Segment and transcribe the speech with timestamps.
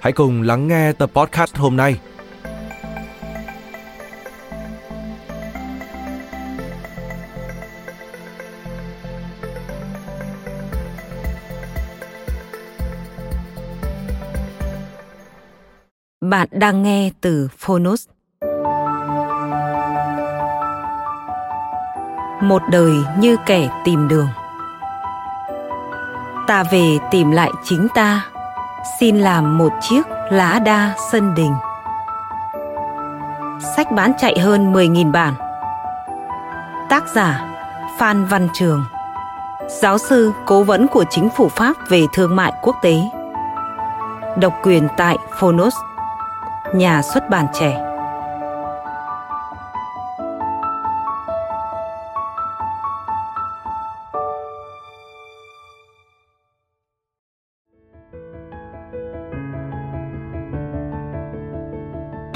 [0.00, 2.00] hãy cùng lắng nghe tập podcast hôm nay.
[16.20, 18.08] Bạn đang nghe từ Phonos.
[22.42, 24.28] Một đời như kẻ tìm đường.
[26.46, 28.26] Ta về tìm lại chính ta,
[28.98, 31.54] xin làm một chiếc lá đa sân đình.
[33.76, 35.34] Sách bán chạy hơn 10.000 bản.
[36.90, 37.40] Tác giả
[37.98, 38.84] Phan Văn Trường
[39.68, 42.94] Giáo sư cố vấn của chính phủ Pháp về thương mại quốc tế
[44.36, 45.74] Độc quyền tại Phonos,
[46.74, 47.89] Nhà xuất bản trẻ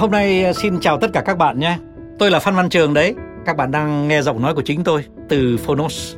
[0.04, 1.78] Hôm nay ờ, xin chào tất cả các bạn nhé.
[2.18, 3.14] Tôi là Phan Văn Trường đấy.
[3.46, 6.16] Các bạn đang nghe giọng nói của chính tôi từ Phonos.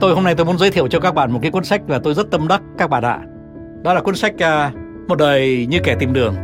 [0.00, 2.00] Tôi hôm nay tôi muốn giới thiệu cho các bạn một cái cuốn sách và
[2.04, 3.18] tôi rất tâm đắc các bạn ạ.
[3.82, 4.74] Đó là cuốn sách uh,
[5.08, 6.34] Một đời như kẻ tìm đường.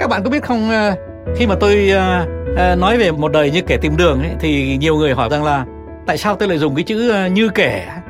[0.00, 0.98] Các bạn có biết không uh,
[1.36, 4.96] khi mà tôi uh, nói về một đời như kẻ tìm đường ấy, thì nhiều
[4.96, 5.64] người hỏi rằng là
[6.06, 8.02] tại sao tôi lại dùng cái chữ như kẻ?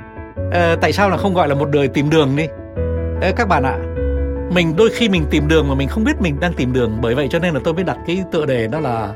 [0.81, 2.47] Tại sao là không gọi là một đời tìm đường đi?
[3.37, 3.79] Các bạn ạ,
[4.53, 6.99] mình đôi khi mình tìm đường mà mình không biết mình đang tìm đường.
[7.03, 9.15] Bởi vậy cho nên là tôi mới đặt cái tựa đề đó là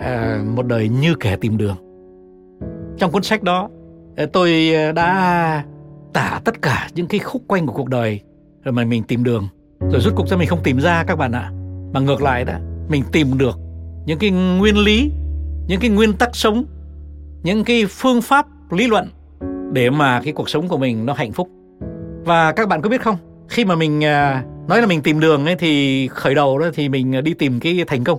[0.00, 1.76] à, một đời như kẻ tìm đường.
[2.98, 3.68] Trong cuốn sách đó
[4.16, 5.62] à, tôi à, đã
[6.12, 8.20] tả tất cả những cái khúc quanh của cuộc đời
[8.64, 9.48] rồi mà mình tìm đường.
[9.80, 11.50] Rồi rút cuộc ra mình không tìm ra các bạn ạ?
[11.92, 12.54] Mà ngược lại đó
[12.88, 13.58] mình tìm được
[14.06, 15.10] những cái nguyên lý
[15.66, 16.64] những cái nguyên tắc sống
[17.42, 19.08] những cái phương pháp lý luận
[19.72, 21.48] để mà cái cuộc sống của mình nó hạnh phúc.
[22.24, 23.16] Và các bạn có biết không?
[23.48, 26.88] Khi mà mình à, nói là mình tìm đường ấy, thì khởi đầu đó thì
[26.88, 28.18] mình đi tìm cái thành công.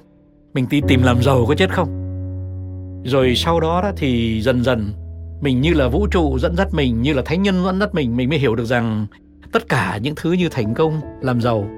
[0.53, 1.89] Mình đi tìm làm giàu có chết không?
[3.05, 4.93] Rồi sau đó đó thì dần dần
[5.41, 8.17] mình như là vũ trụ dẫn dắt mình, như là thánh nhân dẫn dắt mình
[8.17, 9.07] mình mới hiểu được rằng
[9.51, 11.69] tất cả những thứ như thành công, làm giàu,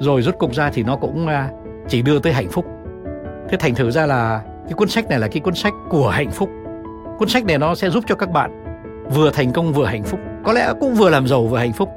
[0.00, 1.50] rồi rút cục ra thì nó cũng à,
[1.88, 2.64] chỉ đưa tới hạnh phúc.
[3.50, 6.30] Thế thành thử ra là cái cuốn sách này là cái cuốn sách của hạnh
[6.30, 6.50] phúc.
[7.18, 8.50] Cuốn sách này nó sẽ giúp cho các bạn
[9.14, 10.20] vừa thành công vừa hạnh phúc.
[10.44, 11.88] Có lẽ cũng vừa làm giàu vừa hạnh phúc.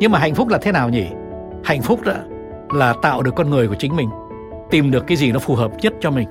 [0.00, 1.06] Nhưng mà hạnh phúc là thế nào nhỉ?
[1.68, 2.12] Hạnh phúc đó
[2.72, 4.08] là tạo được con người của chính mình
[4.70, 6.28] tìm được cái gì nó phù hợp nhất cho mình.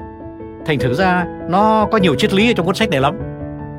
[0.65, 3.17] Thành thử ra nó có nhiều triết lý ở trong cuốn sách này lắm.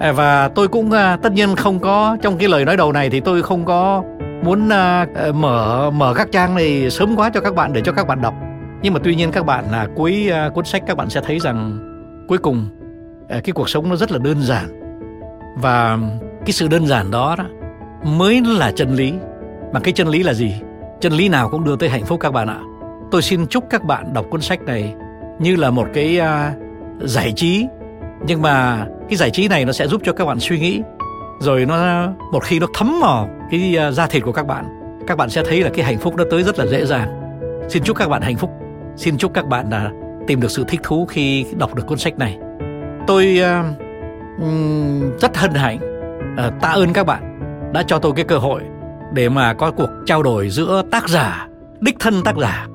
[0.01, 3.11] À, và tôi cũng à, tất nhiên không có trong cái lời nói đầu này
[3.11, 4.03] thì tôi không có
[4.45, 8.07] muốn à, mở mở các trang này sớm quá cho các bạn để cho các
[8.07, 8.35] bạn đọc.
[8.83, 11.79] Nhưng mà tuy nhiên các bạn là cuối cuốn sách các bạn sẽ thấy rằng
[12.29, 12.67] cuối cùng
[13.29, 14.81] cái cuộc sống nó rất là đơn giản.
[15.57, 15.99] Và
[16.41, 17.45] cái sự đơn giản đó, đó
[18.05, 19.13] mới là chân lý.
[19.73, 20.55] Mà cái chân lý là gì?
[21.00, 22.60] Chân lý nào cũng đưa tới hạnh phúc các bạn ạ.
[23.10, 24.94] Tôi xin chúc các bạn đọc cuốn sách này
[25.38, 27.66] như là một cái uh, giải trí.
[28.26, 30.82] Nhưng mà cái giải trí này nó sẽ giúp cho các bạn suy nghĩ.
[31.41, 34.64] Rồi nó một khi nó thấm vào cái uh, da thịt của các bạn
[35.09, 37.09] các bạn sẽ thấy là cái hạnh phúc nó tới rất là dễ dàng.
[37.69, 38.50] Xin chúc các bạn hạnh phúc.
[38.97, 39.91] Xin chúc các bạn là
[40.26, 42.39] tìm được sự thích thú khi đọc được cuốn sách này.
[43.06, 43.41] Tôi
[44.39, 44.51] uh,
[45.21, 45.78] rất hân hạnh
[46.33, 47.39] uh, tạ ơn các bạn
[47.72, 48.62] đã cho tôi cái cơ hội
[49.13, 51.49] để mà có cuộc trao đổi giữa tác giả,
[51.81, 52.69] đích thân tác giả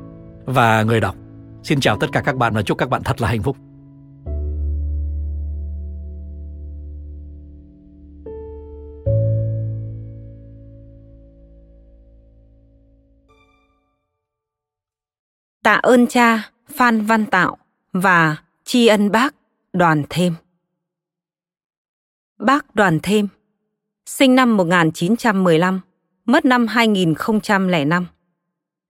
[0.46, 1.16] và người đọc.
[1.64, 3.58] Xin chào tất cả các bạn và chúc các bạn thật là hạnh phúc.
[15.64, 17.58] Tạ ơn cha Phan Văn Tạo
[17.94, 19.36] và tri ân bác
[19.74, 20.34] Đoàn Thêm.
[22.40, 23.28] Bác Đoàn Thêm,
[24.06, 25.82] sinh năm 1915,
[26.26, 28.06] mất năm 2005.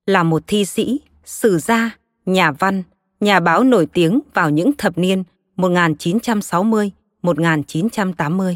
[0.06, 2.84] Là một thi sĩ, sử gia, nhà văn,
[3.20, 5.24] nhà báo nổi tiếng vào những thập niên
[5.58, 8.56] 1960-1980.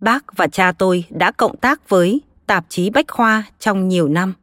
[0.00, 4.34] Bác và cha tôi đã cộng tác với tạp chí Bách Khoa trong nhiều năm.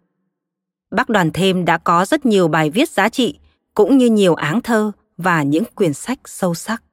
[0.92, 3.40] Bác Đoàn Thêm đã có rất nhiều bài viết giá trị,
[3.74, 6.84] cũng như nhiều áng thơ và những quyển sách sâu sắc.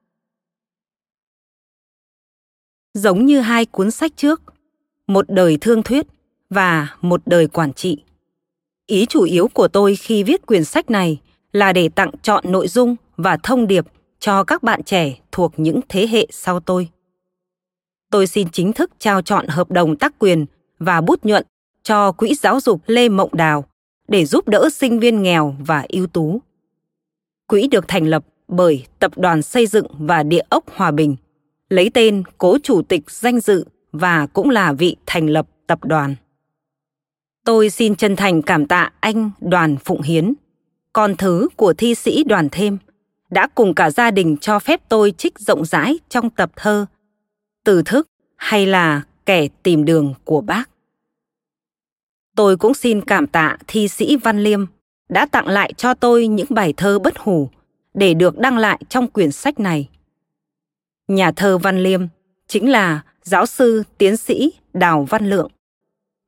[2.94, 4.42] Giống như hai cuốn sách trước,
[5.06, 6.06] Một đời thương thuyết
[6.54, 8.02] và Một đời quản trị.
[8.86, 11.20] Ý chủ yếu của tôi khi viết quyển sách này
[11.52, 13.84] là để tặng chọn nội dung và thông điệp
[14.18, 16.88] cho các bạn trẻ thuộc những thế hệ sau tôi.
[18.10, 20.46] Tôi xin chính thức trao chọn hợp đồng tác quyền
[20.78, 21.46] và bút nhuận
[21.82, 23.64] cho Quỹ Giáo dục Lê Mộng Đào
[24.08, 26.40] để giúp đỡ sinh viên nghèo và ưu tú.
[27.46, 31.16] Quỹ được thành lập bởi Tập đoàn Xây dựng và Địa ốc Hòa Bình,
[31.68, 36.14] lấy tên cố chủ tịch danh dự và cũng là vị thành lập tập đoàn.
[37.44, 40.34] Tôi xin chân thành cảm tạ anh Đoàn Phụng Hiến,
[40.92, 42.78] con thứ của thi sĩ Đoàn Thêm,
[43.30, 46.86] đã cùng cả gia đình cho phép tôi trích rộng rãi trong tập thơ
[47.64, 50.70] Từ thức hay là kẻ tìm đường của bác.
[52.36, 54.66] Tôi cũng xin cảm tạ thi sĩ Văn Liêm
[55.08, 57.50] đã tặng lại cho tôi những bài thơ bất hủ
[57.94, 59.88] để được đăng lại trong quyển sách này.
[61.08, 62.00] Nhà thơ Văn Liêm
[62.46, 65.50] chính là giáo sư tiến sĩ Đào Văn Lượng,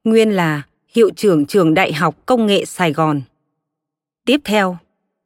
[0.04, 0.62] nguyên là
[0.94, 3.22] hiệu trưởng trường Đại học Công nghệ Sài Gòn.
[4.24, 4.76] Tiếp theo,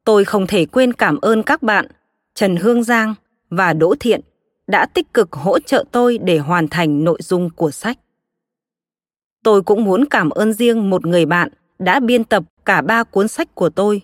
[0.04, 1.86] tôi không thể quên cảm ơn các bạn
[2.34, 3.14] Trần Hương Giang
[3.50, 4.20] và Đỗ Thiện
[4.66, 7.98] đã tích cực hỗ trợ tôi để hoàn thành nội dung của sách.
[9.44, 11.48] Tôi cũng muốn cảm ơn riêng một người bạn
[11.78, 14.02] đã biên tập cả ba cuốn sách của tôi.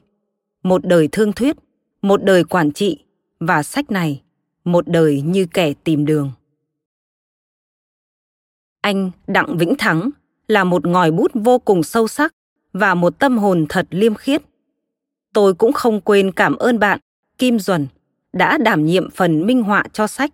[0.63, 1.57] Một đời thương thuyết,
[2.03, 3.05] một đời quản trị
[3.41, 4.23] và sách này,
[4.65, 6.33] một đời như kẻ tìm đường.
[8.81, 10.11] Anh Đặng Vĩnh Thắng
[10.49, 12.35] là một ngòi bút vô cùng sâu sắc
[12.73, 14.43] và một tâm hồn thật liêm khiết.
[15.33, 16.99] Tôi cũng không quên cảm ơn bạn
[17.39, 17.87] Kim Duẩn
[18.33, 20.31] đã đảm nhiệm phần minh họa cho sách.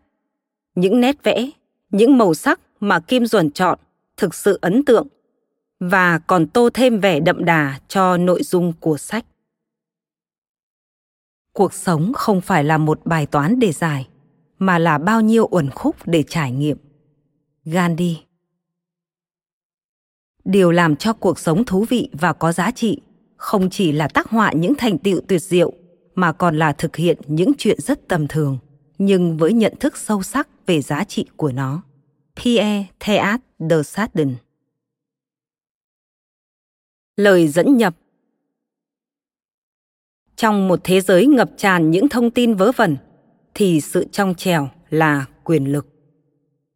[0.75, 1.51] Những nét vẽ,
[1.91, 3.79] những màu sắc mà Kim Duẩn chọn
[4.17, 5.07] thực sự ấn tượng
[5.81, 9.25] và còn tô thêm vẻ đậm đà cho nội dung của sách.
[11.53, 14.09] Cuộc sống không phải là một bài toán để giải,
[14.59, 16.77] mà là bao nhiêu uẩn khúc để trải nghiệm.
[17.65, 18.19] Gandhi
[20.45, 23.01] Điều làm cho cuộc sống thú vị và có giá trị
[23.37, 25.73] không chỉ là tác họa những thành tựu tuyệt diệu
[26.15, 28.59] mà còn là thực hiện những chuyện rất tầm thường
[28.99, 31.83] nhưng với nhận thức sâu sắc về giá trị của nó.
[32.37, 34.35] Pierre Theat de Chardin
[37.17, 37.97] Lời dẫn nhập
[40.37, 42.97] Trong một thế giới ngập tràn những thông tin vớ vẩn,
[43.55, 45.87] thì sự trong trèo là quyền lực.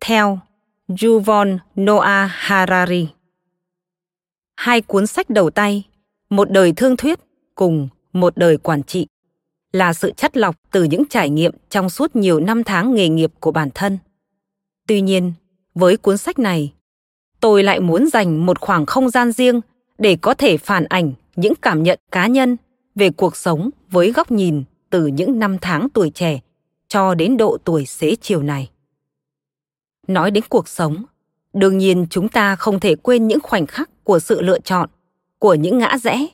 [0.01, 0.39] Theo
[1.03, 3.09] Yuval Noah Harari
[4.57, 5.85] Hai cuốn sách đầu tay,
[6.31, 7.19] Một đời thương thuyết
[7.55, 9.07] cùng Một đời quản trị
[9.73, 13.33] là sự chắt lọc từ những trải nghiệm trong suốt nhiều năm tháng nghề nghiệp
[13.41, 13.99] của bản thân.
[14.89, 15.33] Tuy nhiên,
[15.75, 16.73] với cuốn sách này,
[17.41, 19.61] tôi lại muốn dành một khoảng không gian riêng
[19.99, 22.57] để có thể phản ảnh những cảm nhận cá nhân
[22.95, 26.41] về cuộc sống với góc nhìn từ những năm tháng tuổi trẻ
[26.89, 28.71] cho đến độ tuổi xế chiều này.
[30.07, 31.05] Nói đến cuộc sống,
[31.53, 34.89] đương nhiên chúng ta không thể quên những khoảnh khắc của sự lựa chọn,
[35.39, 36.27] của những ngã rẽ,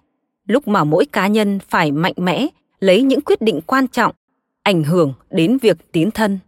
[0.46, 2.46] lúc mà mỗi cá nhân phải mạnh mẽ
[2.81, 4.14] lấy những quyết định quan trọng,
[4.62, 6.39] ảnh hưởng đến việc tiến thân.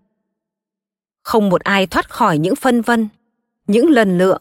[1.22, 3.08] Không một ai thoát khỏi những phân vân,
[3.66, 4.38] những lần lựa,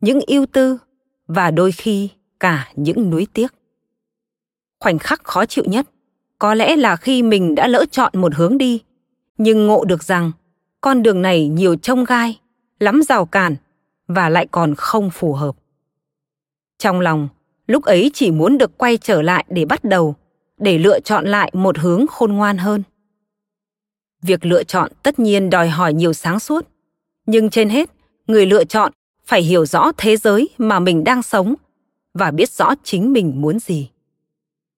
[0.00, 0.78] những ưu tư
[1.26, 2.08] và đôi khi
[2.40, 3.54] cả những nuối tiếc.
[4.80, 5.86] Khoảnh khắc khó chịu nhất
[6.38, 8.82] có lẽ là khi mình đã lỡ chọn một hướng đi,
[9.38, 10.32] nhưng ngộ được rằng
[10.80, 12.40] con đường này nhiều trông gai,
[12.80, 13.56] lắm rào cản
[14.08, 15.56] và lại còn không phù hợp.
[16.78, 17.28] Trong lòng,
[17.66, 20.14] lúc ấy chỉ muốn được quay trở lại để bắt đầu,
[20.58, 22.82] để lựa chọn lại một hướng khôn ngoan hơn.
[24.22, 26.68] Việc lựa chọn tất nhiên đòi hỏi nhiều sáng suốt,
[27.26, 27.90] nhưng trên hết,
[28.26, 28.92] người lựa chọn
[29.26, 31.54] phải hiểu rõ thế giới mà mình đang sống
[32.14, 33.90] và biết rõ chính mình muốn gì.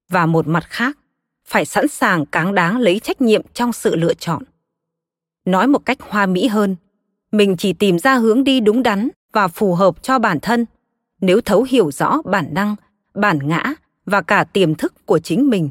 [0.09, 0.99] Và một mặt khác,
[1.47, 4.43] phải sẵn sàng cáng đáng lấy trách nhiệm trong sự lựa chọn.
[5.45, 6.77] Nói một cách hoa mỹ hơn,
[7.33, 10.67] mình chỉ tìm ra hướng đi đúng đắn và phù hợp cho bản thân
[11.21, 12.77] nếu thấu hiểu rõ bản năng,
[13.15, 13.75] bản ngã
[14.07, 15.71] và cả tiềm thức của chính mình,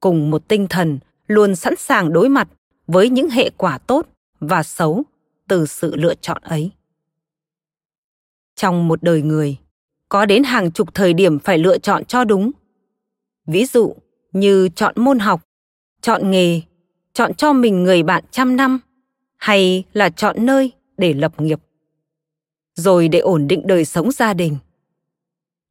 [0.00, 2.48] cùng một tinh thần luôn sẵn sàng đối mặt
[2.86, 4.08] với những hệ quả tốt
[4.40, 5.02] và xấu
[5.48, 6.70] từ sự lựa chọn ấy.
[8.56, 9.56] Trong một đời người,
[10.08, 12.50] có đến hàng chục thời điểm phải lựa chọn cho đúng.
[13.46, 13.94] Ví dụ
[14.32, 15.40] như chọn môn học,
[16.00, 16.60] chọn nghề,
[17.12, 18.80] chọn cho mình người bạn trăm năm,
[19.36, 21.60] hay là chọn nơi để lập nghiệp.
[22.74, 24.56] Rồi để ổn định đời sống gia đình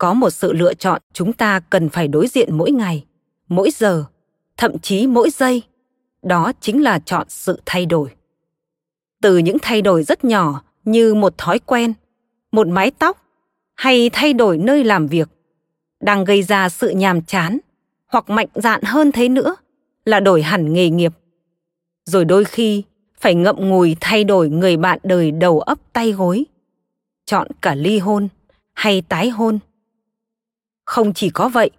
[0.02, 3.06] có một sự lựa chọn, chúng ta cần phải đối diện mỗi ngày,
[3.48, 4.06] mỗi giờ,
[4.58, 5.64] thậm chí mỗi giây.
[6.22, 8.10] Đó chính là chọn sự thay đổi.
[9.22, 11.94] Từ những thay đổi rất nhỏ như một thói quen,
[12.52, 13.26] một mái tóc,
[13.76, 15.30] hay thay đổi nơi làm việc,
[16.00, 17.58] đang gây ra sự nhàm chán
[18.08, 19.56] hoặc mạnh dạn hơn thế nữa
[20.06, 21.14] là đổi hẳn nghề nghiệp.
[22.06, 22.84] Rồi đôi khi
[23.20, 26.46] phải ngậm ngùi thay đổi người bạn đời đầu ấp tay gối,
[27.26, 28.28] chọn cả ly hôn
[28.74, 29.60] hay tái hôn
[30.92, 31.70] không chỉ có vậy,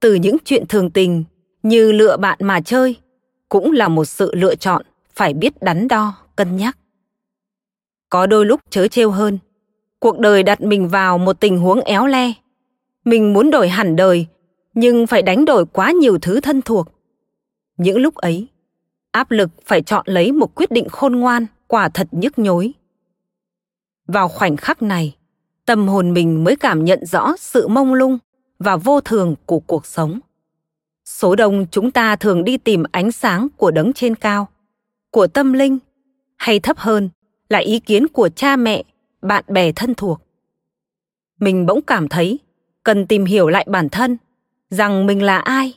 [0.00, 1.24] từ những chuyện thường tình
[1.62, 2.96] như lựa bạn mà chơi
[3.48, 4.82] cũng là một sự lựa chọn
[5.14, 6.78] phải biết đắn đo, cân nhắc.
[8.10, 9.38] Có đôi lúc chớ trêu hơn,
[9.98, 12.32] cuộc đời đặt mình vào một tình huống éo le.
[13.04, 14.26] Mình muốn đổi hẳn đời,
[14.74, 16.88] nhưng phải đánh đổi quá nhiều thứ thân thuộc.
[17.76, 18.46] Những lúc ấy,
[19.12, 22.72] áp lực phải chọn lấy một quyết định khôn ngoan, quả thật nhức nhối.
[24.06, 25.16] Vào khoảnh khắc này,
[25.66, 28.18] tâm hồn mình mới cảm nhận rõ sự mông lung
[28.62, 30.20] và vô thường của cuộc sống.
[31.04, 34.48] Số đông chúng ta thường đi tìm ánh sáng của đấng trên cao,
[35.10, 35.78] của tâm linh,
[36.36, 37.08] hay thấp hơn
[37.48, 38.82] là ý kiến của cha mẹ,
[39.22, 40.20] bạn bè thân thuộc.
[41.40, 42.38] Mình bỗng cảm thấy
[42.82, 44.16] cần tìm hiểu lại bản thân,
[44.70, 45.74] rằng mình là ai,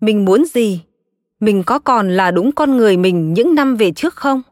[0.00, 0.80] mình muốn gì,
[1.40, 4.42] mình có còn là đúng con người mình những năm về trước không?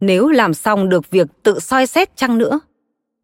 [0.00, 2.60] Nếu làm xong được việc tự soi xét chăng nữa,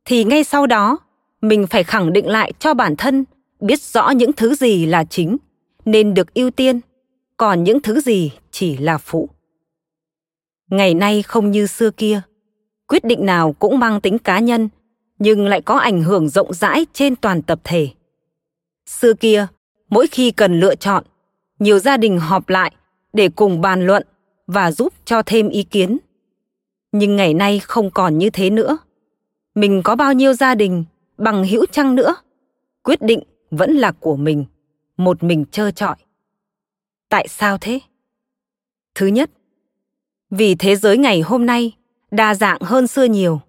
[0.05, 0.99] thì ngay sau đó
[1.41, 3.25] mình phải khẳng định lại cho bản thân
[3.63, 5.37] biết rõ những thứ gì là chính,
[5.85, 6.81] nên được ưu tiên.
[7.37, 9.29] Còn những thứ gì chỉ là phụ.
[10.71, 12.21] Ngày nay không như xưa kia,
[12.87, 14.69] quyết định nào cũng mang tính cá nhân,
[15.19, 17.89] nhưng lại có ảnh hưởng rộng rãi trên toàn tập thể.
[18.87, 19.47] Xưa kia,
[19.91, 21.05] mỗi khi cần lựa chọn,
[21.59, 22.73] nhiều gia đình họp lại
[23.13, 24.03] để cùng bàn luận
[24.47, 25.99] và giúp cho thêm ý kiến.
[26.93, 28.79] Nhưng ngày nay không còn như thế nữa.
[29.55, 30.85] Mình có bao nhiêu gia đình
[31.19, 32.15] bằng hữu chăng nữa?
[32.83, 33.23] Quyết định
[33.53, 34.45] vẫn là của mình,
[34.97, 35.97] một mình trơ trọi.
[37.09, 37.81] Tại sao thế?
[38.95, 39.31] Thứ nhất,
[40.31, 41.73] vì thế giới ngày hôm nay
[42.11, 43.41] đa dạng hơn xưa nhiều,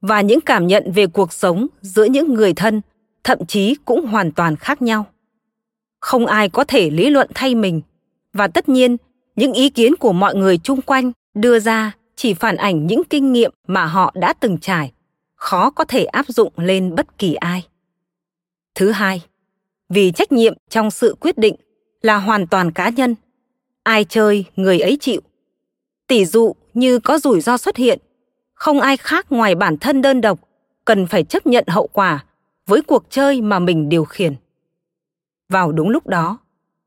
[0.00, 2.80] và những cảm nhận về cuộc sống giữa những người thân
[3.24, 5.06] thậm chí cũng hoàn toàn khác nhau.
[6.00, 7.80] Không ai có thể lý luận thay mình,
[8.32, 8.96] và tất nhiên,
[9.36, 13.32] những ý kiến của mọi người chung quanh đưa ra chỉ phản ảnh những kinh
[13.32, 14.92] nghiệm mà họ đã từng trải,
[15.34, 17.66] khó có thể áp dụng lên bất kỳ ai.
[18.74, 19.22] Thứ hai
[19.90, 21.54] vì trách nhiệm trong sự quyết định
[22.02, 23.14] là hoàn toàn cá nhân.
[23.82, 25.20] Ai chơi, người ấy chịu.
[26.08, 27.98] Tỷ dụ như có rủi ro xuất hiện,
[28.54, 30.38] không ai khác ngoài bản thân đơn độc
[30.84, 32.24] cần phải chấp nhận hậu quả
[32.66, 34.34] với cuộc chơi mà mình điều khiển.
[35.48, 36.38] Vào đúng lúc đó,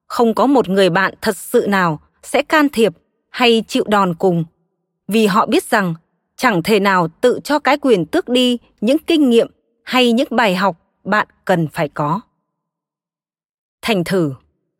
[0.07, 2.93] không có một người bạn thật sự nào sẽ can thiệp
[3.29, 4.43] hay chịu đòn cùng,
[5.07, 5.95] vì họ biết rằng
[6.35, 9.47] chẳng thể nào tự cho cái quyền tước đi những kinh nghiệm
[9.83, 12.21] hay những bài học bạn cần phải có
[13.83, 14.33] thành thử.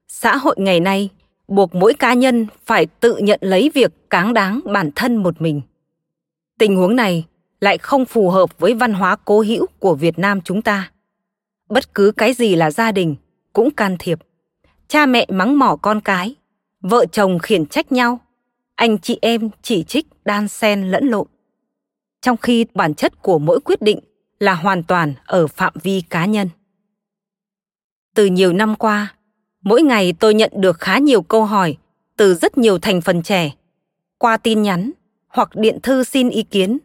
[0.08, 1.10] Xã hội ngày nay
[1.48, 5.62] buộc mỗi cá nhân phải tự nhận lấy việc cáng đáng bản thân một mình.
[6.60, 7.26] Tình huống này
[7.62, 10.92] lại không phù hợp với văn hóa cố hữu của việt nam chúng ta.
[11.70, 13.16] Bất cứ cái gì là gia đình
[13.54, 14.20] cũng can thiệp.
[14.88, 16.36] Cha mẹ mắng mỏ con cái,
[16.82, 18.20] vợ chồng khiển trách nhau,
[18.76, 21.28] anh chị em chỉ trích, đan sen lẫn lộn.
[22.22, 24.00] Trong khi bản chất của mỗi quyết định
[24.40, 26.50] là hoàn toàn ở phạm vi cá nhân
[28.16, 29.16] từ nhiều năm qua,
[29.62, 31.78] mỗi ngày tôi nhận được khá nhiều câu hỏi
[32.18, 33.52] từ rất nhiều thành phần trẻ,
[34.18, 34.92] qua tin nhắn
[35.28, 36.78] hoặc điện thư xin ý kiến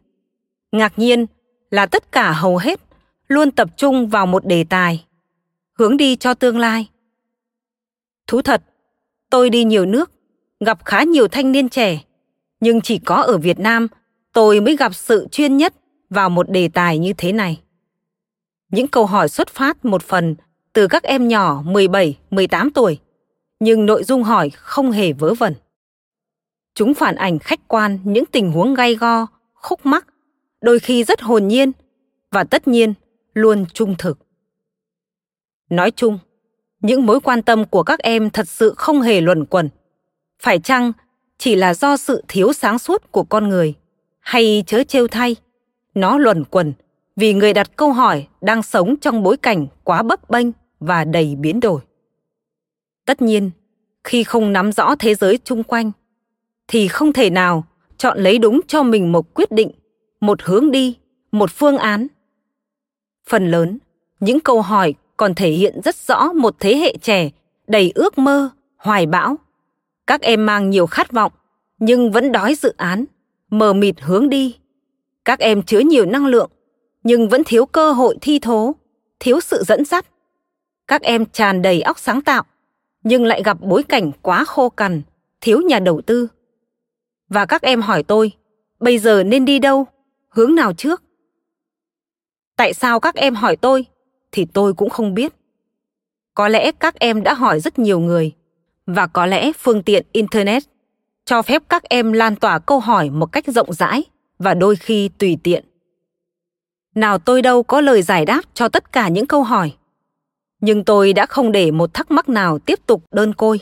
[0.72, 1.26] ngạc nhiên
[1.70, 2.80] là tất cả hầu hết
[3.28, 5.04] luôn tập trung vào một đề tài,
[5.78, 6.88] hướng đi cho tương lai
[8.28, 8.62] thú thật,
[9.30, 10.10] tôi đi nhiều nước,
[10.60, 12.00] gặp khá nhiều thanh niên trẻ,
[12.60, 13.86] nhưng chỉ có ở việt nam
[14.32, 15.74] tôi mới gặp sự chuyên nhất
[16.10, 17.60] vào một đề tài như thế này.
[18.70, 20.34] Những câu hỏi xuất phát một phần
[20.78, 22.98] từ các em nhỏ 17, 18 tuổi,
[23.60, 25.54] nhưng nội dung hỏi không hề vớ vẩn.
[26.74, 30.06] Chúng phản ảnh khách quan những tình huống gay go, khúc mắc,
[30.60, 31.72] đôi khi rất hồn nhiên
[32.30, 32.94] và tất nhiên
[33.34, 34.18] luôn trung thực.
[35.70, 36.18] Nói chung,
[36.80, 39.68] những mối quan tâm của các em thật sự không hề luẩn quẩn.
[40.42, 40.92] Phải chăng
[41.38, 43.74] chỉ là do sự thiếu sáng suốt của con người
[44.20, 45.36] hay chớ trêu thay
[45.94, 46.72] nó luẩn quẩn
[47.16, 50.46] vì người đặt câu hỏi đang sống trong bối cảnh quá bấp bênh
[50.80, 51.80] và đầy biến đổi.
[53.06, 53.50] Tất nhiên,
[54.04, 55.92] khi không nắm rõ thế giới chung quanh,
[56.68, 57.64] thì không thể nào
[57.98, 59.70] chọn lấy đúng cho mình một quyết định,
[60.20, 60.96] một hướng đi,
[61.32, 62.06] một phương án.
[63.28, 63.78] Phần lớn,
[64.20, 67.30] những câu hỏi còn thể hiện rất rõ một thế hệ trẻ
[67.66, 69.36] đầy ước mơ, hoài bão.
[70.06, 71.32] Các em mang nhiều khát vọng,
[71.78, 73.04] nhưng vẫn đói dự án,
[73.50, 74.56] mờ mịt hướng đi.
[75.24, 76.50] Các em chứa nhiều năng lượng,
[77.02, 78.74] nhưng vẫn thiếu cơ hội thi thố,
[79.20, 80.06] thiếu sự dẫn dắt
[80.88, 82.44] các em tràn đầy óc sáng tạo
[83.02, 85.02] nhưng lại gặp bối cảnh quá khô cằn,
[85.40, 86.28] thiếu nhà đầu tư.
[87.28, 88.32] Và các em hỏi tôi,
[88.80, 89.86] bây giờ nên đi đâu,
[90.28, 91.02] hướng nào trước?
[92.56, 93.86] Tại sao các em hỏi tôi
[94.32, 95.32] thì tôi cũng không biết.
[96.34, 98.32] Có lẽ các em đã hỏi rất nhiều người
[98.86, 100.62] và có lẽ phương tiện internet
[101.24, 104.04] cho phép các em lan tỏa câu hỏi một cách rộng rãi
[104.38, 105.64] và đôi khi tùy tiện.
[106.94, 109.72] Nào tôi đâu có lời giải đáp cho tất cả những câu hỏi.
[110.60, 113.60] Nhưng tôi đã không để một thắc mắc nào tiếp tục đơn côi.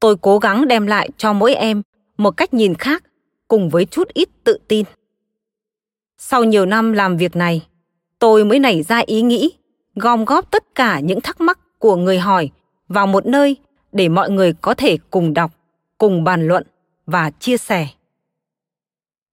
[0.00, 1.82] Tôi cố gắng đem lại cho mỗi em
[2.16, 3.04] một cách nhìn khác
[3.48, 4.84] cùng với chút ít tự tin.
[6.18, 7.66] Sau nhiều năm làm việc này,
[8.18, 9.52] tôi mới nảy ra ý nghĩ
[9.94, 12.50] gom góp tất cả những thắc mắc của người hỏi
[12.88, 13.56] vào một nơi
[13.92, 15.50] để mọi người có thể cùng đọc,
[15.98, 16.66] cùng bàn luận
[17.06, 17.88] và chia sẻ.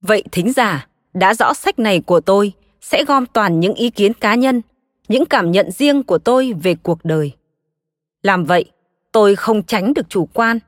[0.01, 4.13] Vậy thính giả đã rõ sách này của tôi sẽ gom toàn những ý kiến
[4.13, 4.61] cá nhân,
[5.07, 7.31] những cảm nhận riêng của tôi về cuộc đời.
[8.24, 8.65] Làm vậy,
[9.12, 10.60] tôi không tránh được chủ quan,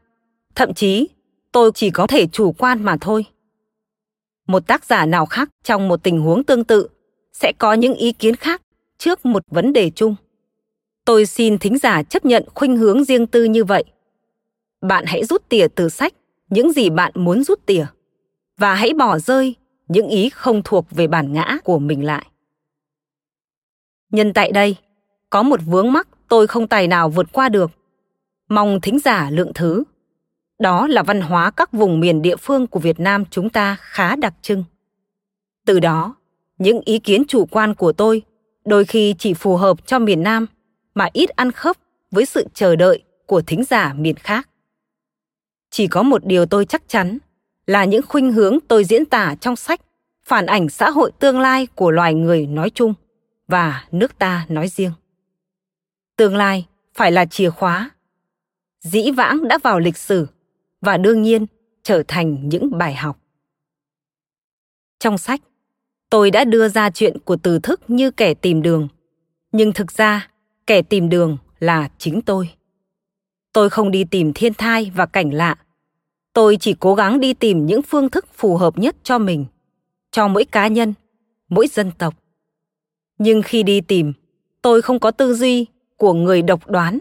[0.55, 1.07] thậm chí
[1.51, 3.25] tôi chỉ có thể chủ quan mà thôi.
[4.47, 6.87] Một tác giả nào khác trong một tình huống tương tự
[7.33, 8.61] sẽ có những ý kiến khác
[8.97, 10.15] trước một vấn đề chung
[11.05, 13.83] tôi xin thính giả chấp nhận khuynh hướng riêng tư như vậy
[14.81, 16.13] bạn hãy rút tỉa từ sách
[16.49, 17.85] những gì bạn muốn rút tỉa
[18.57, 19.55] và hãy bỏ rơi
[19.87, 22.25] những ý không thuộc về bản ngã của mình lại
[24.11, 24.75] nhân tại đây,
[25.29, 27.71] có một vướng mắc tôi không tài nào vượt qua được.
[28.49, 29.83] Mong thính giả lượng thứ.
[30.59, 34.15] Đó là văn hóa các vùng miền địa phương của việt nam chúng ta khá
[34.15, 34.63] đặc trưng.
[35.65, 36.15] Từ đó,
[36.57, 38.21] những ý kiến chủ quan của tôi
[38.65, 40.45] đôi khi chỉ phù hợp cho miền Nam
[40.95, 41.77] mà ít ăn khớp
[42.11, 44.49] với sự chờ đợi của thính giả miền khác.
[45.71, 47.17] Chỉ có một điều tôi chắc chắn
[47.67, 49.81] là những khuynh hướng tôi diễn tả trong sách
[50.25, 52.93] phản ảnh xã hội tương lai của loài người nói chung
[53.47, 54.91] và nước ta nói riêng.
[56.15, 57.89] Tương lai phải là chìa khóa.
[58.81, 60.27] Dĩ vãng đã vào lịch sử
[60.81, 61.45] và đương nhiên
[61.83, 63.19] trở thành những bài học.
[64.99, 65.41] Trong sách,
[66.09, 68.87] tôi đã đưa ra chuyện của từ thức như kẻ tìm đường
[69.51, 70.29] nhưng thực ra
[70.67, 72.49] kẻ tìm đường là chính tôi
[73.53, 75.55] tôi không đi tìm thiên thai và cảnh lạ
[76.33, 79.45] tôi chỉ cố gắng đi tìm những phương thức phù hợp nhất cho mình
[80.11, 80.93] cho mỗi cá nhân
[81.49, 82.13] mỗi dân tộc
[83.17, 84.13] nhưng khi đi tìm
[84.61, 85.65] tôi không có tư duy
[85.97, 86.99] của người độc đoán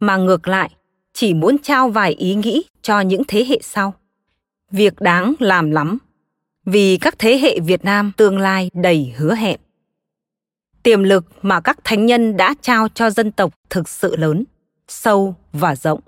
[0.00, 0.70] mà ngược lại
[1.12, 3.94] chỉ muốn trao vài ý nghĩ cho những thế hệ sau
[4.70, 5.98] việc đáng làm lắm
[6.66, 9.60] vì các thế hệ Việt Nam tương lai đầy hứa hẹn.
[10.82, 14.44] Tiềm lực mà các thánh nhân đã trao cho dân tộc thực sự lớn,
[14.88, 16.00] sâu và rộng.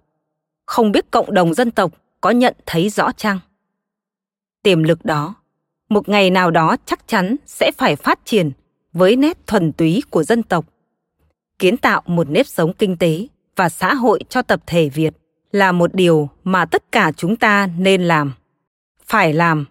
[0.67, 3.39] Không biết cộng đồng dân tộc có nhận thấy rõ chăng?
[4.63, 5.35] Tiềm lực đó,
[5.89, 8.51] một ngày nào đó chắc chắn sẽ phải phát triển
[8.99, 10.65] với nét thuần túy của dân tộc.
[11.59, 15.15] Kiến tạo một nếp sống kinh tế và xã hội cho tập thể Việt
[15.53, 18.33] là một điều mà tất cả chúng ta nên làm.
[19.07, 19.65] Phải làm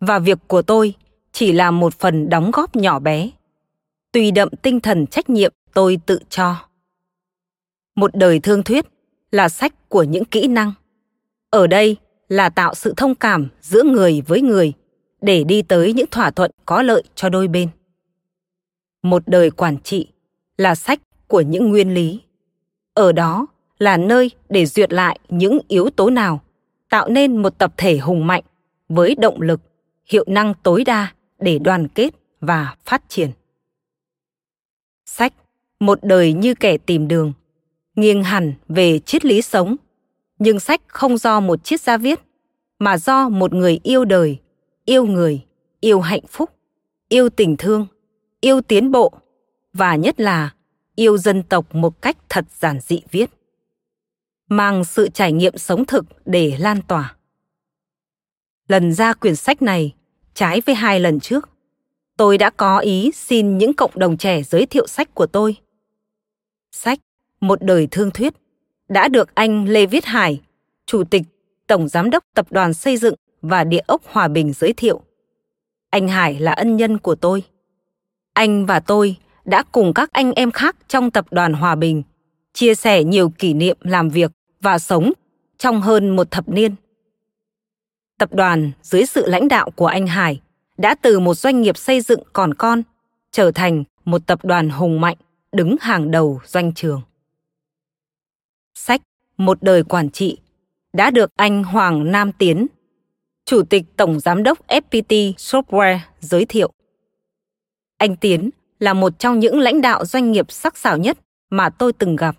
[0.00, 0.94] và việc của tôi
[1.32, 3.30] chỉ là một phần đóng góp nhỏ bé,
[4.12, 6.56] tùy đậm tinh thần trách nhiệm tôi tự cho
[7.94, 8.84] một đời thương thuyết
[9.30, 10.72] là sách của những kỹ năng
[11.50, 11.96] ở đây
[12.28, 14.72] là tạo sự thông cảm giữa người với người
[15.20, 17.68] để đi tới những thỏa thuận có lợi cho đôi bên
[19.02, 20.08] một đời quản trị
[20.56, 22.20] là sách của những nguyên lý.
[22.94, 23.46] Ở đó
[23.78, 26.40] là nơi để duyệt lại những yếu tố nào
[26.90, 28.44] tạo nên một tập thể hùng mạnh
[28.88, 29.60] với động lực
[30.04, 33.30] hiệu năng tối đa để đoàn kết và phát triển.
[35.06, 35.32] Sách
[35.80, 37.32] Một đời như kẻ tìm đường
[37.96, 39.76] nghiêng hẳn về triết lý sống,
[40.38, 42.20] nhưng sách không do một triết gia viết,
[42.78, 44.38] mà do một người yêu đời,
[44.84, 45.44] yêu người,
[45.80, 46.50] yêu hạnh phúc,
[47.08, 47.86] yêu tình thương,
[48.42, 49.12] yêu tiến bộ
[49.72, 50.54] và nhất là
[50.94, 53.30] yêu dân tộc một cách thật giản dị viết.
[54.48, 57.16] Mang sự trải nghiệm sống thực để lan tỏa.
[58.68, 59.94] Lần ra quyển sách này,
[60.34, 61.48] trái với hai lần trước,
[62.16, 65.56] tôi đã có ý xin những cộng đồng trẻ giới thiệu sách của tôi.
[66.72, 66.98] Sách
[67.40, 68.34] Một đời thương thuyết
[68.88, 70.40] đã được anh Lê Viết Hải,
[70.86, 71.22] Chủ tịch,
[71.66, 75.00] Tổng Giám đốc Tập đoàn Xây dựng và Địa ốc Hòa Bình giới thiệu.
[75.90, 77.44] Anh Hải là ân nhân của tôi.
[78.32, 82.02] Anh và tôi đã cùng các anh em khác trong Tập đoàn Hòa Bình
[82.52, 85.12] chia sẻ nhiều kỷ niệm làm việc và sống
[85.58, 86.74] trong hơn một thập niên
[88.22, 90.40] tập đoàn dưới sự lãnh đạo của anh Hải
[90.78, 92.82] đã từ một doanh nghiệp xây dựng còn con
[93.30, 95.16] trở thành một tập đoàn hùng mạnh
[95.52, 97.02] đứng hàng đầu doanh trường.
[98.74, 99.02] Sách
[99.36, 100.38] Một đời quản trị
[100.92, 102.66] đã được anh Hoàng Nam Tiến,
[103.44, 106.72] Chủ tịch Tổng Giám đốc FPT Software giới thiệu.
[108.02, 111.18] Anh Tiến là một trong những lãnh đạo doanh nghiệp sắc sảo nhất
[111.50, 112.36] mà tôi từng gặp.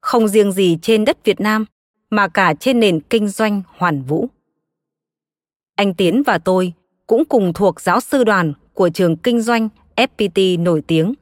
[0.00, 1.64] không riêng gì trên đất Việt Nam
[2.10, 4.28] mà cả trên nền kinh doanh hoàn vũ.
[5.76, 6.72] Anh Tiến và tôi
[7.06, 11.14] cũng cùng thuộc giáo sư đoàn của trường kinh doanh FPT nổi tiếng,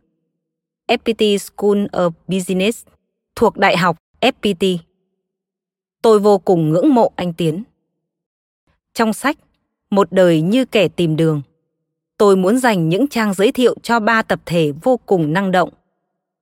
[0.88, 2.86] FPT School of Business
[3.36, 4.78] thuộc Đại học FPT.
[6.02, 7.62] Tôi vô cùng ngưỡng mộ anh Tiến.
[8.94, 9.38] Trong sách
[9.90, 11.42] Một đời như kẻ tìm đường,
[12.18, 15.70] tôi muốn dành những trang giới thiệu cho ba tập thể vô cùng năng động.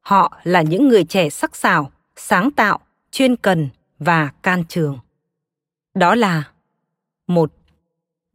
[0.01, 4.99] Họ là những người trẻ sắc sảo, sáng tạo, chuyên cần và can trường.
[5.95, 6.43] Đó là
[7.27, 7.53] một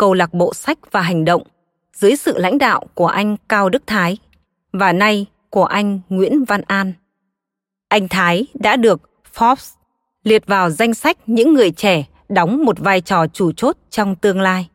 [0.01, 1.43] Câu lạc bộ sách và hành động
[1.93, 4.17] dưới sự lãnh đạo của anh Cao Đức Thái
[4.73, 6.93] và nay của anh Nguyễn Văn An.
[7.87, 9.01] Anh Thái đã được
[9.35, 9.73] Forbes
[10.23, 14.41] liệt vào danh sách những người trẻ đóng một vai trò chủ chốt trong tương
[14.41, 14.69] lai.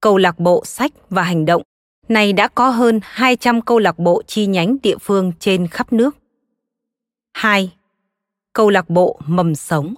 [0.00, 1.62] Câu lạc bộ sách và hành động
[2.08, 6.16] này đã có hơn 200 câu lạc bộ chi nhánh địa phương trên khắp nước.
[7.34, 7.72] 2.
[8.52, 9.94] Câu lạc bộ mầm sống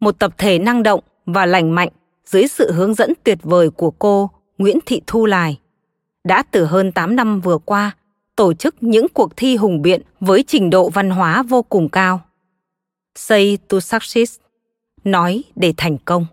[0.00, 1.88] Một tập thể năng động và lành mạnh
[2.24, 5.58] dưới sự hướng dẫn tuyệt vời của cô Nguyễn Thị Thu Lài
[6.24, 7.96] đã từ hơn 8 năm vừa qua
[8.36, 12.20] tổ chức những cuộc thi hùng biện với trình độ văn hóa vô cùng cao.
[13.14, 14.38] Say to success,
[15.04, 16.26] nói để thành công.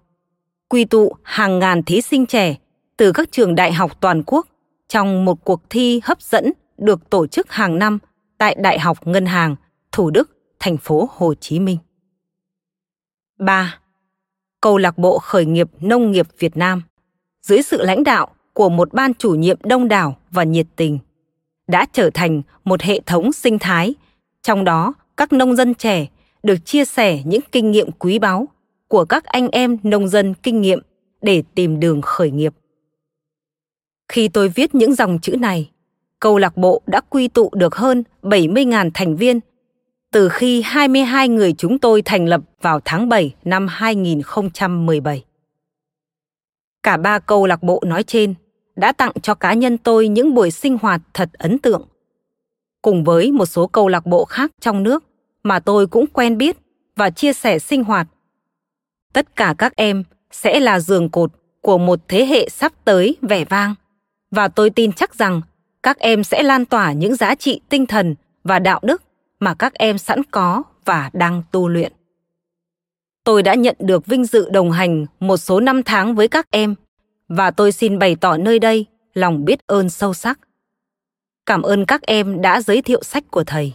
[0.69, 2.55] Quy tụ hàng ngàn thí sinh trẻ
[2.97, 4.47] từ các trường đại học toàn quốc
[4.87, 7.99] trong một cuộc thi hấp dẫn được tổ chức hàng năm
[8.37, 9.55] tại Đại học Ngân hàng,
[9.91, 11.77] Thủ Đức, thành phố Hồ Chí Minh.
[13.39, 13.79] 3.
[14.61, 16.81] Câu lạc bộ khởi nghiệp nông nghiệp Việt Nam
[17.41, 20.99] dưới sự lãnh đạo của một ban chủ nhiệm đông đảo và nhiệt tình
[21.67, 23.95] đã trở thành một hệ thống sinh thái
[24.41, 26.07] trong đó các nông dân trẻ
[26.43, 28.47] được chia sẻ những kinh nghiệm quý báu
[28.87, 30.79] của các anh em nông dân kinh nghiệm
[31.21, 32.53] để tìm đường khởi nghiệp.
[34.09, 35.71] Khi tôi viết những dòng chữ này,
[36.19, 39.39] câu lạc bộ đã quy tụ được hơn 70.000 thành viên
[40.11, 45.23] từ khi 22 người chúng tôi thành lập vào tháng 7 năm 2017.
[46.83, 48.33] Cả ba câu lạc bộ nói trên
[48.75, 51.87] đã tặng cho cá nhân tôi những buổi sinh hoạt thật ấn tượng.
[52.81, 55.03] Cùng với một số câu lạc bộ khác trong nước
[55.43, 56.57] mà tôi cũng quen biết
[56.95, 58.07] và chia sẻ sinh hoạt.
[59.13, 63.45] Tất cả các em sẽ là giường cột của một thế hệ sắp tới vẻ
[63.45, 63.75] vang
[64.31, 65.41] và tôi tin chắc rằng
[65.83, 69.03] các em sẽ lan tỏa những giá trị tinh thần và đạo đức
[69.39, 71.91] mà các em sẵn có và đang tu luyện.
[73.23, 76.75] Tôi đã nhận được vinh dự đồng hành một số năm tháng với các em
[77.27, 80.39] và tôi xin bày tỏ nơi đây lòng biết ơn sâu sắc.
[81.45, 83.73] Cảm ơn các em đã giới thiệu sách của thầy.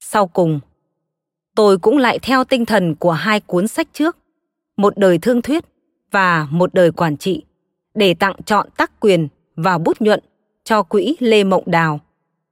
[0.00, 0.60] Sau cùng,
[1.54, 4.16] tôi cũng lại theo tinh thần của hai cuốn sách trước,
[4.76, 5.64] Một đời thương thuyết
[6.10, 7.44] và Một đời quản trị,
[7.94, 10.20] để tặng chọn tác quyền và bút nhuận
[10.64, 12.00] cho quỹ Lê Mộng Đào,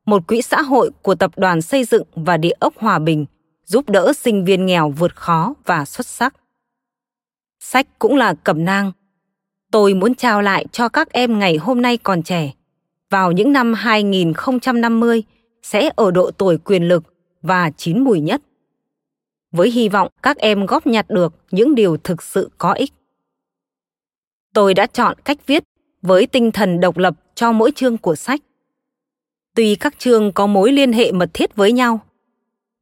[0.07, 3.27] một quỹ xã hội của Tập đoàn Xây dựng và Địa ốc Hòa Bình,
[3.65, 6.35] giúp đỡ sinh viên nghèo vượt khó và xuất sắc.
[7.61, 8.93] Sách cũng là cẩm nang.
[9.73, 12.53] Tôi muốn trao lại cho các em ngày hôm nay còn trẻ,
[13.11, 15.23] vào những năm 2050
[15.63, 17.05] sẽ ở độ tuổi quyền lực
[17.43, 18.43] và chín mùi nhất.
[19.53, 22.93] Với hy vọng các em góp nhặt được những điều thực sự có ích.
[24.59, 25.65] Tôi đã chọn cách viết
[26.03, 28.41] với tinh thần độc lập cho mỗi chương của sách.
[29.55, 32.01] Tuy các chương có mối liên hệ mật thiết với nhau,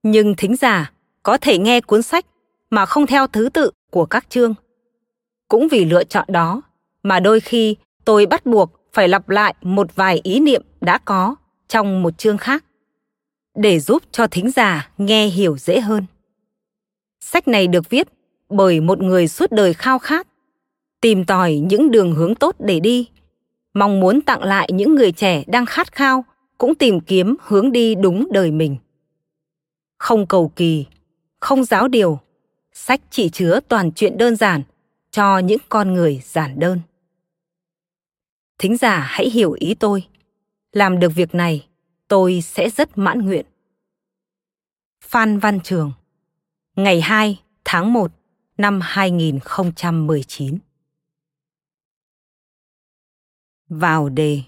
[0.03, 2.27] nhưng thính giả có thể nghe cuốn sách
[2.71, 4.55] mà không theo thứ tự của các chương.
[5.49, 6.63] Cũng vì lựa chọn đó
[7.03, 11.37] mà đôi khi tôi bắt buộc phải lặp lại một vài ý niệm đã có
[11.69, 12.65] trong một chương khác
[13.55, 16.07] để giúp cho thính giả nghe hiểu dễ hơn.
[17.21, 18.09] Sách này được viết
[18.49, 20.27] bởi một người suốt đời khao khát,
[21.01, 23.09] tìm tòi những đường hướng tốt để đi,
[23.75, 26.25] mong muốn tặng lại những người trẻ đang khát khao
[26.59, 28.77] cũng tìm kiếm hướng đi đúng đời mình.
[29.99, 30.87] Không cầu kỳ,
[31.41, 32.19] không giáo điều,
[32.73, 34.63] sách chỉ chứa toàn chuyện đơn giản
[35.11, 36.81] cho những con người giản đơn.
[38.59, 40.07] Thính giả hãy hiểu ý tôi.
[40.73, 41.67] Làm được việc này,
[42.09, 43.47] tôi sẽ rất mãn nguyện.
[45.05, 45.93] Phan Văn Trường
[46.77, 48.13] Ngày 2 tháng 1
[48.59, 50.59] năm 2019
[53.69, 54.43] vào đề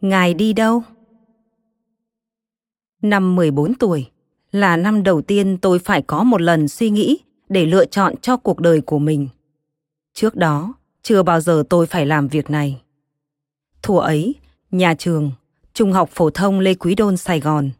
[0.00, 0.82] Ngài đi đâu?
[3.02, 4.10] Năm 14 tuổi
[4.50, 8.36] là năm đầu tiên tôi phải có một lần suy nghĩ để lựa chọn cho
[8.36, 9.28] cuộc đời của mình.
[10.14, 12.80] Trước đó, chưa bao giờ tôi phải làm việc này.
[13.82, 14.34] Thủa ấy,
[14.70, 15.30] nhà trường,
[15.74, 17.70] Trung học phổ thông Lê Quý Đôn Sài Gòn.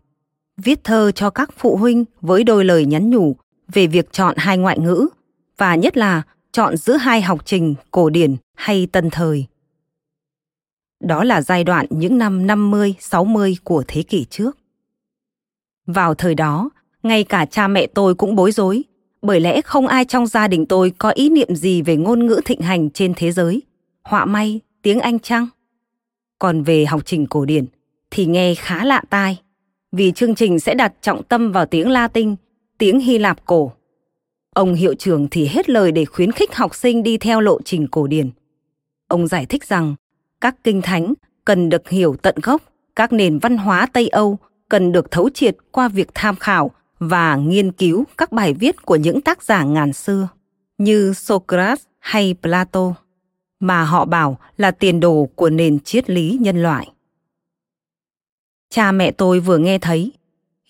[0.57, 3.37] Viết thơ cho các phụ huynh với đôi lời nhắn nhủ
[3.69, 5.09] về việc chọn hai ngoại ngữ
[5.57, 9.47] và nhất là chọn giữa hai học trình cổ điển hay tân thời.
[11.01, 14.59] Đó là giai đoạn những năm 50, 60 của thế kỷ trước.
[15.87, 16.71] Vào thời đó,
[17.03, 18.85] ngay cả cha mẹ tôi cũng bối rối,
[19.23, 22.41] bởi lẽ không ai trong gia đình tôi có ý niệm gì về ngôn ngữ
[22.45, 23.63] thịnh hành trên thế giới,
[24.03, 25.49] họa may, tiếng Anh chăng?
[26.39, 27.67] Còn về học trình cổ điển
[28.11, 29.39] thì nghe khá lạ tai,
[29.93, 32.37] vì chương trình sẽ đặt trọng tâm vào tiếng Latin,
[32.79, 33.73] tiếng Hy Lạp cổ.
[34.55, 37.87] Ông hiệu trưởng thì hết lời để khuyến khích học sinh đi theo lộ trình
[37.89, 38.31] cổ điển.
[39.09, 39.95] Ông giải thích rằng
[40.41, 42.63] các kinh thánh cần được hiểu tận gốc,
[42.97, 47.37] các nền văn hóa Tây Âu cần được thấu triệt qua việc tham khảo và
[47.37, 50.29] nghiên cứu các bài viết của những tác giả ngàn xưa
[50.79, 52.95] như Socrates hay Plato
[53.61, 56.93] mà họ bảo là tiền đồ của nền triết lý nhân loại.
[58.71, 60.13] Cha mẹ tôi vừa nghe thấy,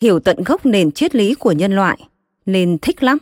[0.01, 1.99] hiểu tận gốc nền triết lý của nhân loại,
[2.47, 3.19] nên thích lắm.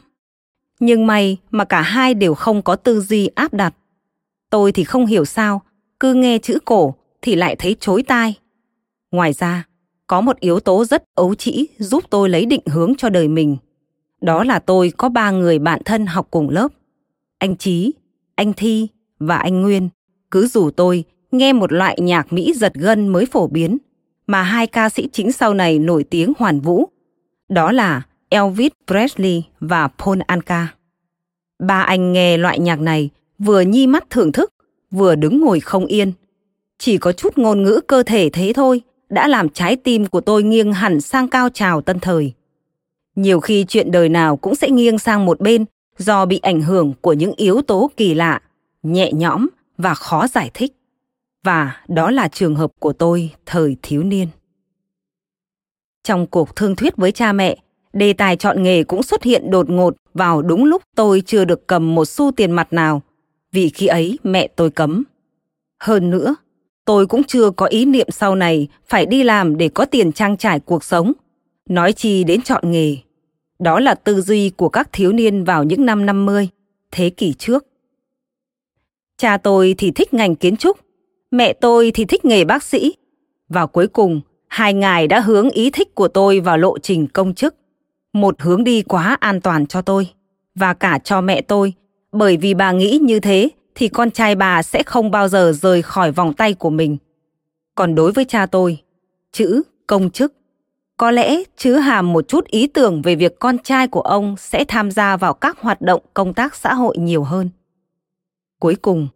[0.81, 3.75] Nhưng may mà cả hai đều không có tư duy áp đặt.
[4.51, 5.63] Tôi thì không hiểu sao,
[6.01, 8.39] cứ nghe chữ cổ thì lại thấy chối tai.
[9.11, 9.65] Ngoài ra,
[10.07, 13.57] có một yếu tố rất ấu trĩ giúp tôi lấy định hướng cho đời mình.
[14.21, 16.69] Đó là tôi có ba người bạn thân học cùng lớp.
[17.39, 17.93] Anh Trí,
[18.35, 18.89] anh Thi
[19.19, 19.89] và anh Nguyên
[20.31, 23.79] cứ rủ tôi nghe một loại nhạc Mỹ giật gân mới phổ biến
[24.27, 26.89] mà hai ca sĩ chính sau này nổi tiếng hoàn vũ.
[27.49, 30.75] Đó là Elvis Presley và Paul Anka.
[31.59, 34.53] Ba anh nghe loại nhạc này vừa nhi mắt thưởng thức,
[34.91, 36.13] vừa đứng ngồi không yên.
[36.79, 40.43] Chỉ có chút ngôn ngữ cơ thể thế thôi đã làm trái tim của tôi
[40.43, 42.33] nghiêng hẳn sang cao trào tân thời.
[43.17, 45.65] Nhiều khi chuyện đời nào cũng sẽ nghiêng sang một bên
[45.99, 48.43] do bị ảnh hưởng của những yếu tố kỳ lạ,
[48.83, 49.47] nhẹ nhõm
[49.79, 50.73] và khó giải thích.
[51.45, 54.29] Và đó là trường hợp của tôi thời thiếu niên.
[56.05, 57.57] Trong cuộc thương thuyết với cha mẹ,
[57.93, 61.67] đề tài chọn nghề cũng xuất hiện đột ngột vào đúng lúc tôi chưa được
[61.67, 63.03] cầm một xu tiền mặt nào,
[63.53, 65.05] vì khi ấy mẹ tôi cấm.
[65.81, 66.35] Hơn nữa,
[66.87, 70.37] tôi cũng chưa có ý niệm sau này phải đi làm để có tiền trang
[70.37, 71.13] trải cuộc sống.
[71.69, 72.97] Nói chi đến chọn nghề.
[73.59, 76.49] Đó là tư duy của các thiếu niên vào những năm 50,
[76.91, 77.67] thế kỷ trước.
[79.17, 80.79] Cha tôi thì thích ngành kiến trúc,
[81.31, 82.95] mẹ tôi thì thích nghề bác sĩ.
[83.49, 87.35] Và cuối cùng, hai ngài đã hướng ý thích của tôi vào lộ trình công
[87.35, 87.55] chức.
[88.13, 90.09] Một hướng đi quá an toàn cho tôi,
[90.55, 91.73] và cả cho mẹ tôi,
[92.13, 95.83] bởi vì bà nghĩ như thế thì con trai bà sẽ không bao giờ rời
[95.83, 96.97] khỏi vòng tay của mình.
[97.75, 98.83] Còn đối với cha tôi,
[99.33, 100.33] chữ công chức
[100.97, 104.65] có lẽ chứa hàm một chút ý tưởng về việc con trai của ông sẽ
[104.69, 107.51] tham gia vào các hoạt động công tác xã hội nhiều hơn.
[108.61, 109.09] Cuối cùng,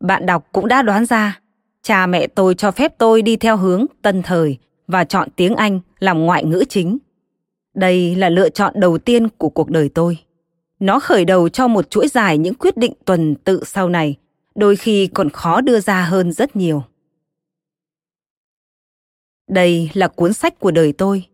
[0.00, 1.40] bạn đọc cũng đã đoán ra,
[1.82, 5.80] cha mẹ tôi cho phép tôi đi theo hướng tân thời và chọn tiếng Anh
[5.98, 6.98] làm ngoại ngữ chính.
[7.74, 10.18] Đây là lựa chọn đầu tiên của cuộc đời tôi.
[10.80, 14.16] Nó khởi đầu cho một chuỗi dài những quyết định tuần tự sau này,
[14.54, 16.82] đôi khi còn khó đưa ra hơn rất nhiều.
[19.48, 21.26] Đây là cuốn sách của đời tôi.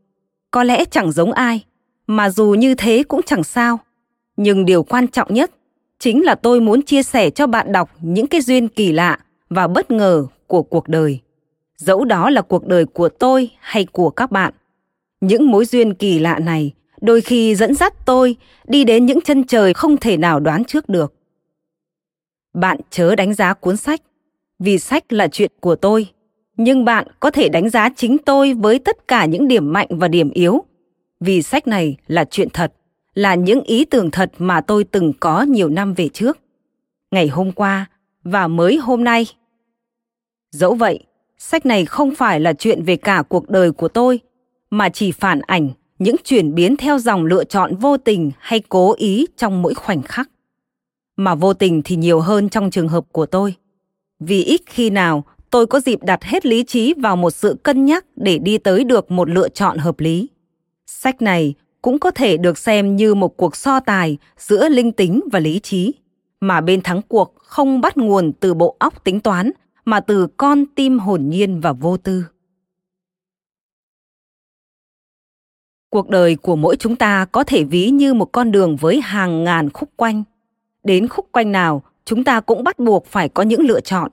[0.51, 1.65] Có lẽ chẳng giống ai,
[2.07, 3.79] mà dù như thế cũng chẳng sao.
[4.37, 5.51] Nhưng điều quan trọng nhất
[5.99, 9.19] chính là tôi muốn chia sẻ cho bạn đọc những cái duyên kỳ lạ
[9.51, 11.21] và bất ngờ của cuộc đời.
[11.77, 14.55] Dẫu đó là cuộc đời của tôi hay của các bạn.
[15.21, 16.73] Những mối duyên kỳ lạ này
[17.05, 20.89] đôi khi dẫn dắt tôi đi đến những chân trời không thể nào đoán trước
[20.89, 21.15] được.
[22.55, 24.01] Bạn chớ đánh giá cuốn sách,
[24.59, 26.07] vì sách là chuyện của tôi,
[26.57, 30.09] nhưng bạn có thể đánh giá chính tôi với tất cả những điểm mạnh và
[30.09, 30.65] điểm yếu,
[31.21, 32.73] vì sách này là chuyện thật,
[33.15, 36.39] là những ý tưởng thật mà tôi từng có nhiều năm về trước,
[37.11, 37.87] ngày hôm qua
[38.23, 39.27] và mới hôm nay.
[40.51, 40.99] Dẫu vậy,
[41.39, 44.21] sách này không phải là chuyện về cả cuộc đời của tôi,
[44.71, 48.95] mà chỉ phản ảnh những chuyển biến theo dòng lựa chọn vô tình hay cố
[48.99, 50.31] ý trong mỗi khoảnh khắc.
[51.17, 53.55] Mà vô tình thì nhiều hơn trong trường hợp của tôi.
[54.21, 57.85] Vì ít khi nào tôi có dịp đặt hết lý trí vào một sự cân
[57.85, 60.29] nhắc để đi tới được một lựa chọn hợp lý.
[60.87, 65.21] Sách này cũng có thể được xem như một cuộc so tài giữa linh tính
[65.33, 65.95] và lý trí,
[66.41, 69.51] mà bên thắng cuộc không bắt nguồn từ bộ óc tính toán,
[69.85, 72.25] mà từ con tim hồn nhiên và vô tư.
[75.95, 79.45] Cuộc đời của mỗi chúng ta có thể ví như một con đường với hàng
[79.45, 80.23] ngàn khúc quanh.
[80.85, 84.11] Đến khúc quanh nào chúng ta cũng bắt buộc phải có những lựa chọn.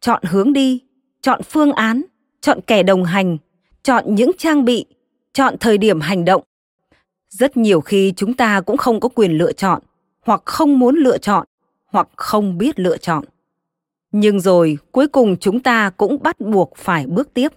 [0.00, 0.80] Chọn hướng đi
[1.22, 2.02] chọn phương án
[2.40, 3.38] chọn kẻ đồng hành
[3.82, 4.84] chọn những trang bị
[5.32, 6.42] chọn thời điểm hành động.
[7.28, 9.82] Rất nhiều khi chúng ta cũng không có quyền lựa chọn
[10.26, 11.46] hoặc không muốn lựa chọn
[11.86, 13.24] hoặc không biết lựa chọn.
[14.12, 17.52] Nhưng rồi cuối cùng chúng ta cũng bắt buộc phải bước tiếp.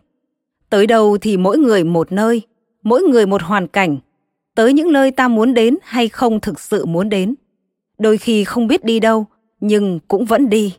[0.69, 2.41] Tới đâu thì mỗi người một nơi,
[2.83, 3.97] mỗi người một hoàn cảnh,
[4.55, 7.35] tới những nơi ta muốn đến hay không thực sự muốn đến.
[7.97, 9.25] Đôi khi không biết đi đâu,
[9.59, 10.75] nhưng cũng vẫn đi.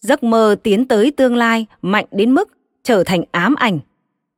[0.00, 2.48] Giấc mơ tiến tới tương lai mạnh đến mức
[2.82, 3.78] trở thành ám ảnh,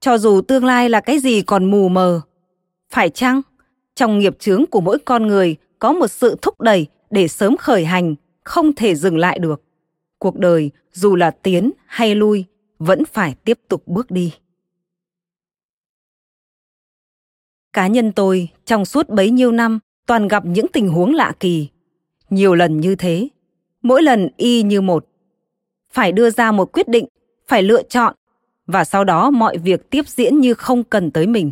[0.01, 2.21] cho dù tương lai là cái gì còn mù mờ.
[2.91, 3.43] Phải chăng,
[3.95, 7.85] trong nghiệp chướng của mỗi con người có một sự thúc đẩy để sớm khởi
[7.85, 9.63] hành, không thể dừng lại được.
[10.19, 12.45] Cuộc đời dù là tiến hay lui
[12.79, 14.33] vẫn phải tiếp tục bước đi.
[17.79, 21.69] Cá nhân tôi trong suốt bấy nhiêu năm toàn gặp những tình huống lạ kỳ.
[22.31, 23.29] Nhiều lần như thế,
[23.83, 25.07] mỗi lần y như một.
[25.93, 27.07] Phải đưa ra một quyết định,
[27.49, 28.15] phải lựa chọn
[28.67, 31.51] và sau đó mọi việc tiếp diễn như không cần tới mình.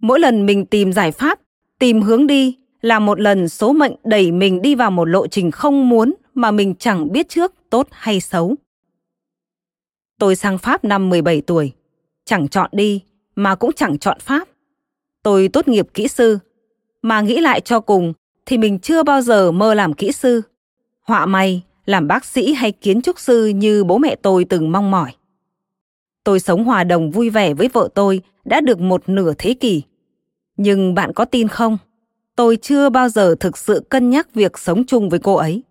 [0.00, 1.40] Mỗi lần mình tìm giải pháp,
[1.78, 5.50] tìm hướng đi là một lần số mệnh đẩy mình đi vào một lộ trình
[5.50, 8.54] không muốn mà mình chẳng biết trước tốt hay xấu.
[10.18, 11.72] Tôi sang Pháp năm 17 tuổi,
[12.24, 13.00] chẳng chọn đi
[13.36, 14.48] mà cũng chẳng chọn Pháp.
[15.24, 16.38] Tôi tốt nghiệp kỹ sư,
[17.02, 18.12] mà nghĩ lại cho cùng
[18.46, 20.42] thì mình chưa bao giờ mơ làm kỹ sư.
[21.02, 24.90] Họa may, làm bác sĩ hay kiến trúc sư như bố mẹ tôi từng mong
[24.90, 25.12] mỏi.
[26.24, 29.82] Tôi sống hòa đồng vui vẻ với vợ tôi đã được một nửa thế kỷ.
[30.56, 31.78] Nhưng bạn có tin không?
[32.36, 35.62] Tôi chưa bao giờ thực sự cân nhắc việc sống chung với cô ấy.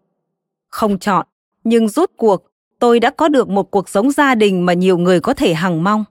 [0.70, 1.26] Không chọn,
[1.64, 2.44] nhưng rốt cuộc
[2.80, 5.84] tôi đã có được một cuộc sống gia đình mà nhiều người có thể hằng
[5.84, 6.06] mong.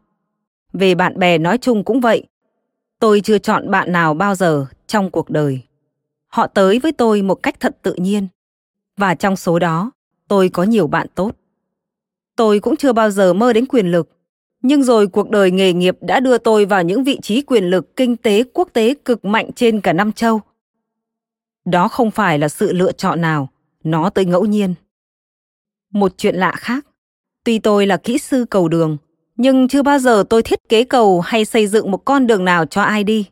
[0.72, 2.26] Về bạn bè nói chung cũng vậy.
[3.02, 5.60] Tôi chưa chọn bạn nào bao giờ trong cuộc đời.
[6.26, 8.28] Họ tới với tôi một cách thật tự nhiên.
[8.96, 9.90] Và trong số đó,
[10.28, 11.36] tôi có nhiều bạn tốt.
[12.36, 14.08] Tôi cũng chưa bao giờ mơ đến quyền lực.
[14.62, 17.96] Nhưng rồi cuộc đời nghề nghiệp đã đưa tôi vào những vị trí quyền lực
[17.96, 20.40] kinh tế quốc tế cực mạnh trên cả năm châu.
[21.64, 23.48] Đó không phải là sự lựa chọn nào,
[23.84, 24.74] nó tới ngẫu nhiên.
[25.92, 26.86] Một chuyện lạ khác,
[27.44, 28.96] tuy tôi là kỹ sư cầu đường,
[29.36, 32.66] nhưng chưa bao giờ tôi thiết kế cầu hay xây dựng một con đường nào
[32.66, 33.26] cho ai đi.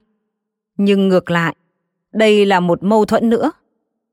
[0.77, 1.57] Nhưng ngược lại,
[2.13, 3.51] đây là một mâu thuẫn nữa.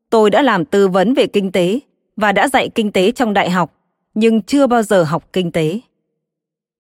[0.10, 1.80] Tôi đã làm tư vấn về kinh tế
[2.16, 3.74] và đã dạy kinh tế trong đại học,
[4.14, 5.80] nhưng chưa bao giờ học kinh tế.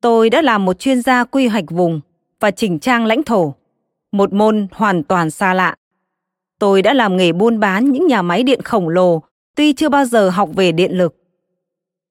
[0.02, 2.02] Tôi đã làm một chuyên gia quy hoạch vùng
[2.40, 3.56] và chỉnh trang lãnh thổ,
[4.12, 5.76] một môn hoàn toàn xa lạ.
[6.60, 9.22] Tôi đã làm nghề buôn bán những nhà máy điện khổng lồ,
[9.56, 11.16] tuy chưa bao giờ học về điện lực.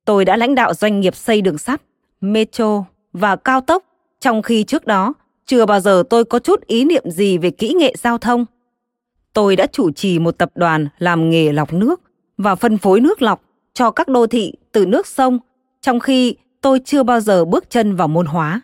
[0.05, 1.83] Tôi đã lãnh đạo doanh nghiệp xây đường sắt,
[2.21, 3.85] metro và cao tốc,
[4.21, 5.15] trong khi trước đó
[5.47, 8.45] chưa bao giờ tôi có chút ý niệm gì về kỹ nghệ giao thông.
[9.33, 12.01] Tôi đã chủ trì một tập đoàn làm nghề lọc nước
[12.39, 13.43] và phân phối nước lọc
[13.75, 15.39] cho các đô thị từ nước sông,
[15.81, 18.61] trong khi tôi chưa bao giờ bước chân vào môn hóa.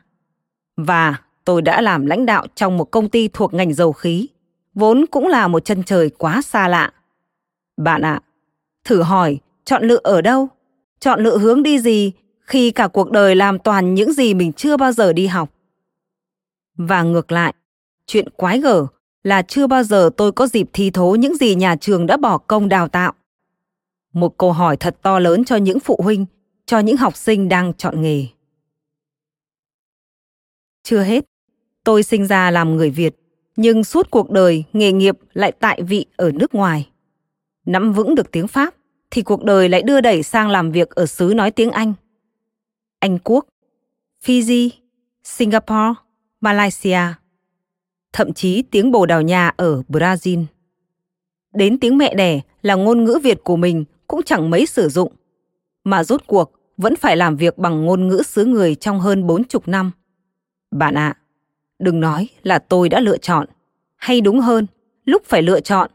[0.76, 4.28] Và tôi đã làm lãnh đạo trong một công ty thuộc ngành dầu khí,
[4.74, 6.92] vốn cũng là một chân trời quá xa lạ.
[7.76, 8.22] Bạn ạ, à,
[8.84, 10.48] thử hỏi chọn lựa ở đâu?
[11.00, 12.12] Chọn lựa hướng đi gì
[12.44, 15.50] khi cả cuộc đời làm toàn những gì mình chưa bao giờ đi học?
[16.76, 17.54] Và ngược lại,
[18.06, 18.86] chuyện quái gở
[19.22, 22.38] là chưa bao giờ tôi có dịp thi thố những gì nhà trường đã bỏ
[22.38, 23.12] công đào tạo.
[24.12, 26.26] Một câu hỏi thật to lớn cho những phụ huynh,
[26.66, 28.26] cho những học sinh đang chọn nghề.
[30.82, 31.24] Chưa hết,
[31.84, 33.14] tôi sinh ra làm người Việt,
[33.56, 36.88] nhưng suốt cuộc đời nghề nghiệp lại tại vị ở nước ngoài.
[37.66, 38.74] Nắm vững được tiếng Pháp
[39.10, 41.94] thì cuộc đời lại đưa đẩy sang làm việc ở xứ nói tiếng Anh.
[43.02, 43.46] Anh Quốc,
[44.24, 44.70] Fiji,
[45.24, 45.94] Singapore,
[46.40, 46.98] Malaysia,
[48.12, 50.44] thậm chí tiếng Bồ Đào Nha ở Brazil.
[51.54, 55.12] Đến tiếng mẹ đẻ là ngôn ngữ Việt của mình cũng chẳng mấy sử dụng,
[55.84, 59.44] mà rốt cuộc vẫn phải làm việc bằng ngôn ngữ xứ người trong hơn bốn
[59.44, 59.90] chục năm.
[60.70, 61.18] Bạn ạ, à,
[61.78, 63.46] đừng nói là tôi đã lựa chọn,
[63.96, 64.66] hay đúng hơn,
[65.04, 65.90] lúc phải lựa chọn,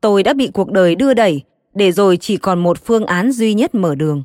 [0.00, 1.42] tôi đã bị cuộc đời đưa đẩy
[1.74, 4.22] để rồi chỉ còn một phương án duy nhất mở đường.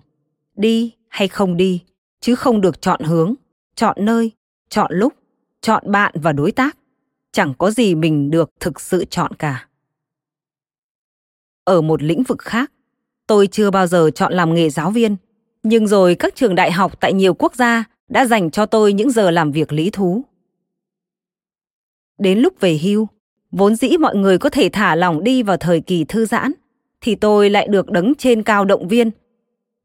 [0.55, 1.83] Đi hay không đi,
[2.19, 3.33] chứ không được chọn hướng,
[3.75, 4.31] chọn nơi,
[4.69, 5.13] chọn lúc,
[5.61, 6.77] chọn bạn và đối tác.
[7.31, 9.67] Chẳng có gì mình được thực sự chọn cả.
[11.63, 12.71] Ở một lĩnh vực khác,
[13.27, 15.15] tôi chưa bao giờ chọn làm nghề giáo viên,
[15.63, 19.11] nhưng rồi các trường đại học tại nhiều quốc gia đã dành cho tôi những
[19.11, 20.23] giờ làm việc lý thú.
[22.17, 23.07] Đến lúc về hưu,
[23.51, 26.51] vốn dĩ mọi người có thể thả lỏng đi vào thời kỳ thư giãn,
[27.01, 29.11] thì tôi lại được đứng trên cao động viên.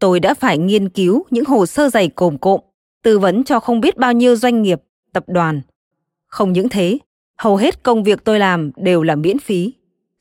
[0.03, 2.61] Tôi đã phải nghiên cứu những hồ sơ dày cồm cộm,
[3.03, 4.83] tư vấn cho không biết bao nhiêu doanh nghiệp,
[5.13, 5.61] tập đoàn.
[6.27, 6.99] Không những thế,
[7.39, 9.73] hầu hết công việc tôi làm đều là miễn phí,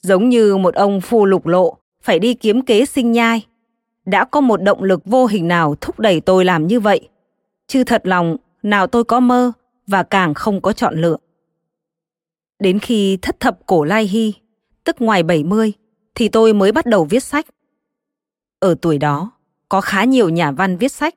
[0.02, 3.46] giống như một ông phu lục lộ phải đi kiếm kế sinh nhai.
[4.06, 7.10] Đã có một động lực vô hình nào thúc đẩy tôi làm như vậy,
[7.68, 9.52] chứ thật lòng nào tôi có mơ
[9.88, 11.18] và càng không có chọn lựa.
[12.60, 14.34] Đến khi thất thập cổ lai hy,
[14.84, 15.74] tức ngoài 70,
[16.16, 17.46] thì tôi mới bắt đầu viết sách.
[18.60, 19.32] Ở tuổi đó,
[19.72, 21.16] có khá nhiều nhà văn viết sách,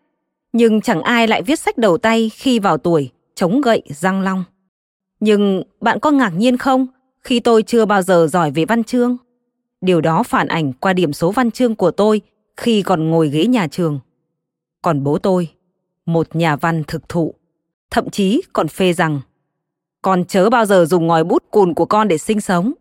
[0.53, 4.45] nhưng chẳng ai lại viết sách đầu tay khi vào tuổi chống gậy răng long.
[5.21, 6.87] Nhưng bạn có ngạc nhiên không
[7.21, 9.17] khi tôi chưa bao giờ giỏi về văn chương?
[9.81, 12.21] Điều đó phản ảnh qua điểm số văn chương của tôi
[12.57, 14.01] khi còn ngồi ghế nhà trường.
[14.83, 15.49] Còn bố tôi,
[16.07, 17.35] một nhà văn thực thụ,
[17.91, 19.21] thậm chí còn phê rằng
[20.03, 22.73] con chớ bao giờ dùng ngòi bút cùn của con để sinh sống.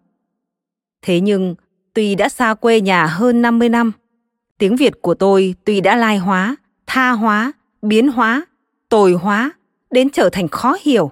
[1.01, 1.55] Thế nhưng,
[1.93, 3.91] tuy đã xa quê nhà hơn 50 năm,
[4.63, 6.55] tiếng Việt của tôi tuy đã lai hóa,
[6.87, 7.51] tha hóa,
[7.81, 8.45] biến hóa,
[8.89, 9.51] tồi hóa,
[9.91, 11.11] đến trở thành khó hiểu.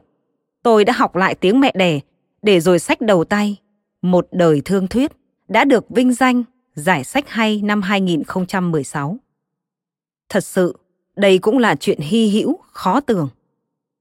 [0.64, 2.00] Tôi đã học lại tiếng mẹ đẻ,
[2.42, 3.58] để rồi sách đầu tay,
[4.02, 5.12] một đời thương thuyết,
[5.48, 6.44] đã được vinh danh
[6.74, 9.18] giải sách hay năm 2016.
[10.30, 10.78] Thật sự,
[11.16, 13.30] đây cũng là chuyện hy hữu, khó tưởng.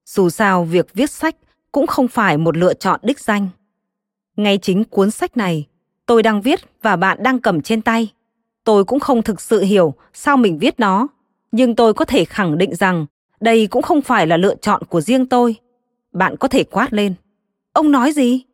[0.07, 1.37] Dù sao việc viết sách
[1.73, 3.49] cũng không phải một lựa chọn đích danh.
[4.37, 5.67] Ngay chính cuốn sách này,
[6.07, 8.13] tôi đang viết và bạn đang cầm trên tay.
[8.65, 11.09] Tôi cũng không thực sự hiểu sao mình viết nó,
[11.53, 13.07] nhưng tôi có thể khẳng định rằng
[13.41, 15.57] đây cũng không phải là lựa chọn của riêng tôi.
[16.13, 17.15] Bạn có thể quát lên.
[17.73, 18.45] Ông nói gì?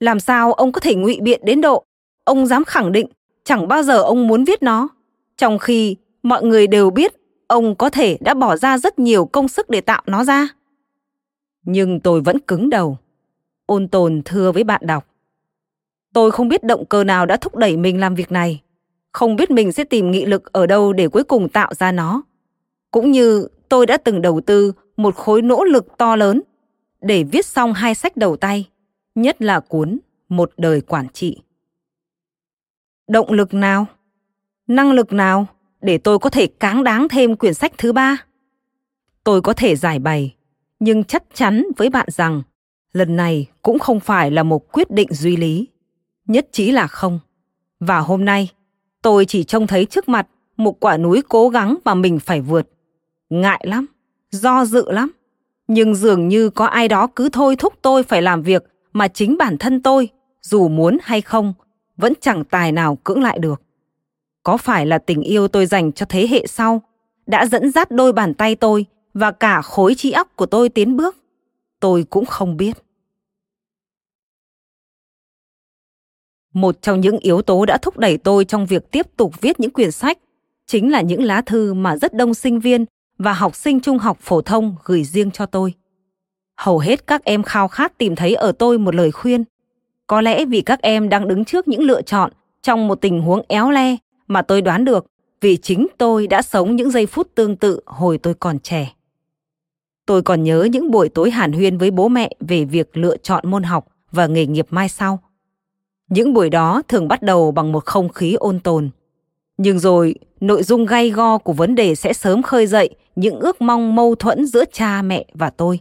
[0.00, 1.84] Làm sao ông có thể ngụy biện đến độ
[2.26, 3.06] ông dám khẳng định
[3.44, 4.88] chẳng bao giờ ông muốn viết nó,
[5.36, 7.12] trong khi mọi người đều biết
[7.46, 10.48] ông có thể đã bỏ ra rất nhiều công sức để tạo nó ra.
[11.62, 12.98] Nhưng tôi vẫn cứng đầu.
[13.66, 15.06] Ôn tồn thưa với bạn đọc.
[16.12, 18.60] Tôi không biết động cơ nào đã thúc đẩy mình làm việc này.
[19.16, 22.22] Không biết mình sẽ tìm nghị lực ở đâu để cuối cùng tạo ra nó.
[22.90, 26.42] Cũng như tôi đã từng đầu tư một khối nỗ lực to lớn
[27.00, 28.68] để viết xong hai sách đầu tay,
[29.14, 29.98] nhất là cuốn
[30.28, 31.42] Một đời quản trị.
[33.08, 33.86] Động lực nào?
[34.66, 35.46] Năng lực nào
[35.80, 38.16] để tôi có thể cáng đáng thêm quyển sách thứ ba?
[39.24, 40.36] Tôi có thể giải bày,
[40.80, 42.42] nhưng chắc chắn với bạn rằng
[42.92, 45.68] lần này cũng không phải là một quyết định duy lý.
[46.26, 47.20] Nhất trí là không.
[47.80, 48.50] Và hôm nay,
[49.06, 50.26] tôi chỉ trông thấy trước mặt
[50.56, 52.68] một quả núi cố gắng mà mình phải vượt.
[53.30, 53.86] Ngại lắm,
[54.30, 55.12] do dự lắm.
[55.68, 59.36] Nhưng dường như có ai đó cứ thôi thúc tôi phải làm việc mà chính
[59.38, 60.08] bản thân tôi,
[60.42, 61.54] dù muốn hay không,
[61.96, 63.62] vẫn chẳng tài nào cưỡng lại được.
[64.42, 66.82] Có phải là tình yêu tôi dành cho thế hệ sau
[67.26, 70.96] đã dẫn dắt đôi bàn tay tôi và cả khối trí óc của tôi tiến
[70.96, 71.16] bước?
[71.80, 72.85] Tôi cũng không biết.
[76.56, 79.70] Một trong những yếu tố đã thúc đẩy tôi trong việc tiếp tục viết những
[79.70, 80.18] quyển sách
[80.66, 82.84] chính là những lá thư mà rất đông sinh viên
[83.18, 85.74] và học sinh trung học phổ thông gửi riêng cho tôi.
[86.56, 89.44] Hầu hết các em khao khát tìm thấy ở tôi một lời khuyên.
[90.06, 92.32] Có lẽ vì các em đang đứng trước những lựa chọn
[92.62, 93.96] trong một tình huống éo le
[94.26, 95.06] mà tôi đoán được
[95.40, 98.92] vì chính tôi đã sống những giây phút tương tự hồi tôi còn trẻ.
[100.06, 103.50] Tôi còn nhớ những buổi tối hàn huyên với bố mẹ về việc lựa chọn
[103.50, 105.20] môn học và nghề nghiệp mai sau.
[106.08, 108.90] Những buổi đó thường bắt đầu bằng một không khí ôn tồn.
[109.58, 113.60] Nhưng rồi, nội dung gay go của vấn đề sẽ sớm khơi dậy những ước
[113.60, 115.80] mong mâu thuẫn giữa cha mẹ và tôi.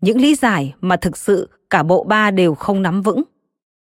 [0.00, 3.22] Những lý giải mà thực sự cả bộ ba đều không nắm vững.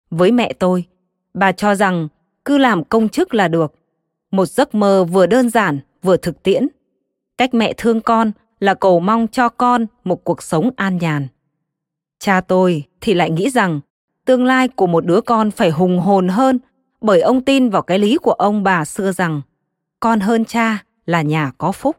[0.10, 0.86] Với mẹ tôi,
[1.34, 2.08] bà cho rằng
[2.46, 3.74] cứ làm công chức là được.
[4.32, 6.68] Một giấc mơ vừa đơn giản vừa thực tiễn.
[7.38, 11.28] Cách mẹ thương con là cầu mong cho con một cuộc sống an nhàn.
[12.20, 13.80] Cha tôi thì lại nghĩ rằng
[14.26, 16.60] tương lai của một đứa con phải hùng hồn hơn
[17.02, 19.42] bởi ông tin vào cái lý của ông bà xưa rằng
[20.00, 21.98] con hơn cha là nhà có phúc.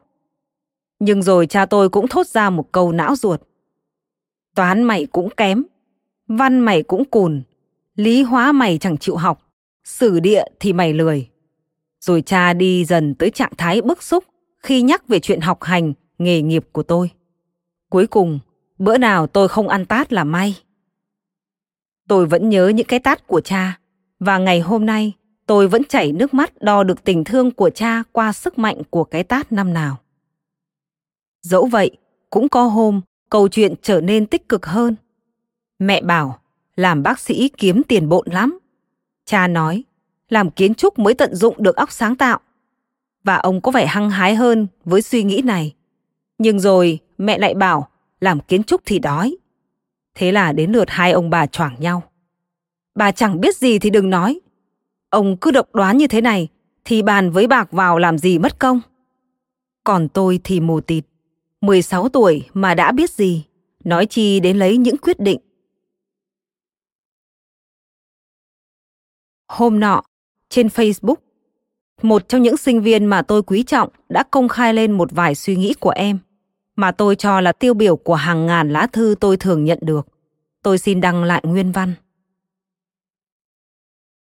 [0.98, 3.40] Nhưng rồi cha tôi cũng thốt ra một câu não ruột.
[4.54, 5.62] Toán mày cũng kém,
[6.28, 7.42] văn mày cũng cùn,
[7.94, 9.42] lý hóa mày chẳng chịu học,
[9.84, 11.28] sử địa thì mày lười.
[12.00, 14.24] Rồi cha đi dần tới trạng thái bức xúc
[14.58, 17.10] khi nhắc về chuyện học hành, nghề nghiệp của tôi.
[17.90, 18.38] Cuối cùng,
[18.78, 20.56] bữa nào tôi không ăn tát là may.
[22.12, 23.78] Tôi vẫn nhớ những cái tát của cha
[24.20, 25.12] và ngày hôm nay
[25.46, 29.04] tôi vẫn chảy nước mắt đo được tình thương của cha qua sức mạnh của
[29.04, 29.96] cái tát năm nào.
[31.42, 31.90] Dẫu vậy,
[32.30, 33.00] cũng có hôm
[33.30, 34.96] câu chuyện trở nên tích cực hơn.
[35.78, 36.38] Mẹ bảo,
[36.76, 38.58] làm bác sĩ kiếm tiền bộn lắm.
[39.26, 39.84] Cha nói,
[40.28, 42.40] làm kiến trúc mới tận dụng được óc sáng tạo.
[43.24, 45.74] Và ông có vẻ hăng hái hơn với suy nghĩ này.
[46.38, 47.88] Nhưng rồi mẹ lại bảo,
[48.20, 49.36] làm kiến trúc thì đói.
[50.14, 52.02] Thế là đến lượt hai ông bà choảng nhau.
[52.94, 54.40] Bà chẳng biết gì thì đừng nói.
[55.10, 56.48] Ông cứ độc đoán như thế này
[56.84, 58.80] thì bàn với bạc vào làm gì mất công.
[59.84, 61.04] Còn tôi thì mù tịt.
[61.60, 63.44] 16 tuổi mà đã biết gì,
[63.84, 65.40] nói chi đến lấy những quyết định.
[69.48, 70.02] Hôm nọ,
[70.48, 71.14] trên Facebook,
[72.02, 75.34] một trong những sinh viên mà tôi quý trọng đã công khai lên một vài
[75.34, 76.18] suy nghĩ của em,
[76.76, 80.06] mà tôi cho là tiêu biểu của hàng ngàn lá thư tôi thường nhận được.
[80.62, 81.94] Tôi xin đăng lại nguyên văn.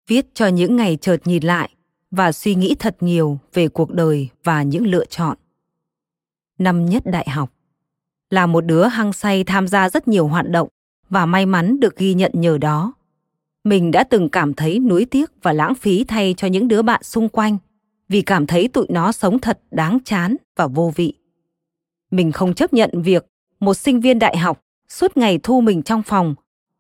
[0.08, 1.70] Viết cho những ngày chợt nhìn lại
[2.10, 5.36] và suy nghĩ thật nhiều về cuộc đời và những lựa chọn
[6.58, 7.52] năm nhất đại học.
[8.30, 10.68] là một đứa hăng say tham gia rất nhiều hoạt động
[11.10, 12.92] và may mắn được ghi nhận nhờ đó.
[13.64, 17.02] Mình đã từng cảm thấy nuối tiếc và lãng phí thay cho những đứa bạn
[17.02, 17.58] xung quanh
[18.08, 21.14] vì cảm thấy tụi nó sống thật đáng chán và vô vị.
[22.10, 23.26] Mình không chấp nhận việc
[23.60, 26.34] một sinh viên đại học suốt ngày thu mình trong phòng,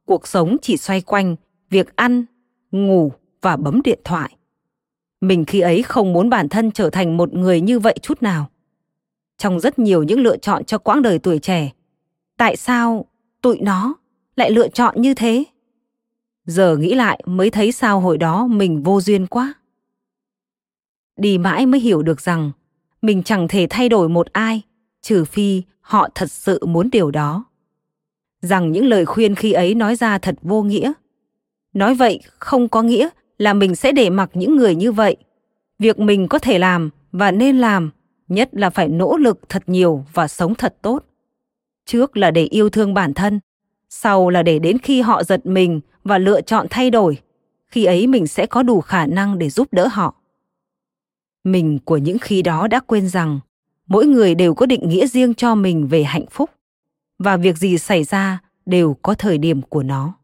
[0.04, 1.36] cuộc sống chỉ xoay quanh
[1.70, 2.24] việc ăn,
[2.70, 3.12] ngủ
[3.42, 4.36] và bấm điện thoại.
[5.20, 8.50] Mình khi ấy không muốn bản thân trở thành một người như vậy chút nào.
[9.38, 11.72] Trong rất nhiều những lựa chọn cho quãng đời tuổi trẻ,
[12.36, 13.06] tại sao
[13.42, 13.94] tụi nó
[14.36, 15.44] lại lựa chọn như thế?
[16.44, 19.54] Giờ nghĩ lại mới thấy sao hồi đó mình vô duyên quá.
[21.16, 22.50] Đi mãi mới hiểu được rằng
[23.02, 24.62] mình chẳng thể thay đổi một ai
[25.06, 27.44] trừ phi họ thật sự muốn điều đó.
[28.40, 30.92] Rằng những lời khuyên khi ấy nói ra thật vô nghĩa.
[31.72, 35.16] Nói vậy không có nghĩa là mình sẽ để mặc những người như vậy.
[35.78, 37.90] Việc mình có thể làm và nên làm,
[38.28, 41.04] nhất là phải nỗ lực thật nhiều và sống thật tốt.
[41.84, 43.40] Trước là để yêu thương bản thân,
[43.88, 47.18] sau là để đến khi họ giật mình và lựa chọn thay đổi,
[47.66, 50.14] khi ấy mình sẽ có đủ khả năng để giúp đỡ họ.
[51.44, 53.40] Mình của những khi đó đã quên rằng
[53.86, 56.50] mỗi người đều có định nghĩa riêng cho mình về hạnh phúc
[57.18, 60.14] và việc gì xảy ra đều có thời điểm của nó.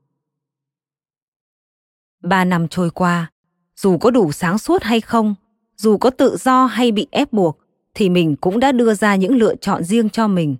[2.22, 3.30] Ba năm trôi qua,
[3.76, 5.34] dù có đủ sáng suốt hay không,
[5.76, 7.58] dù có tự do hay bị ép buộc,
[7.94, 10.56] thì mình cũng đã đưa ra những lựa chọn riêng cho mình.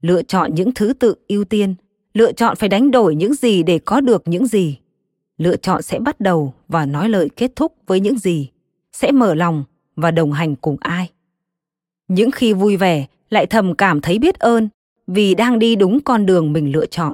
[0.00, 1.74] Lựa chọn những thứ tự ưu tiên,
[2.14, 4.78] lựa chọn phải đánh đổi những gì để có được những gì.
[5.38, 8.50] Lựa chọn sẽ bắt đầu và nói lời kết thúc với những gì,
[8.92, 9.64] sẽ mở lòng
[9.96, 11.10] và đồng hành cùng ai.
[12.08, 14.68] Những khi vui vẻ lại thầm cảm thấy biết ơn
[15.06, 17.12] vì đang đi đúng con đường mình lựa chọn.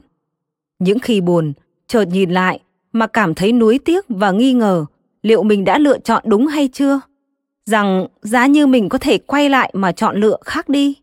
[0.79, 1.53] Những khi buồn,
[1.87, 2.61] chợt nhìn lại
[2.93, 4.87] mà cảm thấy nuối tiếc và nghi ngờ
[5.23, 7.01] liệu mình đã lựa chọn đúng hay chưa?
[7.65, 10.95] Rằng giá như mình có thể quay lại mà chọn lựa khác đi.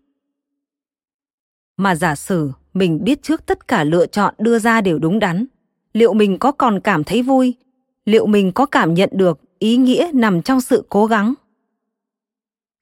[1.77, 5.45] Mà giả sử mình biết trước tất cả lựa chọn đưa ra đều đúng đắn
[5.93, 7.53] liệu mình có còn cảm thấy vui?
[8.05, 11.33] Liệu mình có cảm nhận được ý nghĩa nằm trong sự cố gắng?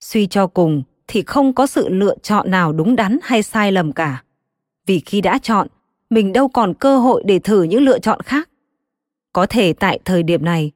[0.00, 3.92] Suy cho cùng thì không có sự lựa chọn nào đúng đắn hay sai lầm
[3.92, 4.22] cả.
[4.86, 5.66] Vì khi đã chọn,
[6.10, 8.48] mình đâu còn cơ hội để thử những lựa chọn khác.
[9.32, 10.70] Có thể tại thời điểm này,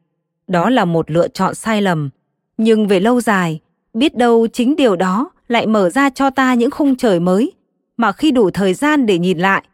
[0.48, 2.10] đó là một lựa chọn sai lầm,
[2.56, 3.60] nhưng về lâu dài,
[3.94, 7.52] biết đâu chính điều đó lại mở ra cho ta những khung trời mới,
[7.96, 9.64] mà khi đủ thời gian để nhìn lại,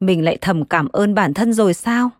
[0.00, 2.10] mình lại thầm cảm ơn bản thân rồi sao?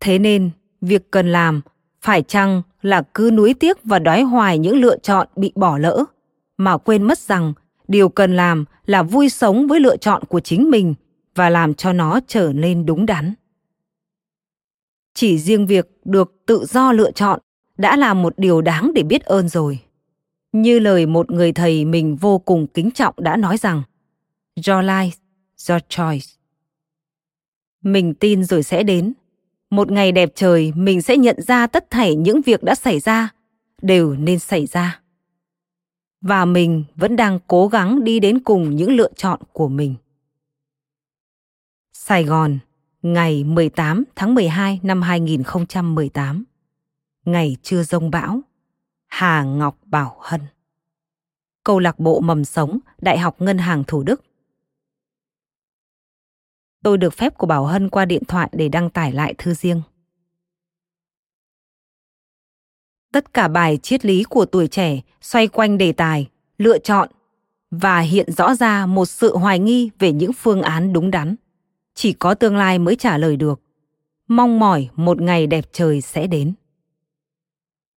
[0.00, 0.50] Thế nên,
[0.80, 1.60] việc cần làm
[2.00, 6.04] phải chăng là cứ nuối tiếc và đói hoài những lựa chọn bị bỏ lỡ?
[6.64, 7.52] Mà quên mất rằng
[7.88, 10.94] điều cần làm là vui sống với lựa chọn của chính mình
[11.34, 13.34] và làm cho nó trở nên đúng đắn.
[15.14, 17.40] Chỉ riêng việc được tự do lựa chọn
[17.76, 19.78] đã là một điều đáng để biết ơn rồi.
[20.52, 23.82] Như lời một người thầy mình vô cùng kính trọng đã nói rằng,
[24.56, 25.10] your life,
[25.68, 26.26] your choice.
[27.82, 29.12] Mình tin rồi sẽ đến.
[29.70, 33.28] Một ngày đẹp trời, mình sẽ nhận ra tất thảy những việc đã xảy ra,
[33.82, 35.01] đều nên xảy ra
[36.22, 39.94] và mình vẫn đang cố gắng đi đến cùng những lựa chọn của mình
[42.04, 42.58] Sài Gòn,
[43.02, 46.44] ngày 18 tháng 12 năm 2018.
[47.24, 48.40] Ngày chưa rông bão.
[49.06, 50.40] Hà Ngọc Bảo Hân.
[51.64, 54.24] Câu lạc bộ mầm sống, Đại học Ngân hàng Thủ Đức.
[56.82, 59.82] Tôi được phép của Bảo Hân qua điện thoại để đăng tải lại thư riêng.
[63.12, 67.08] Tất cả bài triết lý của tuổi trẻ xoay quanh đề tài, lựa chọn
[67.70, 71.36] và hiện rõ ra một sự hoài nghi về những phương án đúng đắn.
[71.94, 73.60] Chỉ có tương lai mới trả lời được.
[74.28, 76.52] Mong mỏi một ngày đẹp trời sẽ đến.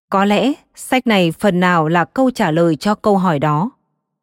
[0.09, 3.71] Có lẽ sách này phần nào là câu trả lời cho câu hỏi đó.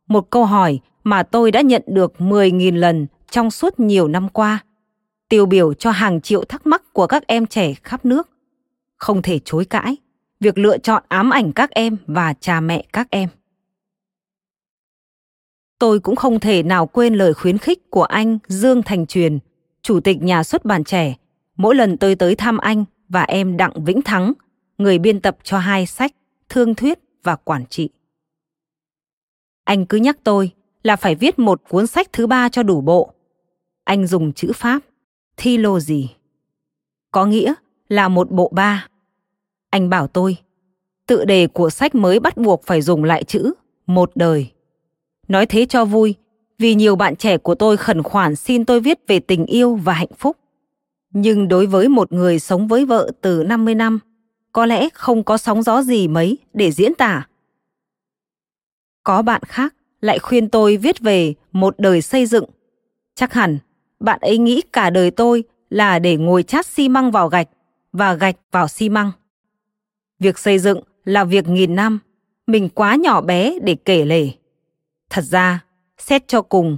[0.08, 4.64] Một câu hỏi mà tôi đã nhận được 10.000 lần trong suốt nhiều năm qua,
[5.28, 8.30] tiêu biểu cho hàng triệu thắc mắc của các em trẻ khắp nước.
[8.96, 9.96] Không thể chối cãi,
[10.42, 13.28] việc lựa chọn ám ảnh các em và cha mẹ các em.
[15.78, 19.38] Tôi cũng không thể nào quên lời khuyến khích của anh Dương Thành Truyền
[19.82, 21.14] chủ tịch nhà xuất bản trẻ,
[21.56, 24.32] mỗi lần tôi tới thăm anh và em Đặng Vĩnh Thắng,
[24.78, 26.12] người biên tập cho hai sách
[26.48, 27.88] Thương thuyết và Quản trị.
[29.64, 30.50] Anh cứ nhắc tôi
[30.82, 33.12] là phải viết một cuốn sách thứ ba cho đủ bộ.
[33.84, 34.82] Anh dùng chữ Pháp,
[35.36, 36.10] thi lô gì?
[37.10, 37.54] Có nghĩa
[37.88, 38.86] là một bộ ba.
[39.72, 40.36] Anh bảo tôi,
[41.06, 43.52] tự đề của sách mới bắt buộc phải dùng lại chữ
[43.86, 44.50] một đời.
[45.28, 46.14] Nói thế cho vui,
[46.58, 49.92] vì nhiều bạn trẻ của tôi khẩn khoản xin tôi viết về tình yêu và
[49.92, 50.36] hạnh phúc.
[51.10, 53.98] Nhưng đối với một người sống với vợ từ 50 năm,
[54.52, 57.26] có lẽ không có sóng gió gì mấy để diễn tả.
[59.04, 62.44] Có bạn khác lại khuyên tôi viết về một đời xây dựng,
[63.14, 63.58] Chắc hẳn
[64.00, 67.48] bạn ấy nghĩ cả đời tôi là để ngồi chát xi măng vào gạch
[67.92, 69.12] và gạch vào xi măng.
[70.22, 71.98] Việc xây dựng là việc nghìn năm,
[72.46, 74.28] mình quá nhỏ bé để kể lể.
[75.10, 75.64] Thật ra,
[75.98, 76.76] xét cho cùng,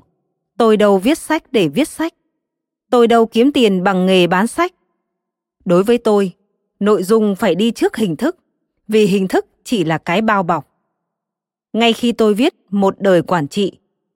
[0.58, 2.14] tôi đâu viết sách để viết sách.
[2.90, 4.72] Tôi đâu kiếm tiền bằng nghề bán sách.
[5.64, 6.32] Đối với tôi,
[6.80, 8.36] nội dung phải đi trước hình thức,
[8.88, 10.66] vì hình thức chỉ là cái bao bọc.
[11.72, 13.72] Ngay khi tôi viết một đời quản trị,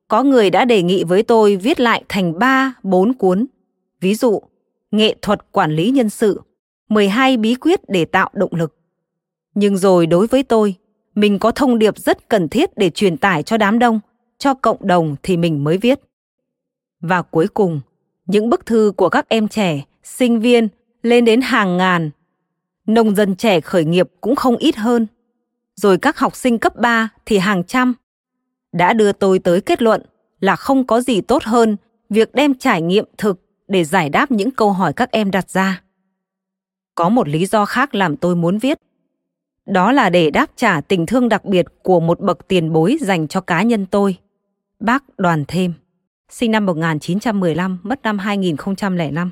[0.09, 3.47] có người đã đề nghị với tôi viết lại thành 3, 4 cuốn.
[4.01, 4.41] Ví dụ,
[4.91, 6.41] nghệ thuật quản lý nhân sự,
[6.89, 8.78] 12 bí quyết để tạo động lực.
[9.55, 10.75] Nhưng rồi đối với tôi,
[11.15, 14.01] mình có thông điệp rất cần thiết để truyền tải cho đám đông,
[14.39, 16.01] cho cộng đồng thì mình mới viết.
[17.01, 17.81] Và cuối cùng,
[18.27, 20.69] những bức thư của các em trẻ, sinh viên
[21.03, 22.11] lên đến hàng ngàn.
[22.87, 25.07] Nông dân trẻ khởi nghiệp cũng không ít hơn.
[25.75, 27.95] Rồi các học sinh cấp 3 thì hàng trăm.
[28.73, 30.03] Đã đưa tôi tới kết luận
[30.41, 31.77] là không có gì tốt hơn
[32.11, 35.83] việc đem trải nghiệm thực để giải đáp những câu hỏi các em đặt ra.
[36.95, 38.79] Có một lý do khác làm tôi muốn viết.
[39.69, 43.29] Đó là để đáp trả tình thương đặc biệt của một bậc tiền bối dành
[43.29, 44.17] cho cá nhân tôi.
[44.81, 45.73] Bác Đoàn Thêm,
[46.29, 49.31] sinh năm 1915, mất năm 2005.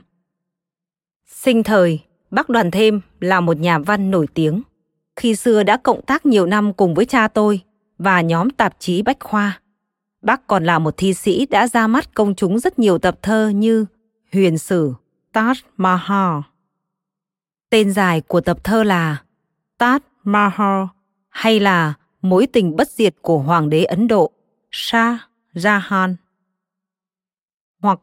[1.26, 4.62] Sinh thời, bác Đoàn Thêm là một nhà văn nổi tiếng.
[5.16, 7.60] Khi xưa đã cộng tác nhiều năm cùng với cha tôi
[7.98, 9.60] và nhóm tạp chí Bách Khoa.
[10.22, 13.48] Bác còn là một thi sĩ đã ra mắt công chúng rất nhiều tập thơ
[13.48, 13.86] như
[14.32, 14.92] Huyền Sử,
[15.32, 16.40] Taj Mahal.
[17.70, 19.22] Tên dài của tập thơ là
[19.78, 20.84] Taj Mahal
[21.28, 24.30] hay là Mối tình bất diệt của Hoàng đế Ấn Độ
[24.70, 25.20] Shah
[25.54, 26.14] Jahan.
[27.82, 28.00] Hoặc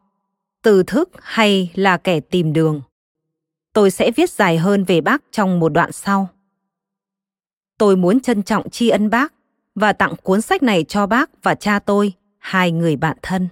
[0.62, 2.82] Từ thức hay là kẻ tìm đường.
[3.74, 6.30] Tôi sẽ viết dài hơn về bác trong một đoạn sau.
[7.78, 9.34] Tôi muốn trân trọng tri ân bác
[9.76, 13.48] và tặng cuốn sách này cho bác và cha tôi, hai người bạn thân.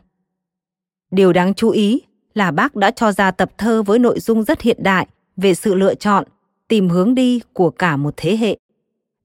[1.12, 2.02] Điều đáng chú ý
[2.34, 5.08] là bác đã cho ra tập thơ với nội dung rất hiện đại
[5.38, 6.26] về sự lựa chọn,
[6.72, 8.58] tìm hướng đi của cả một thế hệ.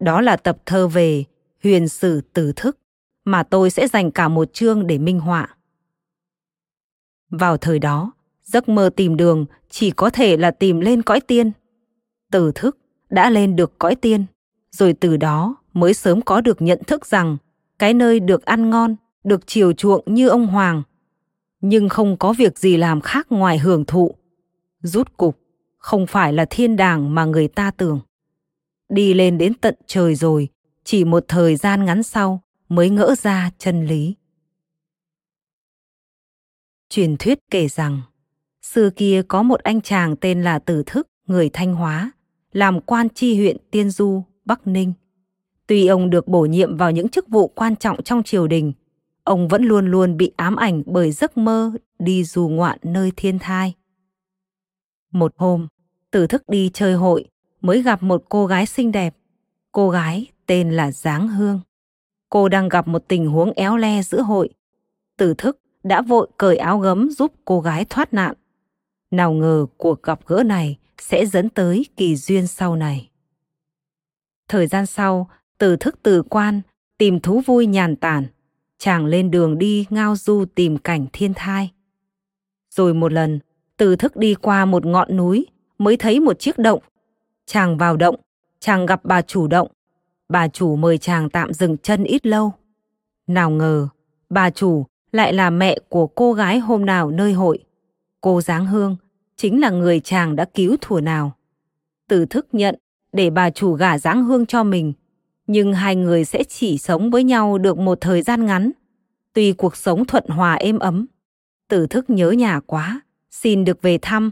[0.00, 1.24] Đó là tập thơ về
[1.64, 2.78] huyền sử tử thức
[3.24, 5.56] mà tôi sẽ dành cả một chương để minh họa.
[7.30, 11.52] Vào thời đó, giấc mơ tìm đường chỉ có thể là tìm lên cõi tiên.
[12.32, 12.78] Tử thức
[13.10, 14.24] đã lên được cõi tiên,
[14.70, 17.36] rồi từ đó mới sớm có được nhận thức rằng
[17.78, 20.82] cái nơi được ăn ngon, được chiều chuộng như ông Hoàng–
[21.60, 24.14] nhưng không có việc gì làm khác ngoài hưởng thụ.
[24.80, 25.38] Rút cục,
[25.86, 28.00] không phải là thiên đàng mà người ta tưởng.
[28.88, 30.48] Đi lên đến tận trời rồi,
[30.84, 34.14] chỉ một thời gian ngắn sau mới ngỡ ra chân lý.
[36.88, 38.00] Truyền thuyết kể rằng,
[38.62, 42.10] xưa kia có một anh chàng tên là Tử Thức, người Thanh Hóa,
[42.52, 44.92] làm quan tri huyện Tiên Du, Bắc Ninh.
[45.66, 48.72] Tuy ông được bổ nhiệm vào những chức vụ quan trọng trong triều đình,
[49.24, 53.38] ông vẫn luôn luôn bị ám ảnh bởi giấc mơ đi du ngoạn nơi thiên
[53.38, 53.74] thai.
[55.12, 55.68] Một hôm,
[56.10, 57.28] tử thức đi chơi hội
[57.60, 59.16] mới gặp một cô gái xinh đẹp.
[59.72, 61.60] Cô gái tên là Giáng Hương.
[62.30, 64.48] Cô đang gặp một tình huống éo le giữa hội.
[65.16, 68.34] Tử thức đã vội cởi áo gấm giúp cô gái thoát nạn.
[69.10, 73.10] Nào ngờ cuộc gặp gỡ này sẽ dẫn tới kỳ duyên sau này.
[74.48, 76.60] Thời gian sau, tử thức từ quan,
[76.98, 78.26] tìm thú vui nhàn tản,
[78.78, 81.72] chàng lên đường đi ngao du tìm cảnh thiên thai.
[82.70, 83.40] Rồi một lần,
[83.76, 85.46] từ thức đi qua một ngọn núi
[85.78, 86.80] mới thấy một chiếc động.
[87.46, 88.16] Chàng vào động,
[88.60, 89.68] chàng gặp bà chủ động.
[90.28, 92.52] Bà chủ mời chàng tạm dừng chân ít lâu.
[93.26, 93.88] Nào ngờ,
[94.30, 97.64] bà chủ lại là mẹ của cô gái hôm nào nơi hội.
[98.20, 98.96] Cô Giáng Hương
[99.36, 101.32] chính là người chàng đã cứu thủa nào.
[102.08, 102.74] Từ thức nhận
[103.12, 104.92] để bà chủ gả Giáng Hương cho mình–
[105.46, 108.70] nhưng hai người sẽ chỉ sống với nhau được một thời gian ngắn.
[109.32, 111.06] Tuy cuộc sống thuận hòa êm ấm,
[111.68, 113.00] tử thức nhớ nhà quá,
[113.30, 114.30] xin được về thăm.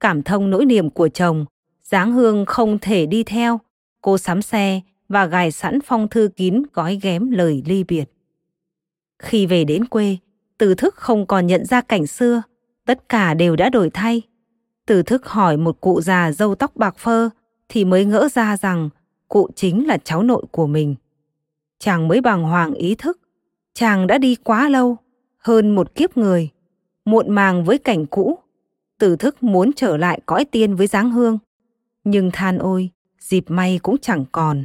[0.00, 1.44] Cảm thông nỗi niềm của chồng,
[1.82, 3.60] Giáng Hương không thể đi theo.
[4.02, 8.04] Cô sắm xe và gài sẵn phong thư kín gói ghém lời ly biệt.
[9.18, 10.16] Khi về đến quê,
[10.58, 12.42] từ thức không còn nhận ra cảnh xưa,
[12.86, 14.22] tất cả đều đã đổi thay.
[14.86, 17.28] từ thức hỏi một cụ già râu tóc bạc phơ
[17.68, 18.88] thì mới ngỡ ra rằng
[19.28, 20.94] cụ chính là cháu nội của mình.
[21.78, 23.20] Chàng mới bàng hoàng ý thức,
[23.74, 24.96] chàng đã đi quá lâu,
[25.38, 26.48] hơn một kiếp người,
[27.04, 28.38] muộn màng với cảnh cũ,
[28.98, 31.38] tử thức muốn trở lại cõi tiên với dáng hương.
[32.04, 32.90] Nhưng than ôi,
[33.20, 34.64] dịp may cũng chẳng còn.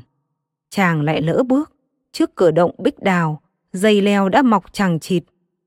[0.70, 1.72] Chàng lại lỡ bước,
[2.12, 3.42] trước cửa động bích đào,
[3.74, 5.24] dây leo đã mọc chẳng chịt,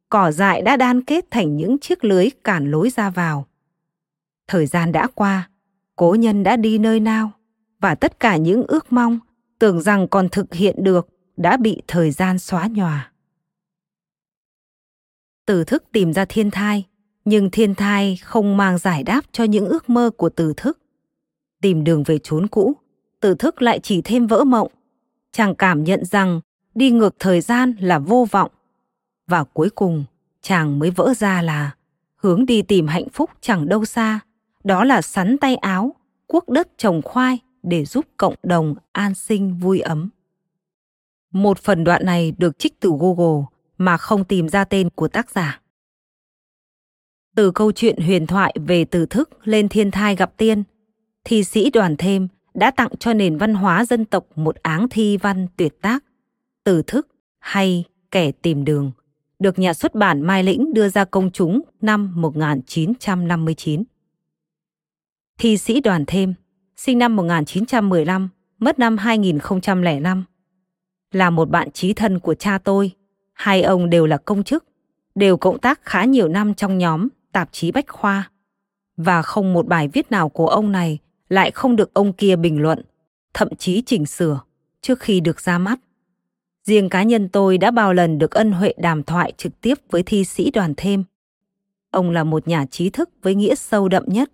[0.08, 3.46] cỏ dại đã đan kết thành những chiếc lưới cản lối ra vào.
[4.48, 5.50] Thời gian đã qua,
[5.96, 7.32] cố nhân đã đi nơi nào?
[7.80, 9.18] và tất cả những ước mong
[9.58, 13.12] tưởng rằng còn thực hiện được đã bị thời gian xóa nhòa
[15.46, 16.84] Tử thức tìm ra thiên thai,
[17.26, 20.78] nhưng thiên thai không mang giải đáp cho những ước mơ của Tử thức.
[21.62, 22.72] Tìm đường về chốn cũ,
[23.20, 24.68] Tử thức lại chỉ thêm vỡ mộng.
[25.32, 26.40] Chàng cảm nhận rằng
[26.74, 28.50] đi ngược thời gian là vô vọng.
[29.26, 30.04] Và cuối cùng,
[30.42, 31.74] chàng mới vỡ ra là
[32.16, 34.20] hướng đi tìm hạnh phúc chẳng đâu xa,
[34.64, 35.94] đó là sắn tay áo,
[36.26, 40.10] cuốc đất trồng khoai để giúp cộng đồng an sinh vui ấm.
[41.32, 43.44] Một phần đoạn này được trích từ Google
[43.78, 45.60] mà không tìm ra tên của tác giả.
[47.36, 50.62] Từ câu chuyện huyền thoại về từ thức lên thiên thai gặp tiên,
[51.24, 55.16] thi sĩ đoàn thêm đã tặng cho nền văn hóa dân tộc một áng thi
[55.16, 56.04] văn tuyệt tác,
[56.64, 57.08] từ thức
[57.38, 58.90] hay kẻ tìm đường,
[59.38, 63.82] được nhà xuất bản Mai Lĩnh đưa ra công chúng năm 1959.
[65.38, 66.34] Thi sĩ đoàn thêm,
[66.76, 68.28] sinh năm 1915,
[68.58, 70.24] mất năm 2005,
[71.12, 72.90] là một bạn trí thân của cha tôi.
[73.32, 74.64] Hai ông đều là công chức,
[75.14, 78.30] đều cộng tác khá nhiều năm trong nhóm tạp chí Bách Khoa.
[78.96, 82.62] Và không một bài viết nào của ông này lại không được ông kia bình
[82.62, 82.82] luận,
[83.34, 84.40] thậm chí chỉnh sửa
[84.80, 85.80] trước khi được ra mắt.
[86.62, 90.02] Riêng cá nhân tôi đã bao lần được ân huệ đàm thoại trực tiếp với
[90.02, 91.04] thi sĩ đoàn thêm.
[91.90, 94.32] Ông là một nhà trí thức với nghĩa sâu đậm nhất.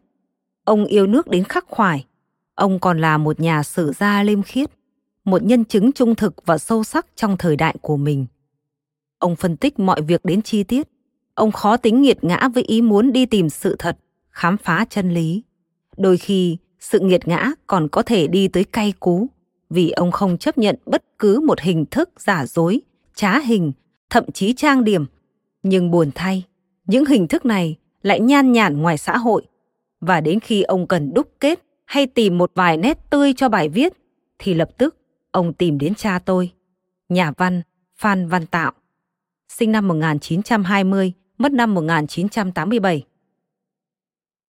[0.64, 2.06] Ông yêu nước đến khắc khoải.
[2.54, 4.70] Ông còn là một nhà sử gia liêm khiết,
[5.24, 8.26] một nhân chứng trung thực và sâu sắc trong thời đại của mình.
[9.18, 10.88] Ông phân tích mọi việc đến chi tiết.
[11.34, 13.98] Ông khó tính nghiệt ngã với ý muốn đi tìm sự thật,
[14.30, 15.42] khám phá chân lý.
[15.96, 19.26] Đôi khi, sự nghiệt ngã còn có thể đi tới cay cú,
[19.70, 22.80] vì ông không chấp nhận bất cứ một hình thức giả dối,
[23.14, 23.72] trá hình,
[24.10, 25.06] thậm chí trang điểm.
[25.62, 26.44] Nhưng buồn thay,
[26.86, 29.42] những hình thức này lại nhan nhản ngoài xã hội.
[30.00, 33.68] Và đến khi ông cần đúc kết hay tìm một vài nét tươi cho bài
[33.68, 33.92] viết,
[34.38, 34.96] thì lập tức
[35.30, 36.50] ông tìm đến cha tôi,
[37.08, 37.62] nhà văn
[37.96, 38.72] Phan Văn Tạo,
[39.48, 41.12] sinh năm 1920,
[41.42, 43.04] mất năm 1987.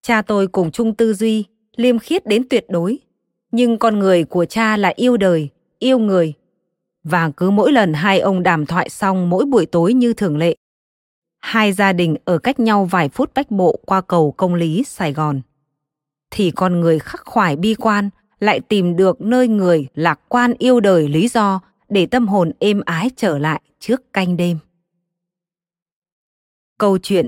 [0.02, 3.00] Cha tôi cùng chung tư duy, liêm khiết đến tuyệt đối,
[3.52, 6.34] nhưng con người của cha là yêu đời, yêu người.
[7.04, 10.56] Và cứ mỗi lần hai ông đàm thoại xong mỗi buổi tối như thường lệ,
[11.40, 15.14] hai gia đình ở cách nhau vài phút bách bộ qua cầu công lý Sài
[15.14, 15.42] Gòn.
[16.32, 20.80] Thì con người khắc khoải bi quan lại tìm được nơi người lạc quan yêu
[20.80, 24.58] đời lý do để tâm hồn êm ái trở lại trước canh đêm.
[26.78, 27.28] Câu chuyện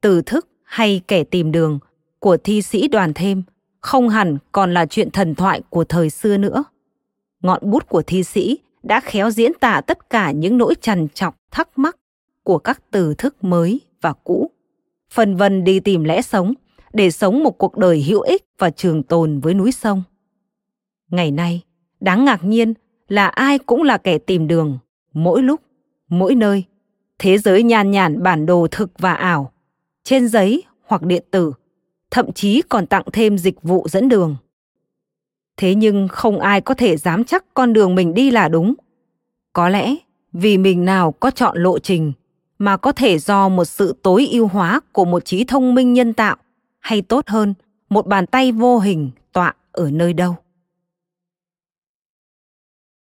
[0.00, 1.78] Từ thức hay kẻ tìm đường
[2.18, 3.42] của thi sĩ đoàn thêm
[3.80, 6.64] không hẳn còn là chuyện thần thoại của thời xưa nữa.
[7.42, 11.36] Ngọn bút của thi sĩ đã khéo diễn tả tất cả những nỗi trằn trọc
[11.50, 11.96] thắc mắc
[12.42, 14.50] của các từ thức mới và cũ.
[15.10, 16.54] Phần vần đi tìm lẽ sống
[16.92, 20.02] để sống một cuộc đời hữu ích và trường tồn với núi sông.
[21.10, 21.62] Ngày nay,
[22.00, 22.74] đáng ngạc nhiên
[23.08, 24.78] là ai cũng là kẻ tìm đường,
[25.12, 25.60] mỗi lúc,
[26.08, 26.64] mỗi nơi.
[27.18, 29.52] Thế giới nhàn nhản bản đồ thực và ảo,
[30.04, 31.52] trên giấy hoặc điện tử–
[32.10, 34.36] thậm chí còn tặng thêm dịch vụ dẫn đường.
[35.56, 38.74] Thế nhưng không ai có thể dám chắc con đường mình đi là đúng.
[39.52, 39.96] Có lẽ
[40.32, 42.12] vì mình nào có chọn lộ trình
[42.58, 46.12] mà có thể do một sự tối ưu hóa của một trí thông minh nhân
[46.12, 46.36] tạo
[46.78, 47.54] hay tốt hơn
[47.88, 50.36] một bàn tay vô hình tọa ở nơi đâu.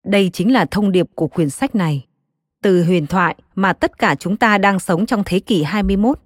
[0.03, 2.06] Đây chính là thông điệp của quyển sách này.
[2.63, 6.19] Từ huyền thoại mà tất cả chúng ta đang sống trong thế kỷ 21,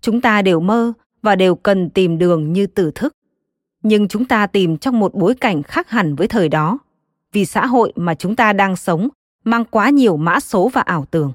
[0.00, 3.12] chúng ta đều mơ và đều cần tìm đường như tử thức.
[3.82, 6.78] Nhưng chúng ta tìm trong một bối cảnh khác hẳn với thời đó,
[7.32, 9.08] vì xã hội mà chúng ta đang sống
[9.44, 11.32] mang quá nhiều mã số và ảo tưởng.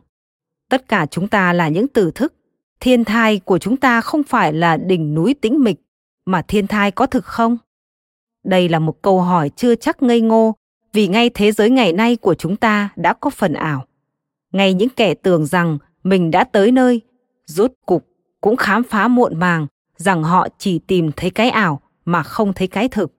[0.70, 2.34] Tất cả chúng ta là những tử thức,
[2.80, 5.80] thiên thai của chúng ta không phải là đỉnh núi tĩnh mịch,
[6.26, 7.58] mà thiên thai có thực không?
[8.44, 10.56] Đây là một câu hỏi chưa chắc ngây ngô,
[10.94, 13.86] vì ngay thế giới ngày nay của chúng ta đã có phần ảo.
[14.52, 17.02] Ngay những kẻ tưởng rằng mình đã tới nơi,
[17.46, 18.08] rốt cục
[18.42, 22.68] cũng khám phá muộn màng rằng họ chỉ tìm thấy cái ảo mà không thấy
[22.68, 23.14] cái thực.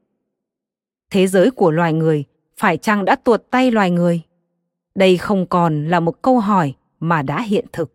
[1.11, 2.25] Thế giới của loài người
[2.57, 4.23] phải chăng đã tuột tay loài người?
[4.95, 7.95] Đây không còn là một câu hỏi mà đã hiện thực.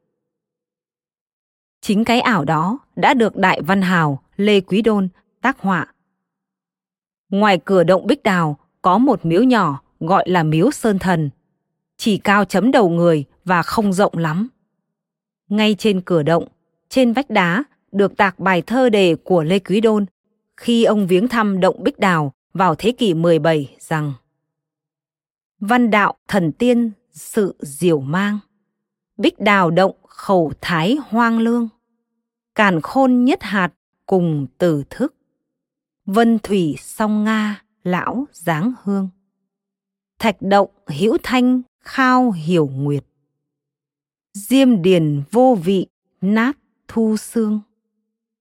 [1.82, 5.08] Chính cái ảo đó đã được đại văn hào Lê Quý Đôn
[5.42, 5.94] tác họa.
[7.30, 11.30] Ngoài cửa động Bích Đào có một miếu nhỏ gọi là miếu Sơn Thần,
[11.98, 14.48] chỉ cao chấm đầu người và không rộng lắm.
[15.50, 16.48] Ngay trên cửa động,
[16.90, 20.06] trên vách đá được tạc bài thơ đề của Lê Quý Đôn
[20.58, 24.14] khi ông viếng thăm động Bích Đào vào thế kỷ 17 rằng
[25.60, 28.40] Văn đạo thần tiên sự diệu mang,
[29.18, 31.70] Bích Đào động khẩu thái hoang lương,
[32.56, 33.74] Càn khôn nhất hạt
[34.06, 35.16] cùng từ thức,
[36.06, 39.10] Vân thủy song Nga lão dáng hương,
[40.20, 43.06] Thạch động hữu thanh khao hiểu nguyệt,
[44.36, 45.88] Diêm điền vô vị
[46.22, 46.58] nát
[46.88, 47.60] thu xương.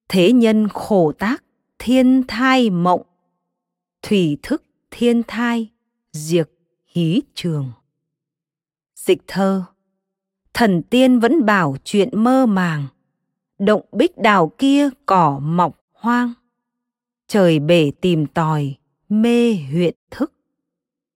[0.09, 1.45] Thế nhân khổ tác
[1.79, 3.03] thiên thai mộng.
[4.03, 5.71] Thủy thức thiên thai
[6.13, 6.51] diệt
[6.87, 7.73] hí trường.
[8.97, 9.65] Dịch thơ.
[10.55, 12.87] Thần tiên vẫn bảo chuyện mơ màng.
[13.59, 16.33] Động bích đào kia cỏ mọc hoang.
[17.29, 18.75] Trời bể tìm tòi
[19.09, 20.33] mê huyện thức.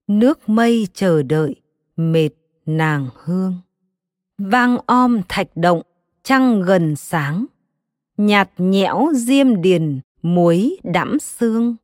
[0.07, 1.55] Nước mây chờ đợi
[1.99, 2.31] mệt
[2.67, 3.55] nàng hương.
[4.39, 5.83] Vang om thạch động,
[6.23, 7.47] trăng gần sáng.
[8.17, 11.77] Nhạt nhẽo diêm điền, muối đẫm xương.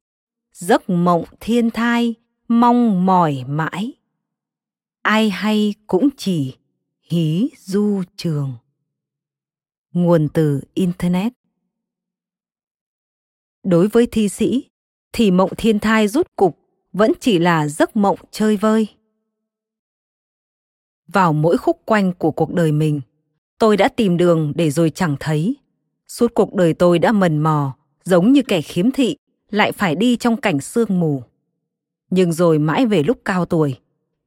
[0.53, 2.15] Giấc mộng thiên thai,
[2.49, 3.93] mong mỏi mãi.
[5.03, 6.57] Ai hay cũng chỉ
[7.03, 8.53] hí du trường.
[9.93, 11.33] Nguồn từ internet.
[13.63, 14.69] Đối với thi sĩ,
[15.13, 16.59] thì mộng thiên thai rút cục
[16.93, 18.89] vẫn chỉ là giấc mộng chơi vơi
[21.09, 23.01] vào mỗi khúc quanh của cuộc đời mình.
[23.59, 25.57] Tôi đã tìm đường để rồi chẳng thấy.
[26.09, 29.17] Suốt cuộc đời tôi đã mần mò, giống như kẻ khiếm thị,
[29.51, 31.23] lại phải đi trong cảnh sương mù.
[32.11, 33.79] Nhưng rồi mãi về lúc cao tuổi,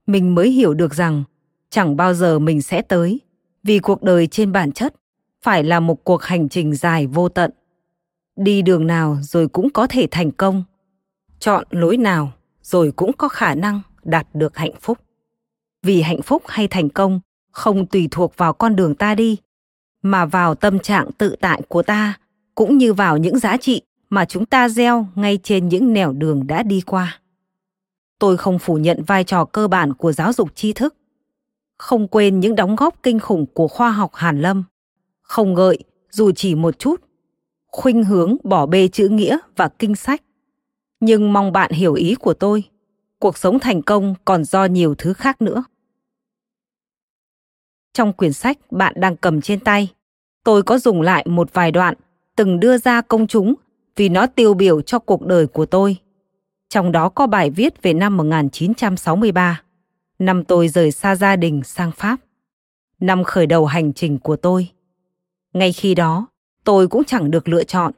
[0.08, 1.24] mình mới hiểu được rằng
[1.70, 3.20] chẳng bao giờ mình sẽ tới,
[3.64, 4.96] vì cuộc đời trên bản chất
[5.42, 7.52] phải là một cuộc hành trình dài vô tận.
[8.36, 10.64] Đi đường nào rồi cũng có thể thành công,
[11.40, 14.98] chọn lối nào rồi cũng có khả năng đạt được hạnh phúc
[15.88, 17.20] vì hạnh phúc hay thành công,
[17.52, 19.38] không tùy thuộc vào con đường ta đi,
[20.02, 22.20] mà vào tâm trạng tự tại của ta,
[22.56, 26.48] cũng như vào những giá trị mà chúng ta gieo ngay trên những nẻo đường
[26.48, 27.20] đã đi qua.
[28.20, 30.96] Tôi không phủ nhận vai trò cơ bản của giáo dục tri thức.
[31.78, 34.64] Không quên những đóng góp kinh khủng của khoa học hàn lâm.
[35.22, 37.02] Không gợi dù chỉ một chút,
[37.68, 40.22] khuynh hướng bỏ bê chữ nghĩa và kinh sách.
[41.00, 42.64] Nhưng mong bạn hiểu ý của tôi,
[43.20, 45.64] cuộc sống thành công còn do nhiều thứ khác nữa
[47.98, 49.94] trong quyển sách bạn đang cầm trên tay
[50.44, 51.94] tôi có dùng lại một vài đoạn
[52.36, 53.54] từng đưa ra công chúng
[53.96, 55.98] vì nó tiêu biểu cho cuộc đời của tôi.
[56.70, 59.62] Trong đó có bài viết về năm 1963,
[60.20, 62.18] năm tôi rời xa gia đình sang Pháp,
[63.00, 64.70] năm khởi đầu hành trình của tôi.
[65.54, 66.28] Ngay khi đó,
[66.64, 67.94] tôi cũng chẳng được lựa chọn.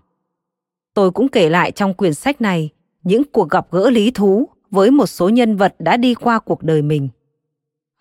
[0.94, 2.70] Tôi cũng kể lại trong quyển sách này
[3.04, 6.64] những cuộc gặp gỡ lý thú với một số nhân vật đã đi qua cuộc
[6.64, 7.10] đời mình.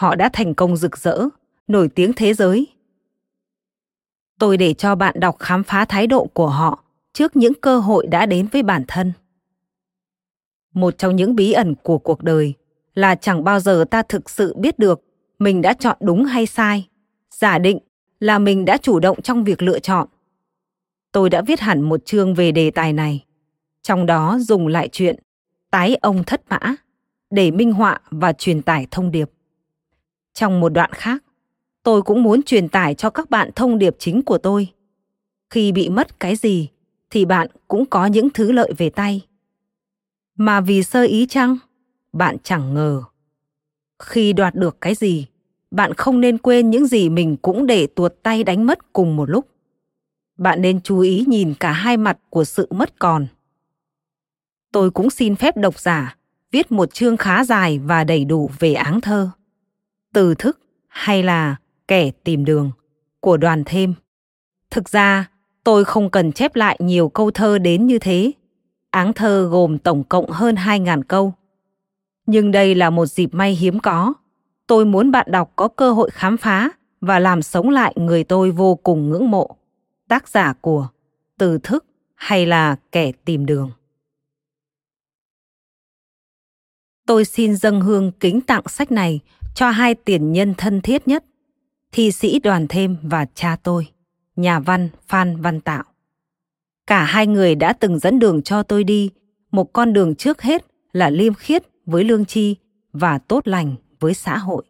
[0.01, 1.29] Họ đã thành công rực rỡ,
[1.69, 2.67] nổi tiếng thế giới.
[4.39, 8.07] Tôi để cho bạn đọc khám phá thái độ của họ trước những cơ hội
[8.07, 9.13] đã đến với bản thân.
[10.75, 12.55] Một trong những bí ẩn của cuộc đời
[12.95, 15.01] là chẳng bao giờ ta thực sự biết được
[15.39, 16.89] mình đã chọn đúng hay sai,
[17.31, 17.79] giả định
[18.21, 20.09] là mình đã chủ động trong việc lựa chọn.
[21.13, 23.25] Tôi đã viết hẳn một chương về đề tài này,
[23.83, 25.17] trong đó dùng lại chuyện
[25.71, 26.75] tái ông thất mã
[27.31, 29.31] để minh họa và truyền tải thông điệp.
[30.35, 31.25] Trong một đoạn khác
[31.89, 34.69] tôi cũng muốn truyền tải cho các bạn thông điệp chính của tôi.
[35.51, 36.69] Khi bị mất cái gì,
[37.11, 39.27] thì bạn cũng có những thứ lợi về tay.
[40.37, 41.57] Mà vì sơ ý chăng?
[42.13, 43.03] Bạn chẳng ngờ.
[43.99, 45.27] Khi đoạt được cái gì,
[45.71, 49.31] bạn không nên quên những gì mình cũng để tuột tay đánh mất cùng một
[49.31, 49.49] lúc.
[50.39, 53.27] Bạn nên chú ý nhìn cả hai mặt của sự mất còn.
[54.73, 56.17] Tôi cũng xin phép độc giả
[56.51, 59.31] viết một chương khá dài và đầy đủ về áng thơ.
[60.13, 61.57] Từ thức hay là
[61.89, 62.71] kẻ tìm đường
[63.21, 63.95] của đoàn thêm
[64.71, 65.29] thực ra
[65.69, 68.33] Tôi không cần chép lại nhiều câu thơ đến như thế.
[68.91, 71.35] Áng thơ gồm tổng cộng hơn 2.000 câu.
[72.27, 74.15] Nhưng đây là một dịp may hiếm có.
[74.67, 76.71] Tôi muốn bạn đọc có cơ hội khám phá
[77.01, 79.57] và làm sống lại người tôi vô cùng ngưỡng mộ.
[80.09, 80.89] Tác giả của
[81.39, 81.85] Từ thức
[82.15, 83.71] hay là kẻ tìm đường.
[87.07, 89.21] Tôi xin dâng hương kính tặng sách này
[89.55, 91.25] cho hai tiền nhân thân thiết nhất,
[91.93, 93.87] thi sĩ đoàn thêm và cha tôi
[94.39, 95.85] nhà văn Phan Văn Tạo.
[96.87, 99.11] Cả hai người đã từng dẫn đường cho tôi đi,
[99.51, 102.57] một con đường trước hết là liêm khiết với lương tri
[102.93, 104.65] và tốt lành với xã hội.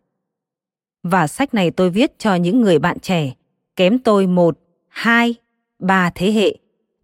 [1.02, 3.34] Và sách này tôi viết cho những người bạn trẻ,
[3.76, 4.58] kém tôi một,
[4.88, 5.34] hai,
[5.78, 6.56] ba thế hệ,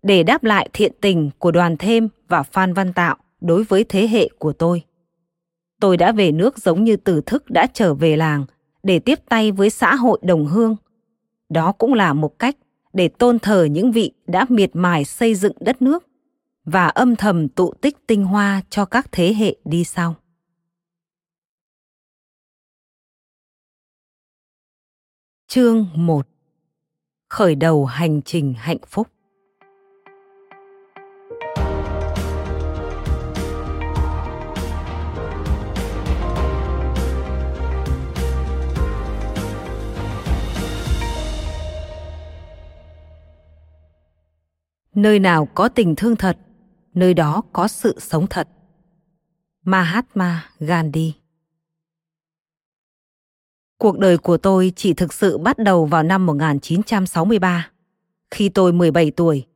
[0.02, 4.08] để đáp lại thiện tình của đoàn thêm và Phan Văn Tạo đối với thế
[4.08, 4.82] hệ của tôi.
[5.80, 8.44] Tôi đã về nước giống như tử thức đã trở về làng
[8.84, 10.76] để tiếp tay với xã hội đồng hương.
[11.48, 12.56] Đó cũng là một cách
[12.92, 16.04] để tôn thờ những vị đã miệt mài xây dựng đất nước
[16.64, 20.14] và âm thầm tụ tích tinh hoa cho các thế hệ đi sau.
[25.46, 26.28] Chương 1
[27.28, 29.13] Khởi đầu hành trình hạnh phúc.
[44.94, 46.38] Nơi nào có tình thương thật,
[46.94, 48.48] nơi đó có sự sống thật.
[49.64, 51.12] Mahatma Gandhi
[53.78, 57.70] Cuộc đời của tôi chỉ thực sự bắt đầu vào năm 1963,
[58.30, 59.46] khi tôi 17 tuổi.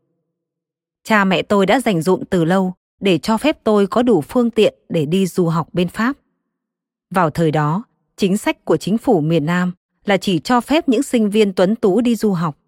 [1.05, 4.51] Cha mẹ tôi đã dành dụm từ lâu để cho phép tôi có đủ phương
[4.51, 6.16] tiện để đi du học bên Pháp.
[7.11, 7.84] Vào thời đó,
[8.16, 9.72] chính sách của chính phủ miền Nam
[10.05, 12.59] là chỉ cho phép những sinh viên tuấn tú đi du học.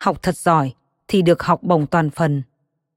[0.00, 0.72] Học thật giỏi
[1.08, 2.42] thì được học bổng toàn phần.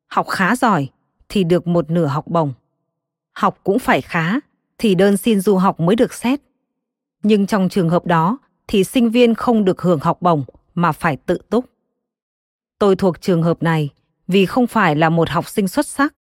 [0.08, 0.90] Học khá giỏi
[1.30, 2.54] thì được một nửa học bổng.
[3.34, 4.40] Học cũng phải khá
[4.78, 6.40] thì đơn xin du học mới được xét.
[7.24, 8.38] Nhưng trong trường hợp đó
[8.68, 10.44] thì sinh viên không được hưởng học bổng
[10.76, 11.66] mà phải tự túc.
[12.80, 13.90] Tôi thuộc trường hợp này
[14.28, 16.14] vì không phải là một học sinh xuất sắc.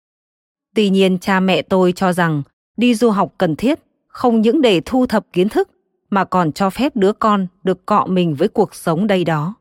[0.75, 2.43] Tuy nhiên cha mẹ tôi cho rằng
[2.77, 5.69] đi du học cần thiết, không những để thu thập kiến thức
[6.09, 9.55] mà còn cho phép đứa con được cọ mình với cuộc sống đây đó.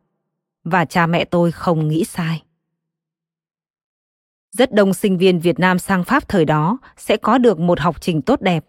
[0.71, 2.43] Và cha mẹ tôi không nghĩ sai.
[4.51, 8.01] Rất đông sinh viên Việt Nam sang Pháp thời đó sẽ có được một học
[8.01, 8.65] trình tốt đẹp.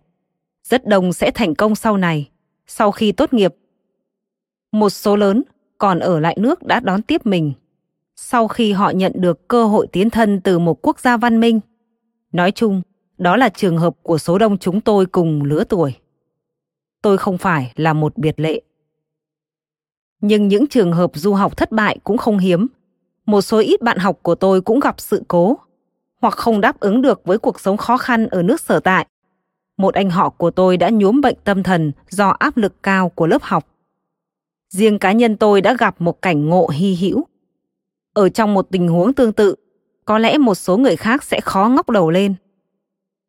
[0.64, 2.30] Rất đông sẽ thành công sau này,
[2.68, 3.56] sau khi tốt nghiệp.
[4.72, 5.44] Một số lớn
[5.78, 7.54] còn ở lại nước đã đón tiếp mình
[8.22, 11.60] sau khi họ nhận được cơ hội tiến thân từ một quốc gia văn minh.
[12.32, 12.82] Nói chung,
[13.18, 15.96] đó là trường hợp của số đông chúng tôi cùng lứa tuổi.
[17.02, 18.62] Tôi không phải là một biệt lệ.
[20.22, 22.68] Nhưng những trường hợp du học thất bại cũng không hiếm.
[23.26, 25.58] Một số ít bạn học của tôi cũng gặp sự cố
[26.22, 29.08] hoặc không đáp ứng được với cuộc sống khó khăn ở nước sở tại.
[29.78, 33.28] Một anh họ của tôi đã nhuốm bệnh tâm thần do áp lực cao của
[33.28, 33.68] lớp học.
[34.70, 37.26] Riêng cá nhân tôi đã gặp một cảnh ngộ hy hữu.
[38.14, 39.56] Ở trong một tình huống tương tự,
[40.06, 42.36] có lẽ một số người khác sẽ khó ngóc đầu lên.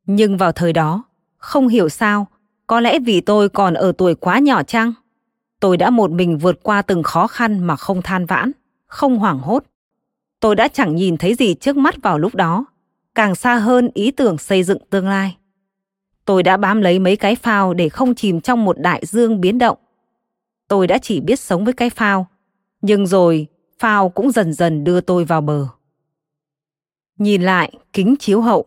[0.07, 1.05] Nhưng vào thời đó,
[1.37, 2.27] không hiểu sao,
[2.67, 4.93] có lẽ vì tôi còn ở tuổi quá nhỏ chăng?
[5.61, 8.53] Tôi đã một mình vượt qua từng khó khăn mà không than vãn,
[8.87, 9.65] không hoảng hốt.
[10.41, 12.65] Tôi đã chẳng nhìn thấy gì trước mắt vào lúc đó,
[13.15, 15.37] càng xa hơn ý tưởng xây dựng tương lai.
[16.25, 19.59] Tôi đã bám lấy mấy cái phao để không chìm trong một đại dương biến
[19.59, 19.79] động.
[20.69, 22.27] Tôi đã chỉ biết sống với cái phao,
[22.83, 23.47] nhưng rồi
[23.79, 25.67] phao cũng dần dần đưa tôi vào bờ.
[27.19, 28.67] Nhìn lại kính chiếu hậu,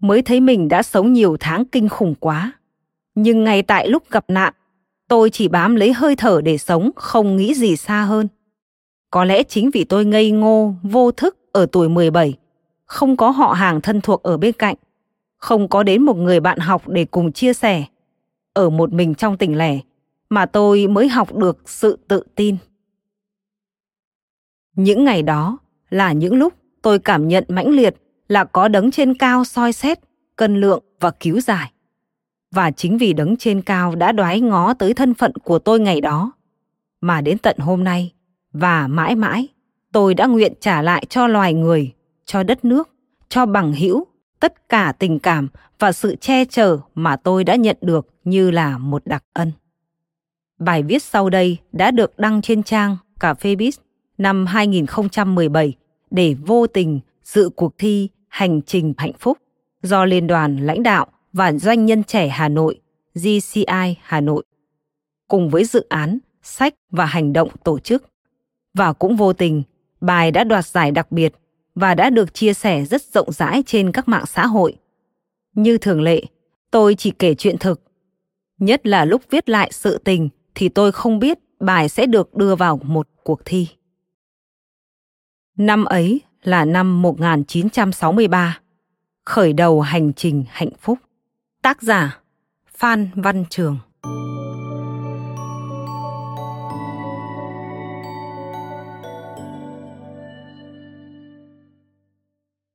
[0.00, 2.52] mới thấy mình đã sống nhiều tháng kinh khủng quá.
[3.14, 4.54] Nhưng ngay tại lúc gặp nạn,
[5.12, 8.28] tôi chỉ bám lấy hơi thở để sống, không nghĩ gì xa hơn.
[9.10, 12.34] Có lẽ chính vì tôi ngây ngô, vô thức ở tuổi 17,
[12.84, 14.76] không có họ hàng thân thuộc ở bên cạnh,
[15.36, 17.84] không có đến một người bạn học để cùng chia sẻ.
[18.54, 19.78] Ở một mình trong tỉnh lẻ,
[20.30, 22.56] mà tôi mới học được sự tự tin.
[24.76, 25.58] Những ngày đó
[25.90, 27.94] là những lúc tôi cảm nhận mãnh liệt
[28.28, 29.98] là có đấng trên cao soi xét,
[30.36, 31.72] cân lượng và cứu giải.
[32.52, 36.00] Và chính vì đấng trên cao đã đoái ngó tới thân phận của tôi ngày
[36.00, 36.32] đó,
[37.00, 38.12] mà đến tận hôm nay
[38.52, 39.48] và mãi mãi
[39.92, 41.92] tôi đã nguyện trả lại cho loài người,
[42.24, 42.88] cho đất nước,
[43.28, 44.06] cho bằng hữu
[44.40, 45.48] tất cả tình cảm
[45.78, 49.52] và sự che chở mà tôi đã nhận được như là một đặc ân.
[50.58, 53.72] Bài viết sau đây đã được đăng trên trang Cà phê Biz
[54.18, 55.74] năm 2017
[56.10, 59.38] để vô tình dự cuộc thi Hành trình hạnh phúc
[59.82, 62.80] do Liên đoàn lãnh đạo và doanh nhân trẻ Hà Nội
[63.14, 64.44] GCI Hà Nội
[65.28, 68.04] cùng với dự án sách và hành động tổ chức.
[68.74, 69.62] Và cũng vô tình,
[70.00, 71.34] bài đã đoạt giải đặc biệt
[71.74, 74.76] và đã được chia sẻ rất rộng rãi trên các mạng xã hội.
[75.54, 76.22] Như thường lệ,
[76.70, 77.82] tôi chỉ kể chuyện thực.
[78.58, 82.54] Nhất là lúc viết lại sự tình thì tôi không biết bài sẽ được đưa
[82.56, 83.68] vào một cuộc thi.
[85.56, 88.60] Năm ấy là năm 1963,
[89.24, 90.98] khởi đầu hành trình hạnh phúc.
[91.62, 92.20] Tác giả
[92.76, 93.78] Phan Văn Trường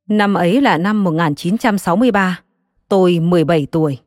[0.10, 2.40] Năm ấy là năm 1963,
[2.90, 3.98] tôi 17 tuổi.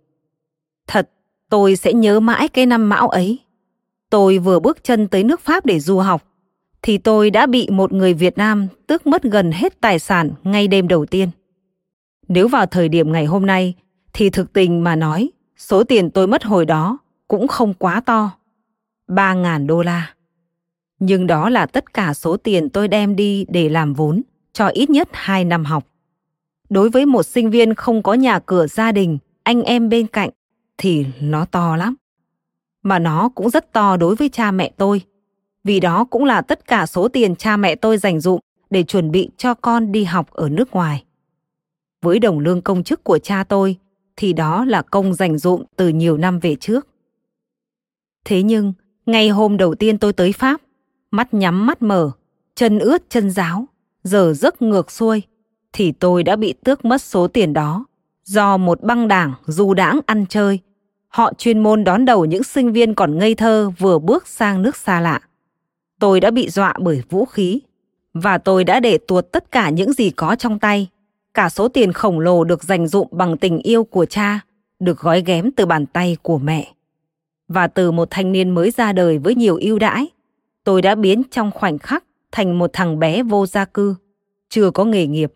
[0.86, 1.10] Thật,
[1.48, 3.38] tôi sẽ nhớ mãi cái năm mão ấy.
[4.10, 6.22] Tôi vừa bước chân tới nước Pháp để du học
[6.82, 10.68] thì tôi đã bị một người Việt Nam tước mất gần hết tài sản ngay
[10.68, 11.30] đêm đầu tiên.
[12.28, 13.74] Nếu vào thời điểm ngày hôm nay,
[14.12, 16.98] thì thực tình mà nói, số tiền tôi mất hồi đó
[17.28, 18.30] cũng không quá to.
[19.08, 20.14] 3.000 đô la.
[20.98, 24.90] Nhưng đó là tất cả số tiền tôi đem đi để làm vốn cho ít
[24.90, 25.86] nhất 2 năm học.
[26.68, 30.30] Đối với một sinh viên không có nhà cửa gia đình, anh em bên cạnh,
[30.78, 31.94] thì nó to lắm.
[32.82, 35.02] Mà nó cũng rất to đối với cha mẹ tôi
[35.64, 38.40] vì đó cũng là tất cả số tiền cha mẹ tôi dành dụm
[38.70, 41.04] để chuẩn bị cho con đi học ở nước ngoài.
[42.02, 43.76] Với đồng lương công chức của cha tôi
[44.20, 46.86] thì đó là công dành dụm từ nhiều năm về trước.
[48.24, 48.72] Thế nhưng,
[49.06, 50.60] ngay hôm đầu tiên tôi tới Pháp,
[51.10, 52.10] mắt nhắm mắt mở,
[52.54, 53.66] chân ướt chân giáo,
[54.04, 55.22] giờ giấc ngược xuôi,
[55.72, 57.84] thì tôi đã bị tước mất số tiền đó
[58.24, 60.58] do một băng đảng du đãng ăn chơi.
[61.08, 64.76] Họ chuyên môn đón đầu những sinh viên còn ngây thơ vừa bước sang nước
[64.76, 65.20] xa lạ.
[66.00, 67.60] Tôi đã bị dọa bởi vũ khí
[68.14, 70.88] và tôi đã để tuột tất cả những gì có trong tay.
[71.34, 74.40] Cả số tiền khổng lồ được dành dụm bằng tình yêu của cha,
[74.78, 76.72] được gói ghém từ bàn tay của mẹ.
[77.48, 80.06] Và từ một thanh niên mới ra đời với nhiều ưu đãi,
[80.64, 83.94] tôi đã biến trong khoảnh khắc thành một thằng bé vô gia cư,
[84.48, 85.32] chưa có nghề nghiệp,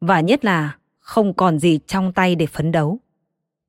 [0.00, 2.98] và nhất là không còn gì trong tay để phấn đấu.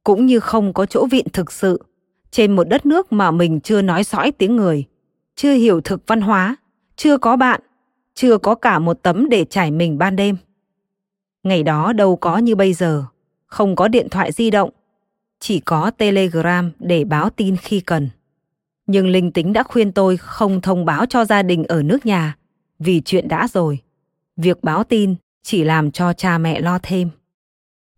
[0.04, 1.84] Cũng như không có chỗ viện thực sự,
[2.32, 4.86] trên một đất nước mà mình chưa nói sõi tiếng người,
[5.36, 6.56] chưa hiểu thực văn hóa,
[6.96, 7.62] chưa có bạn,
[8.14, 10.38] chưa có cả một tấm để trải mình ban đêm.
[11.48, 13.04] Ngày đó đâu có như bây giờ,
[13.46, 14.70] không có điện thoại di động,
[15.40, 18.10] chỉ có Telegram để báo tin khi cần.
[18.88, 22.38] Nhưng linh tính đã khuyên tôi không thông báo cho gia đình ở nước nhà
[22.80, 23.80] vì chuyện đã rồi.
[24.38, 27.10] Việc báo tin chỉ làm cho cha mẹ lo thêm.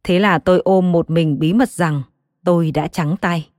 [0.03, 2.01] Thế là tôi ôm một mình bí mật rằng
[2.43, 3.49] tôi đã trắng tay.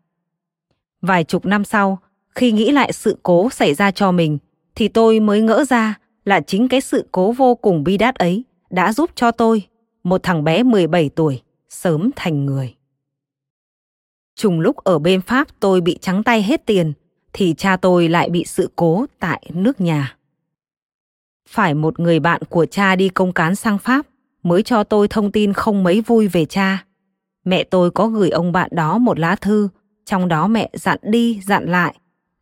[1.03, 1.99] Vài chục năm sau,
[2.35, 4.39] khi nghĩ lại sự cố xảy ra cho mình,
[4.75, 8.45] thì tôi mới ngỡ ra là chính cái sự cố vô cùng bi đát ấy
[8.71, 9.63] đã giúp cho tôi,
[10.03, 12.75] một thằng bé 17 tuổi, sớm thành người.
[14.37, 16.93] Trùng lúc ở bên Pháp tôi bị trắng tay hết tiền,
[17.33, 20.17] thì cha tôi lại bị sự cố tại nước nhà.
[21.49, 24.07] Phải một người bạn của cha đi công cán sang Pháp
[24.43, 26.85] mới cho tôi thông tin không mấy vui về cha.
[27.45, 29.69] Mẹ tôi có gửi ông bạn đó một lá thư,
[30.05, 31.95] trong đó mẹ dặn đi dặn lại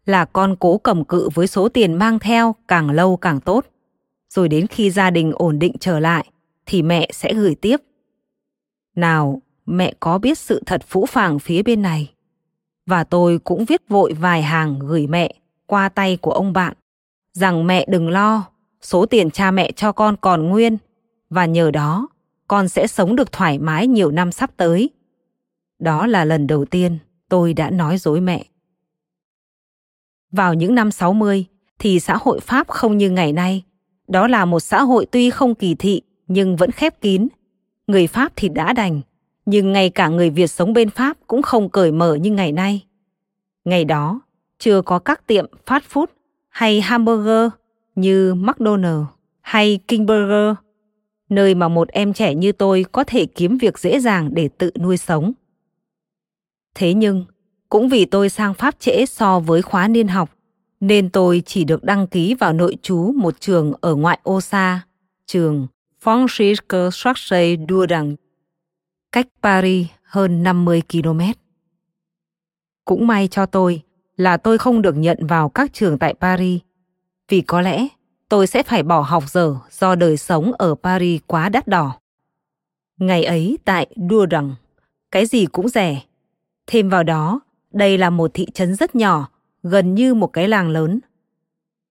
[0.04, 3.66] là con cố cầm cự với số tiền mang theo càng lâu càng tốt.
[4.28, 6.30] Rồi đến khi gia đình ổn định trở lại
[6.68, 7.76] thì mẹ sẽ gửi tiếp.
[8.96, 12.14] Nào, mẹ có biết sự thật phũ phàng phía bên này.
[12.86, 15.34] Và tôi cũng viết vội vài hàng gửi mẹ
[15.66, 16.74] qua tay của ông bạn
[17.32, 18.44] rằng mẹ đừng lo,
[18.80, 20.76] số tiền cha mẹ cho con còn nguyên
[21.30, 22.08] và nhờ đó
[22.48, 24.90] con sẽ sống được thoải mái nhiều năm sắp tới.
[25.78, 26.98] Đó là lần đầu tiên
[27.28, 28.44] tôi đã nói dối mẹ.
[30.32, 31.44] Vào những năm 60
[31.78, 33.64] thì xã hội Pháp không như ngày nay.
[34.08, 37.28] Đó là một xã hội tuy không kỳ thị nhưng vẫn khép kín.
[37.86, 39.00] Người Pháp thì đã đành,
[39.46, 42.84] nhưng ngay cả người Việt sống bên Pháp cũng không cởi mở như ngày nay.
[43.64, 44.20] Ngày đó,
[44.58, 46.06] chưa có các tiệm fast food
[46.48, 47.50] hay hamburger
[47.94, 49.04] như McDonald's
[49.40, 50.54] hay King Burger
[51.28, 54.70] nơi mà một em trẻ như tôi có thể kiếm việc dễ dàng để tự
[54.80, 55.32] nuôi sống.
[56.74, 57.24] Thế nhưng,
[57.68, 60.30] cũng vì tôi sang Pháp trễ so với khóa niên học,
[60.80, 64.86] nên tôi chỉ được đăng ký vào nội trú một trường ở ngoại ô xa,
[65.26, 65.66] trường
[66.02, 68.16] Francisco Sarsay đua rằng
[69.12, 71.20] cách Paris hơn 50 km.
[72.84, 73.82] Cũng may cho tôi
[74.16, 76.60] là tôi không được nhận vào các trường tại Paris,
[77.28, 77.88] vì có lẽ
[78.28, 81.98] tôi sẽ phải bỏ học giờ do đời sống ở Paris quá đắt đỏ.
[82.98, 84.54] Ngày ấy tại đua rằng
[85.10, 86.02] cái gì cũng rẻ.
[86.66, 87.40] Thêm vào đó,
[87.72, 89.28] đây là một thị trấn rất nhỏ,
[89.62, 91.00] gần như một cái làng lớn.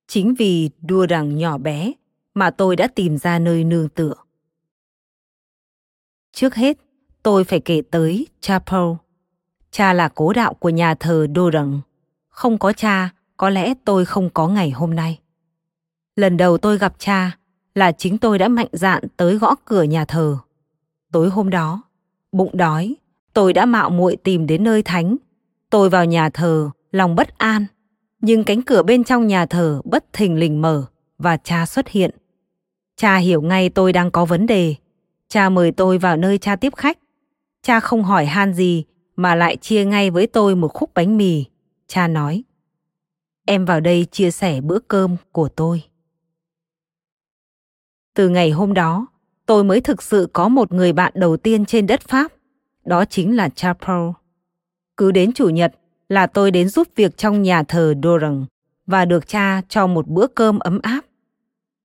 [0.07, 1.93] Chính vì đua rằng nhỏ bé
[2.37, 4.13] mà tôi đã tìm ra nơi nương tựa.
[6.31, 6.77] Trước hết,
[7.23, 8.83] tôi phải kể tới Chapel.
[9.71, 11.79] Cha là cố đạo của nhà thờ đô Dourdan.
[12.29, 15.19] Không có cha, có lẽ tôi không có ngày hôm nay.
[16.15, 17.37] Lần đầu tôi gặp cha
[17.75, 20.37] là chính tôi đã mạnh dạn tới gõ cửa nhà thờ.
[21.11, 21.81] Tối hôm đó,
[22.31, 22.95] bụng đói,
[23.33, 25.15] tôi đã mạo muội tìm đến nơi thánh.
[25.69, 27.65] Tôi vào nhà thờ, lòng bất an,
[28.21, 30.85] nhưng cánh cửa bên trong nhà thờ bất thình lình mở
[31.17, 32.11] và cha xuất hiện.
[32.97, 34.75] Cha hiểu ngay tôi đang có vấn đề.
[35.27, 36.97] Cha mời tôi vào nơi cha tiếp khách.
[37.61, 38.83] Cha không hỏi han gì
[39.15, 41.45] mà lại chia ngay với tôi một khúc bánh mì.
[41.87, 42.43] Cha nói,
[43.45, 45.83] em vào đây chia sẻ bữa cơm của tôi.
[48.13, 49.07] Từ ngày hôm đó,
[49.45, 52.31] tôi mới thực sự có một người bạn đầu tiên trên đất Pháp,
[52.85, 54.11] đó chính là cha Paul.
[54.97, 55.75] Cứ đến chủ nhật
[56.09, 58.45] là tôi đến giúp việc trong nhà thờ Doran
[58.85, 61.01] và được cha cho một bữa cơm ấm áp.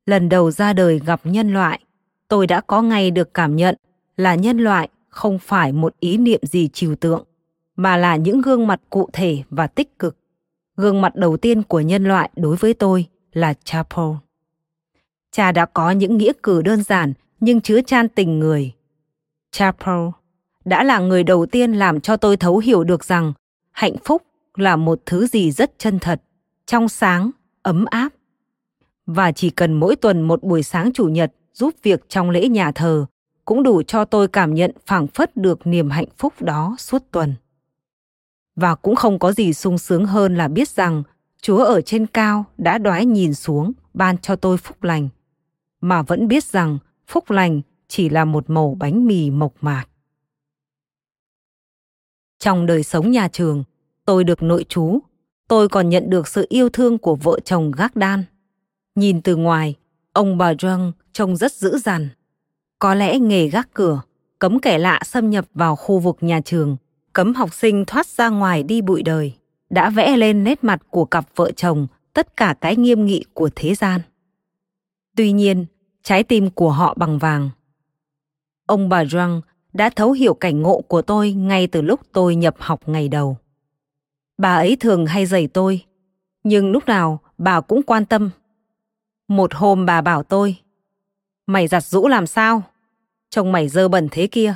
[0.06, 1.80] Lần đầu ra đời gặp nhân loại,
[2.28, 3.76] tôi đã có ngay được cảm nhận
[4.16, 7.24] là nhân loại không phải một ý niệm gì trừu tượng,
[7.76, 10.16] mà là những gương mặt cụ thể và tích cực.
[10.76, 14.16] Gương mặt đầu tiên của nhân loại đối với tôi là cha Paul.
[15.30, 18.72] Cha đã có những nghĩa cử đơn giản nhưng chứa chan tình người.
[19.50, 20.08] Cha Paul
[20.64, 23.32] đã là người đầu tiên làm cho tôi thấu hiểu được rằng
[23.70, 24.22] hạnh phúc
[24.56, 26.22] là một thứ gì rất chân thật,
[26.66, 27.30] trong sáng,
[27.62, 28.08] ấm áp.
[29.06, 32.72] Và chỉ cần mỗi tuần một buổi sáng chủ nhật giúp việc trong lễ nhà
[32.72, 33.06] thờ
[33.44, 37.34] cũng đủ cho tôi cảm nhận phảng phất được niềm hạnh phúc đó suốt tuần.
[38.56, 41.02] Và cũng không có gì sung sướng hơn là biết rằng
[41.42, 45.08] Chúa ở trên cao đã đoái nhìn xuống ban cho tôi phúc lành
[45.82, 49.84] mà vẫn biết rằng phúc lành chỉ là một mẩu bánh mì mộc mạc.
[52.38, 53.64] Trong đời sống nhà trường,
[54.04, 54.98] tôi được nội chú,
[55.48, 58.24] tôi còn nhận được sự yêu thương của vợ chồng gác đan.
[58.94, 59.74] Nhìn từ ngoài,
[60.12, 62.08] ông bà John trông rất dữ dằn.
[62.78, 64.00] Có lẽ nghề gác cửa,
[64.38, 66.76] cấm kẻ lạ xâm nhập vào khu vực nhà trường,
[67.12, 69.34] cấm học sinh thoát ra ngoài đi bụi đời,
[69.70, 73.50] đã vẽ lên nét mặt của cặp vợ chồng tất cả cái nghiêm nghị của
[73.54, 74.00] thế gian.
[75.16, 75.66] Tuy nhiên,
[76.02, 77.50] trái tim của họ bằng vàng.
[78.66, 79.40] Ông bà John
[79.72, 83.36] đã thấu hiểu cảnh ngộ của tôi ngay từ lúc tôi nhập học ngày đầu.
[84.38, 85.84] Bà ấy thường hay dạy tôi,
[86.44, 88.30] nhưng lúc nào bà cũng quan tâm.
[89.32, 90.56] Một hôm bà bảo tôi,
[91.46, 92.62] mày giặt rũ làm sao?
[93.30, 94.54] Trông mày dơ bẩn thế kia,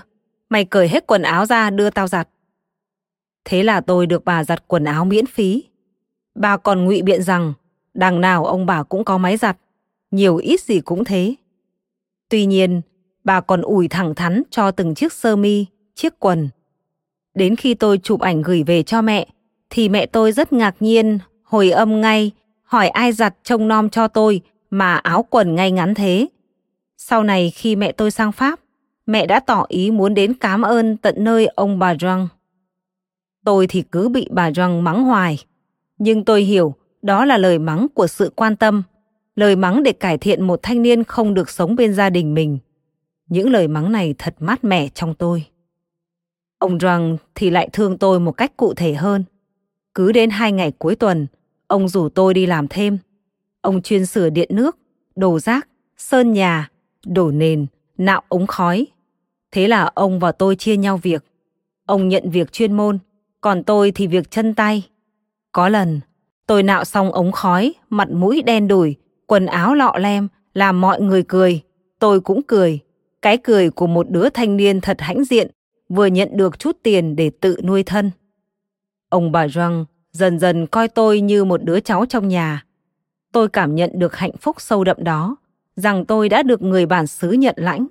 [0.48, 2.28] mày cởi hết quần áo ra đưa tao giặt.
[3.44, 5.65] Thế là tôi được bà giặt quần áo miễn phí.
[6.35, 7.53] Bà còn ngụy biện rằng
[7.94, 9.57] đằng nào ông bà cũng có máy giặt,
[10.11, 11.35] nhiều ít gì cũng thế.
[12.28, 12.81] Tuy nhiên,
[13.24, 16.48] bà còn ủi thẳng thắn cho từng chiếc sơ mi, chiếc quần.
[17.35, 19.27] Đến khi tôi chụp ảnh gửi về cho mẹ,
[19.70, 22.31] thì mẹ tôi rất ngạc nhiên, hồi âm ngay,
[22.62, 24.43] hỏi ai giặt trông nom cho tôi
[24.78, 26.27] mà áo quần ngay ngắn thế.
[26.97, 28.61] Sau này khi mẹ tôi sang Pháp,
[29.07, 32.28] mẹ đã tỏ ý muốn đến cảm ơn tận nơi ông bà Răng.
[33.44, 35.39] Tôi thì cứ bị bà Răng mắng hoài,
[35.98, 38.82] nhưng tôi hiểu đó là lời mắng của sự quan tâm,
[39.36, 42.59] lời mắng để cải thiện một thanh niên không được sống bên gia đình mình.
[43.28, 45.44] Những lời mắng này thật mát mẻ trong tôi.
[46.59, 49.24] Ông Răng thì lại thương tôi một cách cụ thể hơn.
[49.94, 51.27] Cứ đến hai ngày cuối tuần,
[51.66, 52.98] ông rủ tôi đi làm thêm.
[53.66, 54.76] Ông chuyên sửa điện nước,
[55.16, 56.68] đổ rác, sơn nhà,
[57.06, 57.66] đổ nền,
[57.98, 58.86] nạo ống khói.
[59.52, 61.24] Thế là ông và tôi chia nhau việc.
[61.86, 62.98] Ông nhận việc chuyên môn,
[63.40, 64.88] còn tôi thì việc chân tay.
[65.52, 66.01] Có lần,
[66.47, 71.01] tôi nạo xong ống khói, mặt mũi đen đủi, quần áo lọ lem, làm mọi
[71.01, 71.62] người cười.
[71.98, 72.78] Tôi cũng cười.
[73.22, 75.51] Cái cười của một đứa thanh niên thật hãnh diện,
[75.88, 78.10] vừa nhận được chút tiền để tự nuôi thân.
[79.09, 82.65] Ông bà Răng dần dần coi tôi như một đứa cháu trong nhà.
[83.36, 85.36] Tôi cảm nhận được hạnh phúc sâu đậm đó,
[85.76, 87.86] rằng tôi đã được người bản xứ nhận lãnh.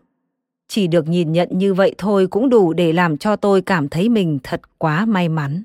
[0.68, 4.10] Chỉ được nhìn nhận như vậy thôi cũng đủ để làm cho tôi cảm thấy
[4.10, 5.64] mình thật quá may mắn.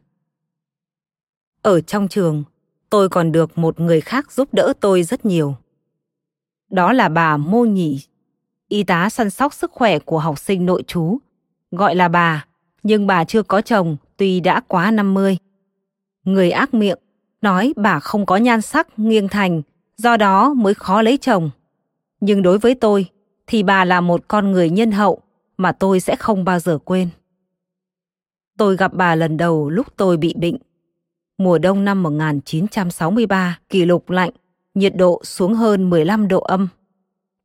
[1.62, 2.44] Ở trong trường,
[2.90, 5.54] tôi còn được một người khác giúp đỡ tôi rất nhiều.
[6.70, 8.00] Đó là bà Mô Nhị,
[8.68, 11.18] y tá săn sóc sức khỏe của học sinh nội trú.
[11.70, 12.46] Gọi là bà,
[12.82, 15.38] nhưng bà chưa có chồng tuy đã quá 50.
[16.24, 16.98] Người ác miệng,
[17.42, 19.62] nói bà không có nhan sắc nghiêng thành,
[19.96, 21.50] do đó mới khó lấy chồng.
[22.20, 23.06] Nhưng đối với tôi,
[23.46, 25.20] thì bà là một con người nhân hậu
[25.56, 27.08] mà tôi sẽ không bao giờ quên.
[28.58, 30.56] Tôi gặp bà lần đầu lúc tôi bị bệnh.
[31.38, 34.30] Mùa đông năm 1963, kỷ lục lạnh,
[34.74, 36.68] nhiệt độ xuống hơn 15 độ âm.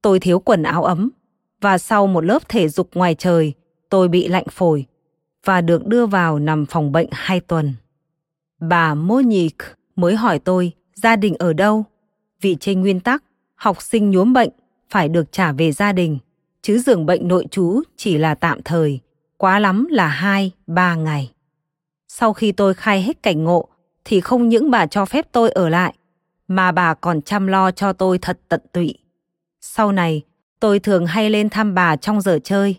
[0.02, 1.10] Tôi thiếu quần áo ấm
[1.62, 3.54] và sau một lớp thể dục ngoài trời,
[3.90, 4.86] tôi bị lạnh phổi
[5.46, 7.74] và được đưa vào nằm phòng bệnh hai tuần.
[8.60, 11.86] Bà Monique mới hỏi tôi gia đình ở đâu,
[12.42, 13.24] vì trên nguyên tắc
[13.56, 14.50] học sinh nhuốm bệnh
[14.90, 16.18] phải được trả về gia đình,
[16.62, 19.00] chứ giường bệnh nội trú chỉ là tạm thời,
[19.38, 21.32] quá lắm là hai, ba ngày.
[22.08, 23.68] Sau khi tôi khai hết cảnh ngộ,
[24.06, 25.94] thì không những bà cho phép tôi ở lại,
[26.48, 28.98] mà bà còn chăm lo cho tôi thật tận tụy.
[29.62, 30.22] Sau này,
[30.60, 32.76] tôi thường hay lên thăm bà trong giờ chơi.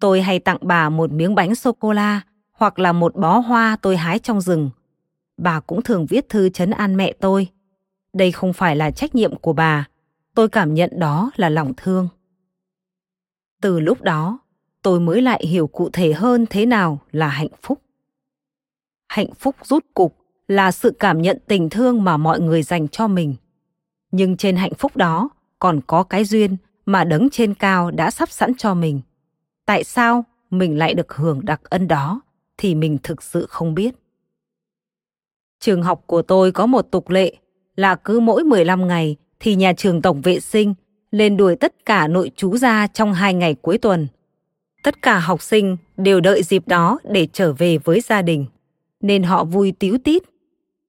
[0.00, 2.20] Tôi hay tặng bà một miếng bánh sô-cô-la
[2.52, 4.70] hoặc là một bó hoa tôi hái trong rừng.
[5.40, 7.48] Bà cũng thường viết thư chấn an mẹ tôi.
[8.12, 9.88] Đây không phải là trách nhiệm của bà,
[10.34, 12.08] tôi cảm nhận đó là lòng thương.
[13.60, 14.38] Từ lúc đó
[14.82, 17.80] tôi mới lại hiểu cụ thể hơn thế nào là hạnh phúc.
[19.08, 20.16] Hạnh phúc rút cục
[20.48, 23.34] là sự cảm nhận tình thương mà mọi người dành cho mình.
[24.10, 26.56] Nhưng trên hạnh phúc đó còn có cái duyên
[26.86, 29.00] mà đấng trên cao đã sắp sẵn cho mình.
[29.66, 32.20] Tại sao mình lại được hưởng đặc ân đó
[32.58, 33.94] thì mình thực sự không biết
[35.60, 37.34] trường học của tôi có một tục lệ
[37.76, 40.74] là cứ mỗi 15 ngày thì nhà trường tổng vệ sinh
[41.10, 44.08] lên đuổi tất cả nội trú ra trong hai ngày cuối tuần.
[44.82, 48.46] Tất cả học sinh đều đợi dịp đó để trở về với gia đình,
[49.00, 50.22] nên họ vui tíu tít.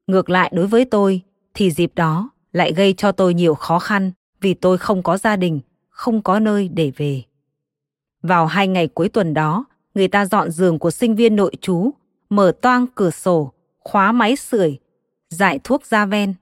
[0.07, 1.21] Ngược lại đối với tôi,
[1.53, 4.11] thì dịp đó lại gây cho tôi nhiều khó khăn
[4.41, 7.23] vì tôi không có gia đình, không có nơi để về.
[8.21, 9.65] Vào hai ngày cuối tuần đó,
[9.95, 11.91] người ta dọn giường của sinh viên nội trú,
[12.29, 13.51] mở toang cửa sổ,
[13.83, 14.79] khóa máy sưởi,
[15.29, 16.33] giải thuốc da ven,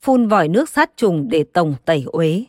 [0.00, 2.44] phun vòi nước sát trùng để tổng tẩy uế.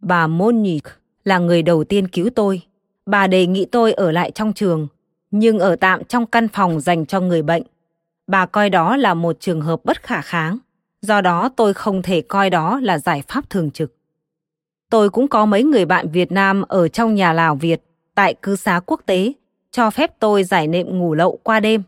[0.00, 0.92] Bà Monique
[1.24, 2.62] là người đầu tiên cứu tôi.
[3.06, 4.88] Bà đề nghị tôi ở lại trong trường,
[5.30, 7.62] nhưng ở tạm trong căn phòng dành cho người bệnh.
[8.26, 10.58] Bà coi đó là một trường hợp bất khả kháng,
[11.02, 13.92] do đó tôi không thể coi đó là giải pháp thường trực.
[14.90, 17.82] Tôi cũng có mấy người bạn Việt Nam ở trong nhà Lào Việt
[18.14, 19.32] tại cư xá quốc tế
[19.70, 21.82] cho phép tôi giải nệm ngủ lậu qua đêm.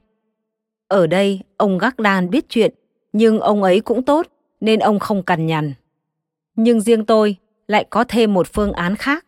[0.89, 2.75] Ở đây, ông Gác Đan biết chuyện,
[3.13, 4.27] nhưng ông ấy cũng tốt,
[4.61, 5.75] nên ông không cằn nhằn.
[6.57, 7.37] Nhưng riêng tôi
[7.67, 9.27] lại có thêm một phương án khác.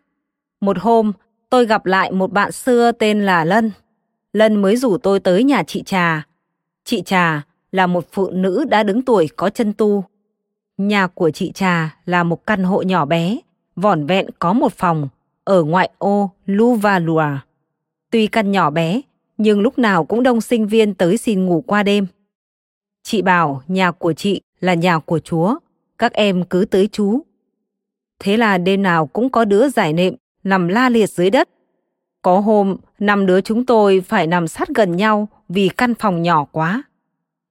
[0.60, 1.12] Một hôm,
[1.50, 3.70] tôi gặp lại một bạn xưa tên là Lân.
[4.32, 6.26] Lân mới rủ tôi tới nhà chị Trà.
[6.84, 7.42] Chị Trà
[7.72, 10.04] là một phụ nữ đã đứng tuổi có chân tu.
[10.78, 13.38] Nhà của chị Trà là một căn hộ nhỏ bé,
[13.76, 15.08] vỏn vẹn có một phòng,
[15.44, 17.38] ở ngoại ô Luvalua.
[18.10, 19.00] Tuy căn nhỏ bé,
[19.40, 22.06] nhưng lúc nào cũng đông sinh viên tới xin ngủ qua đêm.
[23.02, 25.58] Chị bảo nhà của chị là nhà của Chúa,
[25.98, 27.20] các em cứ tới chú.
[28.18, 30.14] Thế là đêm nào cũng có đứa giải nệm,
[30.44, 31.48] nằm la liệt dưới đất.
[32.22, 36.44] Có hôm, năm đứa chúng tôi phải nằm sát gần nhau vì căn phòng nhỏ
[36.52, 36.82] quá.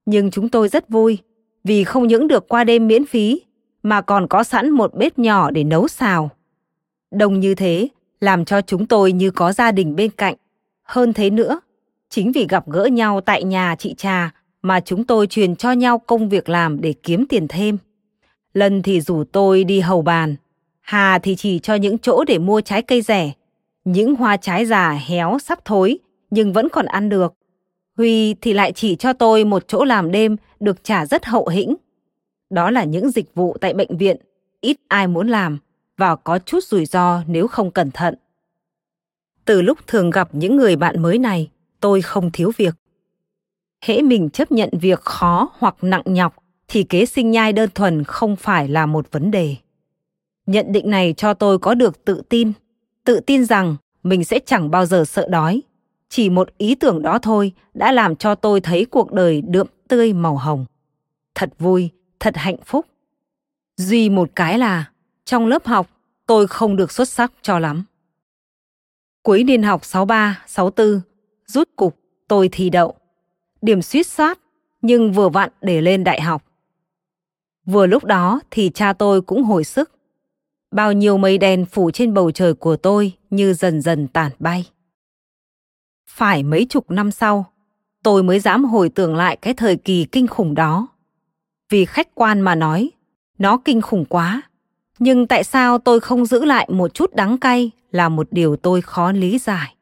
[0.05, 1.17] Nhưng chúng tôi rất vui,
[1.63, 3.41] vì không những được qua đêm miễn phí,
[3.83, 6.29] mà còn có sẵn một bếp nhỏ để nấu xào.
[7.11, 7.87] Đông như thế,
[8.21, 10.35] làm cho chúng tôi như có gia đình bên cạnh.
[10.83, 11.59] Hơn thế nữa,
[12.10, 14.31] chính vì gặp gỡ nhau tại nhà chị Trà
[14.61, 17.77] mà chúng tôi truyền cho nhau công việc làm để kiếm tiền thêm.
[18.53, 20.36] Lần thì rủ tôi đi hầu bàn,
[20.81, 23.31] Hà thì chỉ cho những chỗ để mua trái cây rẻ,
[23.86, 25.99] những hoa trái già héo sắp thối
[26.30, 27.34] nhưng vẫn còn ăn được.
[27.98, 31.76] Huy thì lại chỉ cho tôi một chỗ làm đêm được trả rất hậu hĩnh.
[32.49, 34.18] Đó là những dịch vụ tại bệnh viện,
[34.61, 35.57] ít ai muốn làm
[35.98, 38.15] và có chút rủi ro nếu không cẩn thận.
[39.45, 41.49] Từ lúc thường gặp những người bạn mới này,
[41.80, 42.76] tôi không thiếu việc.
[43.85, 46.35] Hễ mình chấp nhận việc khó hoặc nặng nhọc
[46.68, 49.56] thì kế sinh nhai đơn thuần không phải là một vấn đề.
[50.45, 52.51] Nhận định này cho tôi có được tự tin,
[53.03, 55.61] tự tin rằng mình sẽ chẳng bao giờ sợ đói.
[56.10, 60.14] Chỉ một ý tưởng đó thôi đã làm cho tôi thấy cuộc đời đượm tươi
[60.14, 60.65] màu hồng.
[61.35, 61.89] Thật vui,
[62.19, 62.85] thật hạnh phúc.
[63.77, 64.91] Duy một cái là
[65.26, 65.88] trong lớp học
[66.26, 67.84] tôi không được xuất sắc cho lắm.
[69.23, 71.01] Cuối niên học 63, 64,
[71.49, 72.95] rút cục, tôi thi đậu.
[73.61, 74.39] Điểm suýt soát,
[74.81, 76.43] nhưng vừa vặn để lên đại học.
[77.65, 79.91] Vừa lúc đó thì cha tôi cũng hồi sức.
[80.71, 84.69] Bao nhiêu mây đen phủ trên bầu trời của tôi như dần dần tản bay.
[86.09, 87.45] Phải mấy chục năm sau,
[88.03, 90.88] tôi mới dám hồi tưởng lại cái thời kỳ kinh khủng đó.
[91.69, 92.91] Vì khách quan mà nói,
[93.38, 94.41] nó kinh khủng quá.
[94.99, 98.81] Nhưng tại sao tôi không giữ lại một chút đắng cay là một điều tôi
[98.81, 99.76] khó lý giải.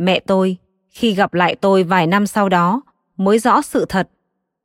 [0.00, 0.56] Mẹ tôi,
[0.88, 2.82] khi gặp lại tôi vài năm sau đó,
[3.16, 4.08] mới rõ sự thật.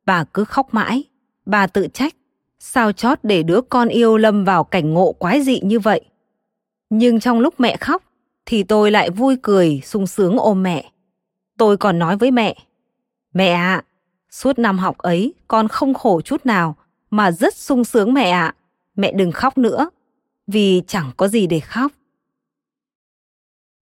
[0.06, 1.04] Bà cứ khóc mãi,
[1.46, 2.14] bà tự trách,
[2.58, 6.00] sao chót để đứa con yêu lâm vào cảnh ngộ quái dị như vậy.
[6.90, 8.02] Nhưng trong lúc mẹ khóc,
[8.46, 10.90] thì tôi lại vui cười, sung sướng ôm mẹ.
[11.58, 12.56] Tôi còn nói với mẹ,
[13.34, 13.84] mẹ ạ, à,
[14.30, 16.76] suốt năm học ấy con không khổ chút nào,
[17.10, 18.54] mà rất sung sướng mẹ ạ, à.
[18.96, 19.90] mẹ đừng khóc nữa,
[20.46, 21.92] vì chẳng có gì để khóc.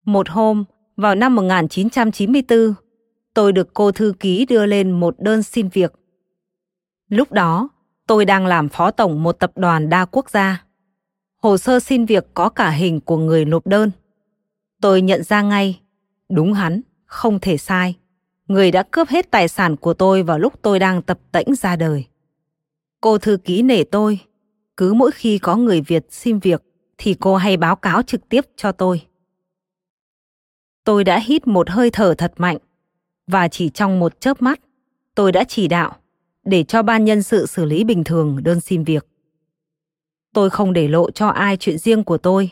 [0.05, 0.65] Một hôm,
[0.97, 2.75] vào năm 1994,
[3.35, 5.93] tôi được cô thư ký đưa lên một đơn xin việc.
[7.09, 7.69] Lúc đó,
[8.07, 10.65] tôi đang làm phó tổng một tập đoàn đa quốc gia.
[11.37, 13.91] Hồ sơ xin việc có cả hình của người nộp đơn.
[14.81, 15.81] Tôi nhận ra ngay,
[16.29, 17.97] đúng hắn, không thể sai.
[18.49, 21.77] Người đã cướp hết tài sản của tôi vào lúc tôi đang tập tễnh ra
[21.77, 22.05] đời.
[23.01, 24.19] Cô thư ký nể tôi,
[24.77, 26.63] cứ mỗi khi có người Việt xin việc
[26.99, 29.03] thì cô hay báo cáo trực tiếp cho tôi.
[30.85, 32.59] Tôi đã hít một hơi thở thật mạnh
[33.27, 34.61] và chỉ trong một chớp mắt,
[35.15, 35.97] tôi đã chỉ đạo
[36.45, 39.07] để cho ban nhân sự xử lý bình thường đơn xin việc.
[40.35, 42.51] Tôi không để lộ cho ai chuyện riêng của tôi.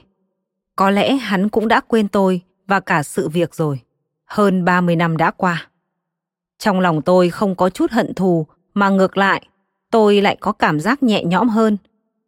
[0.77, 3.81] Có lẽ hắn cũng đã quên tôi và cả sự việc rồi.
[4.25, 5.71] Hơn 30 năm đã qua.
[6.59, 9.47] Trong lòng tôi không có chút hận thù mà ngược lại,
[9.91, 11.77] tôi lại có cảm giác nhẹ nhõm hơn,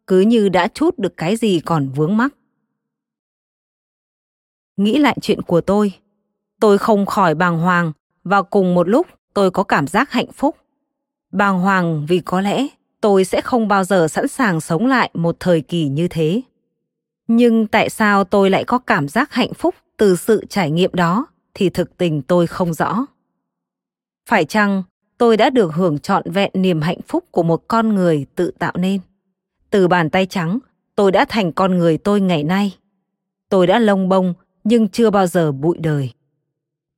[0.07, 2.33] cứ như đã chút được cái gì còn vướng mắc.
[4.77, 5.93] Nghĩ lại chuyện của tôi,
[6.59, 7.91] tôi không khỏi bàng hoàng
[8.23, 10.55] và cùng một lúc tôi có cảm giác hạnh phúc.
[11.31, 12.67] Bàng hoàng vì có lẽ
[13.01, 16.41] tôi sẽ không bao giờ sẵn sàng sống lại một thời kỳ như thế.
[17.27, 21.27] Nhưng tại sao tôi lại có cảm giác hạnh phúc từ sự trải nghiệm đó
[21.53, 23.05] thì thực tình tôi không rõ.
[24.29, 24.83] Phải chăng
[25.17, 28.73] tôi đã được hưởng trọn vẹn niềm hạnh phúc của một con người tự tạo
[28.75, 28.99] nên?
[29.69, 30.59] Từ bàn tay trắng,
[30.95, 32.75] tôi đã thành con người tôi ngày nay.
[33.49, 34.33] Tôi đã lông bông
[34.65, 36.11] nhưng chưa bao giờ bụi đời.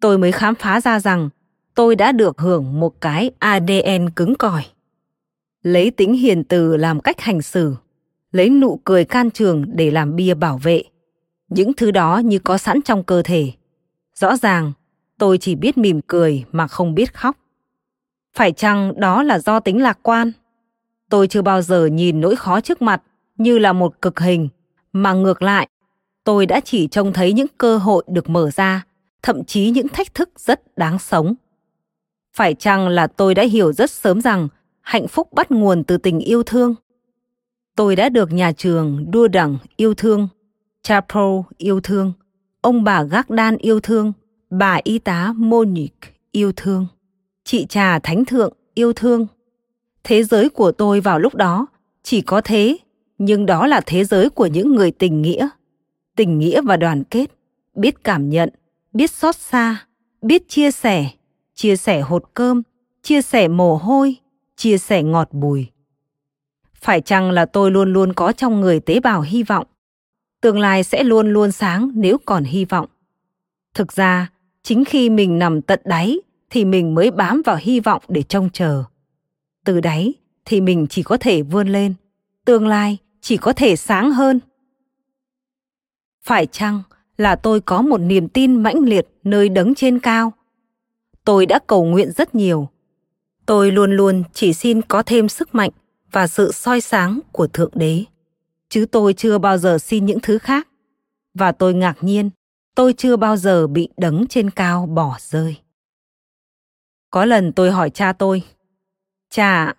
[0.02, 1.30] Tôi mới khám phá ra rằng
[1.76, 4.66] tôi đã được hưởng một cái ADN cứng cỏi.
[5.62, 7.76] Lấy tính hiền từ làm cách hành xử,
[8.32, 10.84] lấy nụ cười can trường để làm bia bảo vệ.
[11.50, 13.52] Những thứ đó như có sẵn trong cơ thể.
[14.16, 14.72] Rõ ràng,
[15.18, 17.38] tôi chỉ biết mỉm cười mà không biết khóc.
[18.36, 20.32] Phải chăng đó là do tính lạc quan?
[21.10, 23.02] Tôi chưa bao giờ nhìn nỗi khó trước mặt
[23.38, 24.50] như là một cực hình
[24.94, 25.68] mà ngược lại,
[26.28, 28.86] tôi đã chỉ trông thấy những cơ hội được mở ra,
[29.22, 31.36] thậm chí những thách thức rất đáng sống.
[32.34, 34.48] Phải chăng là tôi đã hiểu rất sớm rằng
[34.82, 36.76] hạnh phúc bắt nguồn từ tình yêu thương?
[37.76, 40.28] Tôi đã được nhà trường đua đẳng yêu thương,
[40.82, 42.14] Chapel yêu thương,
[42.62, 44.14] ông bà Gác Đan yêu thương,
[44.50, 46.88] bà y tá Monique yêu thương,
[47.44, 49.28] chị trà Thánh Thượng yêu thương.
[50.04, 51.68] Thế giới của tôi vào lúc đó
[52.04, 52.78] chỉ có thế,
[53.18, 55.50] nhưng đó là thế giới của những người tình nghĩa.
[56.18, 57.26] Tình nghĩa và đoàn kết,
[57.76, 58.50] biết cảm nhận,
[58.94, 59.86] biết xót xa,
[60.22, 61.10] biết chia sẻ,
[61.56, 62.62] chia sẻ hột cơm,
[63.04, 64.16] chia sẻ mồ hôi,
[64.56, 65.68] chia sẻ ngọt bùi.
[66.74, 69.68] Phải chăng là tôi luôn luôn có trong người tế bào hy vọng?
[70.42, 72.88] Tương lai sẽ luôn luôn sáng nếu còn hy vọng.
[73.74, 74.32] Thực ra,
[74.64, 76.20] chính khi mình nằm tận đáy
[76.50, 78.84] thì mình mới bám vào hy vọng để trông chờ.
[79.66, 80.14] Từ đáy
[80.46, 81.94] thì mình chỉ có thể vươn lên,
[82.46, 84.40] tương lai chỉ có thể sáng hơn.
[86.28, 86.82] Phải chăng
[87.18, 90.34] là tôi có một niềm tin mãnh liệt nơi đấng trên cao?
[91.24, 92.70] Tôi đã cầu nguyện rất nhiều.
[93.46, 95.70] Tôi luôn luôn chỉ xin có thêm sức mạnh
[96.12, 98.04] và sự soi sáng của Thượng Đế.
[98.70, 100.68] Chứ tôi chưa bao giờ xin những thứ khác.
[101.34, 102.30] Và tôi ngạc nhiên,
[102.76, 105.58] tôi chưa bao giờ bị đấng trên cao bỏ rơi.
[107.10, 108.44] Có lần tôi hỏi cha tôi,
[109.30, 109.74] Cha,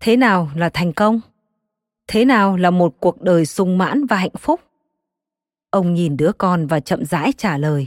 [0.00, 1.20] thế nào là thành công?
[2.06, 4.60] Thế nào là một cuộc đời sung mãn và hạnh phúc?
[5.74, 7.86] Ông nhìn đứa con và chậm rãi trả lời.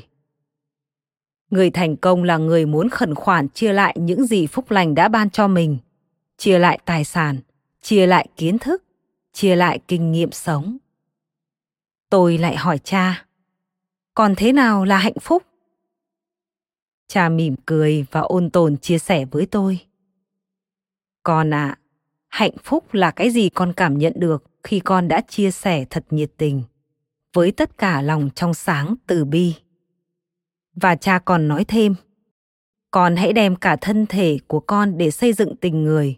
[1.50, 5.08] Người thành công là người muốn khẩn khoản chia lại những gì phúc lành đã
[5.08, 5.78] ban cho mình,
[6.38, 7.40] chia lại tài sản,
[7.82, 8.84] chia lại kiến thức,
[9.34, 10.78] chia lại kinh nghiệm sống.
[12.10, 13.26] Tôi lại hỏi cha,
[14.14, 15.44] còn thế nào là hạnh phúc?
[17.08, 19.80] Cha mỉm cười và ôn tồn chia sẻ với tôi.
[21.24, 21.80] Con ạ, à,
[22.28, 26.06] hạnh phúc là cái gì con cảm nhận được khi con đã chia sẻ thật
[26.10, 26.64] nhiệt tình,
[27.34, 29.54] với tất cả lòng trong sáng từ bi.
[30.76, 31.96] Và cha còn nói thêm,
[32.92, 36.18] con hãy đem cả thân thể của con để xây dựng tình người.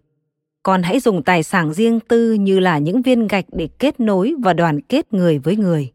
[0.64, 4.36] Con hãy dùng tài sản riêng tư như là những viên gạch để kết nối
[4.40, 5.92] và đoàn kết người với người.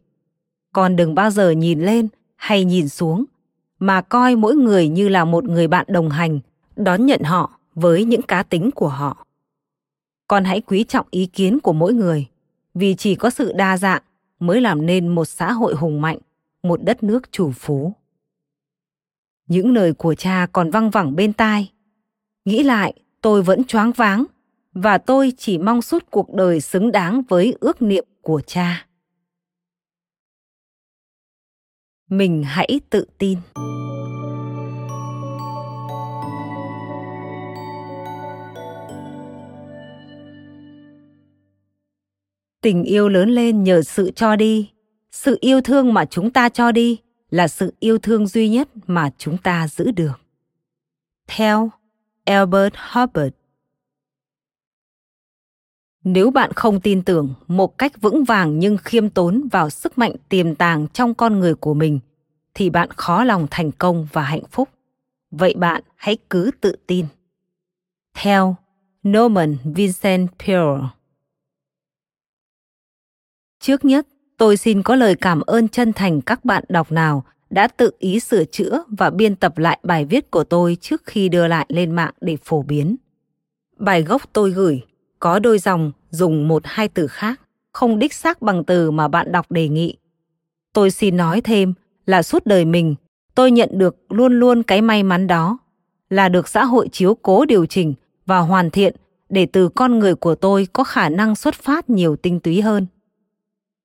[0.72, 3.24] Con đừng bao giờ nhìn lên hay nhìn xuống,
[3.78, 6.40] mà coi mỗi người như là một người bạn đồng hành,
[6.76, 9.26] đón nhận họ với những cá tính của họ.
[10.28, 12.26] Con hãy quý trọng ý kiến của mỗi người,
[12.74, 14.02] vì chỉ có sự đa dạng
[14.46, 16.18] mới làm nên một xã hội hùng mạnh,
[16.62, 17.92] một đất nước chủ phú.
[19.46, 21.72] Những lời của cha còn văng vẳng bên tai.
[22.44, 24.24] Nghĩ lại, tôi vẫn choáng váng
[24.72, 28.86] và tôi chỉ mong suốt cuộc đời xứng đáng với ước niệm của cha.
[32.08, 33.38] Mình hãy tự tin.
[42.64, 44.70] Tình yêu lớn lên nhờ sự cho đi.
[45.10, 46.98] Sự yêu thương mà chúng ta cho đi
[47.30, 50.20] là sự yêu thương duy nhất mà chúng ta giữ được.
[51.26, 51.70] Theo
[52.24, 53.34] albert hubbard.
[56.04, 60.14] Nếu bạn không tin tưởng một cách vững vàng nhưng khiêm tốn vào sức mạnh
[60.28, 62.00] tiềm tàng trong con người của mình,
[62.54, 64.68] thì bạn khó lòng thành công và hạnh phúc.
[65.30, 67.06] Vậy bạn hãy cứ tự tin.
[68.14, 68.56] Theo
[69.08, 70.80] norman vincent peale.
[73.64, 77.68] Trước nhất, tôi xin có lời cảm ơn chân thành các bạn đọc nào đã
[77.68, 81.46] tự ý sửa chữa và biên tập lại bài viết của tôi trước khi đưa
[81.46, 82.96] lại lên mạng để phổ biến.
[83.78, 84.82] Bài gốc tôi gửi
[85.18, 87.40] có đôi dòng dùng một hai từ khác,
[87.72, 89.96] không đích xác bằng từ mà bạn đọc đề nghị.
[90.72, 91.74] Tôi xin nói thêm
[92.06, 92.94] là suốt đời mình,
[93.34, 95.58] tôi nhận được luôn luôn cái may mắn đó,
[96.10, 97.94] là được xã hội chiếu cố điều chỉnh
[98.26, 98.96] và hoàn thiện
[99.28, 102.86] để từ con người của tôi có khả năng xuất phát nhiều tinh túy hơn.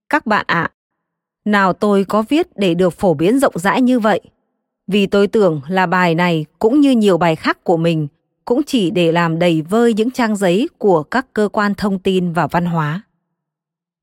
[0.10, 0.72] Các bạn ạ, à,
[1.45, 4.22] nào tôi có viết để được phổ biến rộng rãi như vậy,
[4.88, 8.07] vì tôi tưởng là bài này cũng như nhiều bài khác của mình
[8.45, 12.34] cũng chỉ để làm đầy vơi những trang giấy của các cơ quan thông tin
[12.34, 13.02] và văn hóa.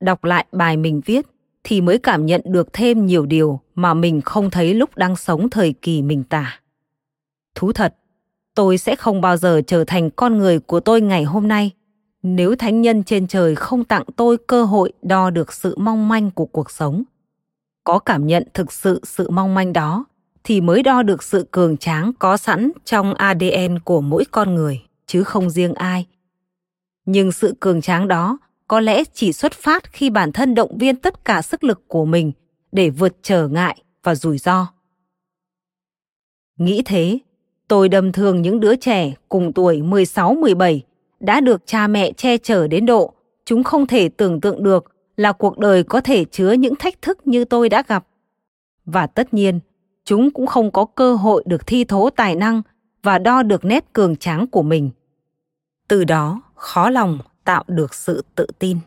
[0.01, 1.27] Đọc lại bài mình viết
[1.65, 5.51] thì mới cảm nhận được thêm nhiều điều mà mình không thấy lúc đang sống
[5.51, 6.61] thời kỳ mình tả.
[7.55, 7.95] Thú thật,
[8.55, 11.71] tôi sẽ không bao giờ trở thành con người của tôi ngày hôm nay
[12.29, 16.31] nếu thánh nhân trên trời không tặng tôi cơ hội đo được sự mong manh
[16.31, 17.03] của cuộc sống
[17.85, 20.05] có cảm nhận thực sự sự mong manh đó
[20.45, 24.83] thì mới đo được sự cường tráng có sẵn trong adn của mỗi con người
[25.07, 26.07] chứ không riêng ai
[27.05, 28.39] nhưng sự cường tráng đó
[28.69, 32.05] có lẽ chỉ xuất phát khi bản thân động viên tất cả sức lực của
[32.05, 32.33] mình
[32.73, 34.67] để vượt trở ngại và rủi ro.
[36.59, 37.19] Nghĩ thế,
[37.69, 40.81] tôi đâm thường những đứa trẻ cùng tuổi 16-17
[41.21, 43.13] đã được cha mẹ che chở đến độ
[43.47, 44.85] chúng không thể tưởng tượng được
[45.17, 48.07] là cuộc đời có thể chứa những thách thức như tôi đã gặp.
[48.85, 49.61] Và tất nhiên,
[50.05, 52.63] chúng cũng không có cơ hội được thi thố tài năng
[53.03, 54.91] và đo được nét cường tráng của mình.
[55.89, 58.79] Từ đó, khó lòng tạo được sự tự tin.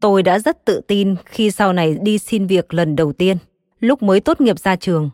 [0.00, 3.36] Tôi đã rất tự tin khi sau này đi xin việc lần đầu tiên,
[3.80, 5.10] lúc mới tốt nghiệp ra trường.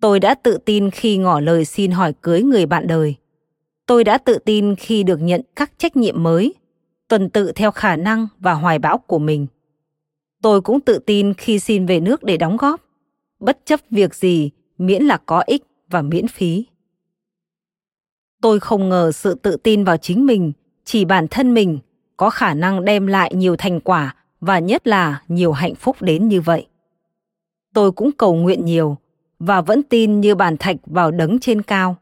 [0.00, 3.14] Tôi đã tự tin khi ngỏ lời xin hỏi cưới người bạn đời.
[3.88, 6.54] Tôi đã tự tin khi được nhận các trách nhiệm mới,
[7.08, 9.46] tuần tự theo khả năng và hoài bão của mình.
[10.42, 12.80] Tôi cũng tự tin khi xin về nước để đóng góp,
[13.40, 16.64] bất chấp việc gì miễn là có ích và miễn phí.
[18.42, 20.52] Tôi không ngờ sự tự tin vào chính mình,
[20.84, 21.78] chỉ bản thân mình
[22.16, 26.28] có khả năng đem lại nhiều thành quả và nhất là nhiều hạnh phúc đến
[26.28, 26.66] như vậy.
[27.74, 28.96] Tôi cũng cầu nguyện nhiều
[29.38, 31.96] và vẫn tin như bàn thạch vào đấng trên cao.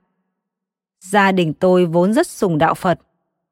[1.00, 3.00] Gia đình tôi vốn rất sùng đạo Phật,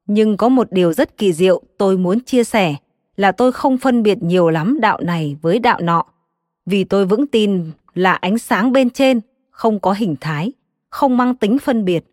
[0.07, 2.75] nhưng có một điều rất kỳ diệu tôi muốn chia sẻ
[3.15, 6.05] là tôi không phân biệt nhiều lắm đạo này với đạo nọ,
[6.65, 10.51] vì tôi vững tin là ánh sáng bên trên không có hình thái,
[10.89, 12.05] không mang tính phân biệt.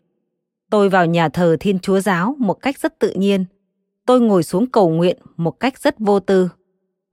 [0.69, 3.45] Tôi vào nhà thờ Thiên Chúa giáo một cách rất tự nhiên.
[4.05, 6.49] Tôi ngồi xuống cầu nguyện một cách rất vô tư.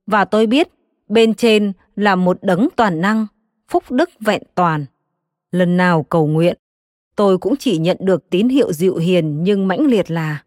[0.07, 0.67] Và tôi biết
[1.07, 3.27] bên trên là một đấng toàn năng,
[3.67, 4.85] phúc đức vẹn toàn.
[5.51, 6.57] Lần nào cầu nguyện,
[7.21, 10.43] tôi cũng chỉ nhận được tín hiệu dịu hiền nhưng mãnh liệt là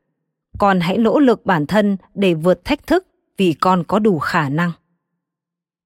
[0.59, 3.07] con hãy nỗ lực bản thân để vượt thách thức
[3.37, 4.73] vì con có đủ khả năng.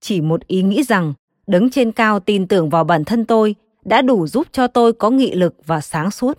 [0.00, 1.14] Chỉ một ý nghĩ rằng
[1.46, 3.54] đứng trên cao tin tưởng vào bản thân tôi
[3.84, 6.38] đã đủ giúp cho tôi có nghị lực và sáng suốt.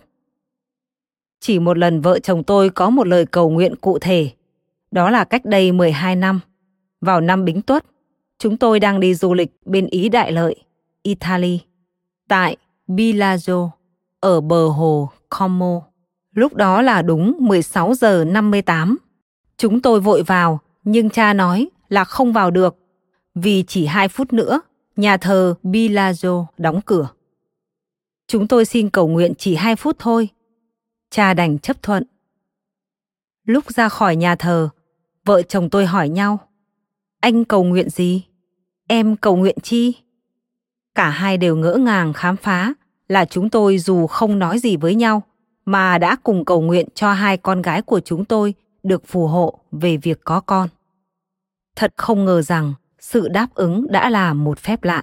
[1.40, 4.30] Chỉ một lần vợ chồng tôi có một lời cầu nguyện cụ thể.
[4.90, 6.40] Đó là cách đây 12 năm.
[7.00, 7.84] Vào năm Bính Tuất,
[8.38, 10.56] chúng tôi đang đi du lịch bên Ý Đại Lợi,
[11.02, 11.60] Italy,
[12.28, 12.56] tại
[12.86, 13.79] Bilaggio,
[14.20, 15.82] ở bờ hồ Como.
[16.34, 18.98] Lúc đó là đúng 16 giờ 58.
[19.56, 22.76] Chúng tôi vội vào, nhưng cha nói là không vào được,
[23.34, 24.60] vì chỉ 2 phút nữa,
[24.96, 27.08] nhà thờ Bilazo đóng cửa.
[28.26, 30.28] Chúng tôi xin cầu nguyện chỉ 2 phút thôi.
[31.10, 32.04] Cha đành chấp thuận.
[33.46, 34.68] Lúc ra khỏi nhà thờ,
[35.24, 36.38] vợ chồng tôi hỏi nhau.
[37.20, 38.24] Anh cầu nguyện gì?
[38.88, 39.94] Em cầu nguyện chi?
[40.94, 42.74] Cả hai đều ngỡ ngàng khám phá
[43.10, 45.22] là chúng tôi dù không nói gì với nhau
[45.64, 49.58] mà đã cùng cầu nguyện cho hai con gái của chúng tôi được phù hộ
[49.72, 50.68] về việc có con.
[51.76, 55.02] Thật không ngờ rằng sự đáp ứng đã là một phép lạ.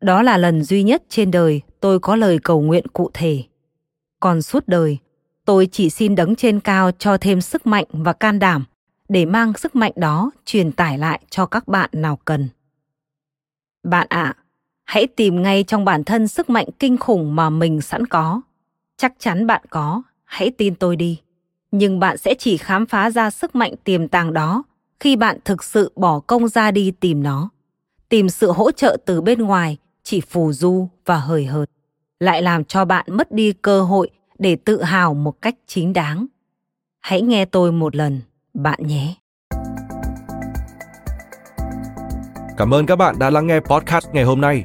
[0.00, 3.42] Đó là lần duy nhất trên đời tôi có lời cầu nguyện cụ thể.
[4.20, 4.98] Còn suốt đời,
[5.44, 8.64] tôi chỉ xin đấng trên cao cho thêm sức mạnh và can đảm
[9.08, 12.48] để mang sức mạnh đó truyền tải lại cho các bạn nào cần.
[13.82, 14.42] Bạn ạ, à,
[14.86, 18.40] hãy tìm ngay trong bản thân sức mạnh kinh khủng mà mình sẵn có.
[18.96, 20.02] Chắc chắn bạn có.
[20.24, 21.20] Hãy tin tôi đi.
[21.70, 24.62] Nhưng bạn sẽ chỉ khám phá ra sức mạnh tiềm tàng đó
[25.00, 27.48] khi bạn thực sự bỏ công ra đi tìm nó.
[28.08, 31.70] Tìm sự hỗ trợ từ bên ngoài chỉ phù du và hời hợt.
[32.20, 36.26] Lại làm cho bạn mất đi cơ hội để tự hào một cách chính đáng.
[37.00, 38.20] Hãy nghe tôi một lần,
[38.54, 39.14] bạn nhé.
[42.56, 44.64] Cảm ơn các bạn đã lắng nghe podcast ngày hôm nay